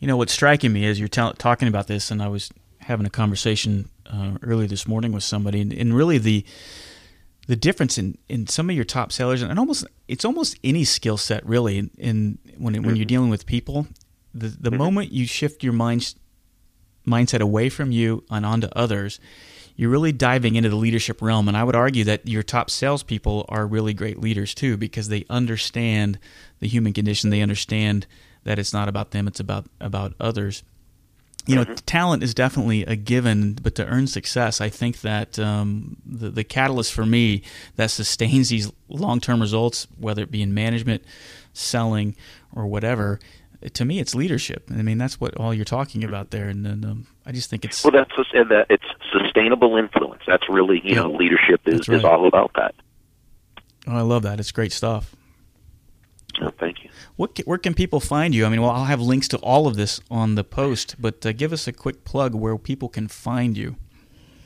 You 0.00 0.08
know, 0.08 0.16
what's 0.16 0.32
striking 0.32 0.72
me 0.72 0.86
as 0.86 0.98
you're 0.98 1.08
t- 1.08 1.32
talking 1.38 1.68
about 1.68 1.86
this, 1.86 2.10
and 2.10 2.22
I 2.22 2.28
was 2.28 2.50
having 2.78 3.06
a 3.06 3.10
conversation 3.10 3.88
uh, 4.06 4.32
earlier 4.42 4.66
this 4.66 4.86
morning 4.86 5.12
with 5.12 5.22
somebody, 5.22 5.60
and, 5.60 5.72
and, 5.72 5.94
really 5.94 6.18
the 6.18 6.44
the 7.46 7.56
difference 7.56 7.98
in, 7.98 8.16
in 8.28 8.46
some 8.46 8.70
of 8.70 8.76
your 8.76 8.84
top 8.84 9.12
sellers, 9.12 9.42
and 9.42 9.58
almost 9.58 9.86
it's 10.08 10.24
almost 10.24 10.58
any 10.64 10.84
skill 10.84 11.16
set 11.16 11.44
really. 11.46 11.78
In, 11.78 11.90
in 11.98 12.38
when 12.58 12.74
when 12.74 12.84
you're 12.84 12.94
mm-hmm. 12.94 13.06
dealing 13.06 13.30
with 13.30 13.46
people, 13.46 13.86
the 14.32 14.48
the 14.48 14.70
mm-hmm. 14.70 14.78
moment 14.78 15.12
you 15.12 15.26
shift 15.26 15.62
your 15.62 15.72
mind 15.72 16.14
mindset 17.06 17.40
away 17.40 17.68
from 17.68 17.90
you 17.90 18.24
and 18.30 18.46
onto 18.46 18.68
others, 18.74 19.20
you're 19.76 19.90
really 19.90 20.12
diving 20.12 20.54
into 20.54 20.70
the 20.70 20.76
leadership 20.76 21.20
realm. 21.20 21.48
And 21.48 21.56
I 21.56 21.64
would 21.64 21.76
argue 21.76 22.04
that 22.04 22.26
your 22.26 22.42
top 22.42 22.70
salespeople 22.70 23.44
are 23.48 23.66
really 23.66 23.92
great 23.92 24.18
leaders 24.18 24.54
too, 24.54 24.76
because 24.76 25.08
they 25.08 25.26
understand 25.28 26.18
the 26.60 26.68
human 26.68 26.92
condition. 26.92 27.30
They 27.30 27.42
understand 27.42 28.06
that 28.44 28.58
it's 28.58 28.72
not 28.72 28.88
about 28.88 29.10
them; 29.10 29.28
it's 29.28 29.40
about 29.40 29.66
about 29.80 30.14
others 30.18 30.62
you 31.46 31.56
know, 31.56 31.64
mm-hmm. 31.64 31.74
talent 31.86 32.22
is 32.22 32.32
definitely 32.32 32.84
a 32.84 32.96
given, 32.96 33.54
but 33.54 33.74
to 33.74 33.86
earn 33.86 34.06
success, 34.06 34.60
I 34.60 34.70
think 34.70 35.02
that 35.02 35.38
um, 35.38 35.96
the, 36.06 36.30
the 36.30 36.44
catalyst 36.44 36.92
for 36.92 37.04
me 37.04 37.42
that 37.76 37.90
sustains 37.90 38.48
these 38.48 38.72
long 38.88 39.20
term 39.20 39.40
results, 39.40 39.86
whether 39.98 40.22
it 40.22 40.30
be 40.30 40.42
in 40.42 40.54
management, 40.54 41.04
selling, 41.52 42.16
or 42.54 42.66
whatever, 42.66 43.20
to 43.72 43.84
me, 43.84 43.98
it's 43.98 44.14
leadership. 44.14 44.70
I 44.70 44.82
mean, 44.82 44.98
that's 44.98 45.20
what 45.20 45.36
all 45.36 45.54
you're 45.54 45.64
talking 45.64 46.04
about 46.04 46.30
there, 46.30 46.48
and 46.48 46.64
then 46.64 46.84
um, 46.84 47.06
I 47.24 47.32
just 47.32 47.48
think 47.48 47.64
it's 47.64 47.82
well, 47.82 47.92
that's 47.92 48.12
and 48.32 48.50
that 48.50 48.66
it's 48.68 48.84
sustainable 49.12 49.76
influence. 49.76 50.22
That's 50.26 50.48
really 50.48 50.80
you 50.84 50.94
yeah. 50.94 51.02
know, 51.02 51.12
leadership 51.12 51.62
is 51.66 51.88
right. 51.88 51.98
is 51.98 52.04
all 52.04 52.26
about 52.26 52.52
that. 52.56 52.74
Oh, 53.86 53.96
I 53.96 54.02
love 54.02 54.22
that. 54.22 54.40
It's 54.40 54.52
great 54.52 54.72
stuff. 54.72 55.14
Oh, 56.40 56.50
thank 56.58 56.82
you. 56.82 56.90
What, 57.16 57.38
where 57.44 57.58
can 57.58 57.74
people 57.74 58.00
find 58.00 58.34
you? 58.34 58.44
I 58.44 58.48
mean, 58.48 58.60
well, 58.60 58.70
I'll 58.70 58.84
have 58.86 59.00
links 59.00 59.28
to 59.28 59.36
all 59.38 59.66
of 59.66 59.76
this 59.76 60.00
on 60.10 60.34
the 60.34 60.44
post, 60.44 60.96
but 60.98 61.24
uh, 61.24 61.32
give 61.32 61.52
us 61.52 61.68
a 61.68 61.72
quick 61.72 62.04
plug 62.04 62.34
where 62.34 62.56
people 62.58 62.88
can 62.88 63.08
find 63.08 63.56
you. 63.56 63.76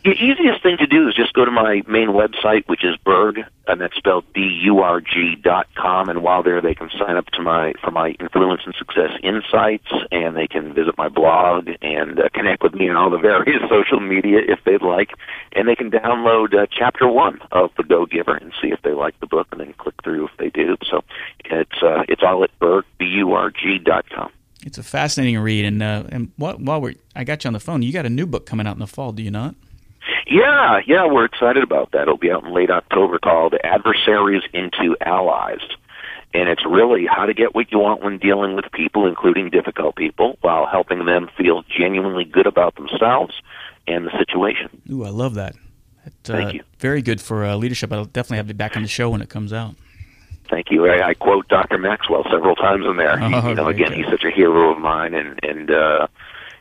The 0.09 0.25
easiest 0.25 0.62
thing 0.62 0.79
to 0.79 0.87
do 0.87 1.07
is 1.07 1.14
just 1.14 1.35
go 1.35 1.44
to 1.44 1.51
my 1.51 1.83
main 1.87 2.09
website, 2.09 2.66
which 2.66 2.83
is 2.83 2.97
Burg, 3.05 3.40
and 3.66 3.79
that's 3.79 3.94
spelled 3.94 4.25
B-U-R-G 4.33 5.37
dot 5.42 5.66
com. 5.75 6.09
And 6.09 6.23
while 6.23 6.42
there, 6.42 6.62
they 6.62 6.75
can 6.75 6.88
sign 6.99 7.18
up 7.18 7.27
to 7.33 7.42
my 7.42 7.75
for 7.85 7.90
my 7.90 8.16
Influence 8.18 8.62
and 8.64 8.75
Success 8.75 9.11
Insights, 9.23 9.92
and 10.11 10.35
they 10.35 10.47
can 10.47 10.73
visit 10.73 10.97
my 10.97 11.11
blog 11.11 11.68
and 11.83 12.18
uh, 12.18 12.31
connect 12.33 12.62
with 12.62 12.73
me 12.73 12.88
on 12.88 12.97
all 12.97 13.11
the 13.11 13.18
various 13.33 13.61
social 13.68 14.01
media 14.01 14.38
if 14.49 14.61
they'd 14.64 14.81
like. 14.81 15.11
And 15.53 15.68
they 15.68 15.77
can 15.77 15.90
download 15.90 16.55
uh, 16.55 16.66
Chapter 16.71 17.07
One 17.07 17.40
of 17.53 17.71
The 17.77 17.83
Go 17.83 18.07
Giver 18.07 18.35
and 18.35 18.51
see 18.62 18.68
if 18.68 18.81
they 18.81 18.92
like 18.92 19.21
the 19.21 19.27
book, 19.27 19.49
and 19.51 19.61
then 19.61 19.75
click 19.75 19.97
through 20.03 20.29
if 20.29 20.37
they 20.38 20.49
do. 20.49 20.79
So 20.90 21.05
it's 21.44 21.83
uh, 21.83 22.05
it's 22.09 22.23
all 22.23 22.42
at 22.44 22.59
Burg 22.61 22.87
B-U-R-G 22.99 23.81
dot 23.85 24.09
com. 24.09 24.31
It's 24.64 24.79
a 24.79 24.83
fascinating 24.83 25.38
read, 25.38 25.66
and 25.66 25.83
uh, 25.83 26.05
and 26.09 26.33
while 26.37 26.81
we're 26.81 26.94
I 27.14 27.25
got 27.25 27.44
you 27.44 27.49
on 27.49 27.53
the 27.53 27.61
phone, 27.61 27.83
you 27.83 27.92
got 27.92 28.07
a 28.07 28.11
new 28.11 28.25
book 28.25 28.47
coming 28.47 28.66
out 28.66 28.73
in 28.73 28.81
the 28.81 28.87
fall, 28.87 29.12
do 29.12 29.23
you 29.23 29.31
not? 29.31 29.55
Yeah, 30.29 30.81
yeah, 30.87 31.07
we're 31.07 31.25
excited 31.25 31.62
about 31.62 31.93
that. 31.93 32.03
It'll 32.03 32.19
be 32.19 32.31
out 32.31 32.45
in 32.45 32.53
late 32.53 32.71
October 32.71 33.19
called 33.19 33.55
Adversaries 33.64 34.43
into 34.53 34.97
Allies. 35.01 35.61
And 36.35 36.51
it's 36.51 36.64
really 36.67 37.07
how 37.07 37.25
to 37.25 37.33
get 37.33 37.55
what 37.55 37.73
you 37.73 37.79
want 37.79 38.03
when 38.03 38.19
dealing 38.19 38.55
with 38.55 38.67
people, 38.73 39.07
including 39.07 39.49
difficult 39.49 39.97
people, 39.97 40.37
while 40.43 40.67
helping 40.67 41.07
them 41.07 41.31
feel 41.38 41.62
genuinely 41.62 42.25
good 42.25 42.47
about 42.47 42.75
themselves 42.75 43.33
and 43.87 44.07
the 44.07 44.11
situation. 44.19 44.83
Ooh, 44.91 45.05
I 45.05 45.09
love 45.09 45.35
that. 45.35 45.55
It, 46.05 46.12
uh, 46.29 46.33
Thank 46.35 46.55
you. 46.55 46.62
Very 46.79 47.01
good 47.01 47.23
for 47.23 47.47
uh, 47.47 47.57
leadership. 47.57 47.91
I'll 47.91 48.05
definitely 48.05 48.37
have 48.37 48.49
you 48.49 48.55
back 48.55 48.76
on 48.76 48.83
the 48.83 48.89
show 48.89 49.09
when 49.09 49.22
it 49.22 49.31
comes 49.31 49.55
out. 49.55 49.74
Thank 50.51 50.70
you. 50.70 50.87
I, 50.87 51.09
I 51.09 51.14
quote 51.14 51.49
Dr. 51.49 51.79
Maxwell 51.79 52.24
several 52.31 52.55
times 52.55 52.85
in 52.87 52.97
there. 52.97 53.18
Oh, 53.22 53.49
you 53.49 53.55
know, 53.55 53.68
again, 53.68 53.89
good. 53.89 53.99
he's 53.99 54.07
such 54.07 54.24
a 54.24 54.31
hero 54.31 54.72
of 54.72 54.79
mine, 54.79 55.14
and 55.14 55.39
and 55.43 55.70
uh, 55.70 56.07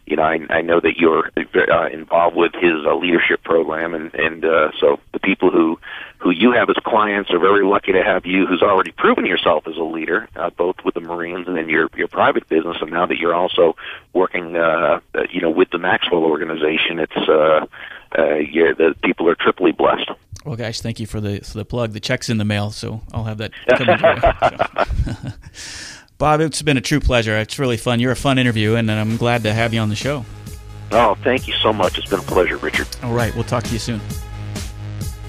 you 0.07 0.15
know, 0.15 0.23
I, 0.23 0.39
I 0.49 0.61
know 0.61 0.79
that 0.79 0.97
you're 0.97 1.29
uh, 1.37 1.87
involved 1.89 2.35
with 2.35 2.53
his 2.53 2.85
uh, 2.85 2.95
leadership 2.95 3.43
program, 3.43 3.93
and 3.93 4.13
and 4.15 4.45
uh, 4.45 4.71
so 4.79 4.99
the 5.11 5.19
people 5.19 5.51
who 5.51 5.77
who 6.19 6.31
you 6.31 6.53
have 6.53 6.69
as 6.69 6.77
clients 6.77 7.29
are 7.31 7.39
very 7.39 7.65
lucky 7.65 7.91
to 7.91 8.01
have 8.01 8.25
you, 8.25 8.45
who's 8.45 8.61
already 8.61 8.91
proven 8.91 9.25
yourself 9.25 9.67
as 9.67 9.75
a 9.75 9.83
leader, 9.83 10.27
uh, 10.37 10.49
both 10.51 10.77
with 10.85 10.93
the 10.93 11.01
Marines 11.01 11.47
and 11.47 11.57
in 11.57 11.67
your 11.67 11.89
your 11.97 12.07
private 12.07 12.47
business, 12.47 12.77
and 12.79 12.89
now 12.89 13.05
that 13.05 13.17
you're 13.17 13.35
also 13.35 13.75
working, 14.13 14.55
uh, 14.55 15.01
you 15.29 15.41
know, 15.41 15.49
with 15.49 15.69
the 15.71 15.77
Maxwell 15.77 16.23
organization, 16.23 16.99
it's 16.99 17.17
uh, 17.27 17.65
uh, 18.17 18.35
yeah, 18.35 18.71
the 18.77 18.95
people 19.03 19.27
are 19.27 19.35
triply 19.35 19.73
blessed. 19.73 20.09
Well, 20.45 20.55
guys, 20.55 20.81
thank 20.81 21.01
you 21.01 21.05
for 21.05 21.19
the 21.19 21.41
for 21.41 21.57
the 21.57 21.65
plug. 21.65 21.91
The 21.91 21.99
check's 21.99 22.29
in 22.29 22.37
the 22.37 22.45
mail, 22.45 22.71
so 22.71 23.01
I'll 23.11 23.25
have 23.25 23.39
that 23.39 23.51
coming. 23.67 25.33
Bob, 26.17 26.41
it's 26.41 26.63
been 26.63 26.77
a 26.77 26.81
true 26.81 26.99
pleasure. 26.99 27.37
It's 27.37 27.59
really 27.59 27.77
fun. 27.77 27.99
You're 27.99 28.11
a 28.11 28.15
fun 28.15 28.39
interview, 28.39 28.75
and 28.75 28.91
I'm 28.91 29.17
glad 29.17 29.43
to 29.43 29.53
have 29.53 29.73
you 29.73 29.79
on 29.79 29.89
the 29.89 29.95
show. 29.95 30.25
Oh, 30.91 31.15
thank 31.23 31.47
you 31.47 31.53
so 31.61 31.71
much. 31.71 31.97
It's 31.97 32.09
been 32.09 32.19
a 32.19 32.23
pleasure, 32.23 32.57
Richard. 32.57 32.87
All 33.03 33.13
right, 33.13 33.33
we'll 33.35 33.43
talk 33.43 33.63
to 33.65 33.73
you 33.73 33.79
soon. 33.79 34.01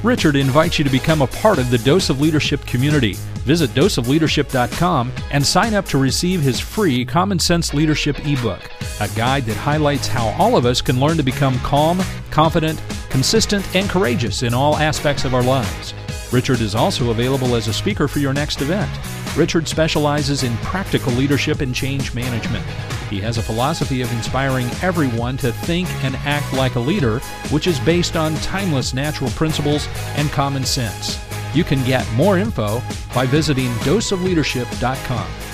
Richard 0.03 0.36
invites 0.36 0.78
you 0.78 0.84
to 0.84 0.91
become 0.91 1.20
a 1.22 1.26
part 1.26 1.59
of 1.59 1.70
the 1.70 1.78
Dose 1.78 2.09
of 2.09 2.20
Leadership 2.20 2.64
community. 2.64 3.14
Visit 3.45 3.70
doseofleadership.com 3.70 5.12
and 5.32 5.45
sign 5.45 5.74
up 5.74 5.84
to 5.86 5.99
receive 5.99 6.41
his 6.41 6.61
free 6.61 7.05
Common 7.05 7.39
Sense 7.39 7.74
Leadership 7.74 8.24
ebook, 8.24 8.70
a 9.01 9.09
guide 9.09 9.45
that 9.45 9.57
highlights 9.57 10.07
how 10.07 10.28
all 10.39 10.57
of 10.57 10.64
us 10.64 10.80
can 10.80 11.01
learn 11.01 11.16
to 11.16 11.22
become 11.22 11.59
calm, 11.61 12.01
confident, 12.30 12.80
consistent, 13.11 13.66
and 13.74 13.91
courageous 13.91 14.43
in 14.43 14.55
all 14.55 14.76
aspects 14.76 15.24
of 15.24 15.34
our 15.34 15.43
lives. 15.43 15.93
Richard 16.32 16.61
is 16.61 16.74
also 16.74 17.11
available 17.11 17.57
as 17.57 17.66
a 17.66 17.72
speaker 17.72 18.07
for 18.07 18.20
your 18.20 18.32
next 18.32 18.62
event. 18.62 18.91
Richard 19.39 19.68
specializes 19.68 20.43
in 20.43 20.57
practical 20.57 21.12
leadership 21.12 21.61
and 21.61 21.72
change 21.72 22.12
management. 22.12 22.66
He 23.09 23.20
has 23.20 23.39
a 23.39 23.43
philosophy 23.43 24.03
of 24.03 24.12
inspiring 24.12 24.66
everyone 24.82 25.36
to 25.36 25.53
think 25.53 25.89
and 26.03 26.16
act 26.26 26.53
like 26.53 26.74
a 26.74 26.80
leader, 26.80 27.20
which 27.51 27.68
is 27.68 27.78
based 27.78 28.16
on 28.16 28.34
timeless 28.36 28.93
natural 28.93 29.30
principles 29.30 29.86
and 30.16 30.28
common 30.30 30.64
sense. 30.64 31.24
You 31.55 31.62
can 31.62 31.84
get 31.86 32.11
more 32.14 32.36
info 32.36 32.82
by 33.14 33.26
visiting 33.26 33.70
doseofleadership.com. 33.86 35.47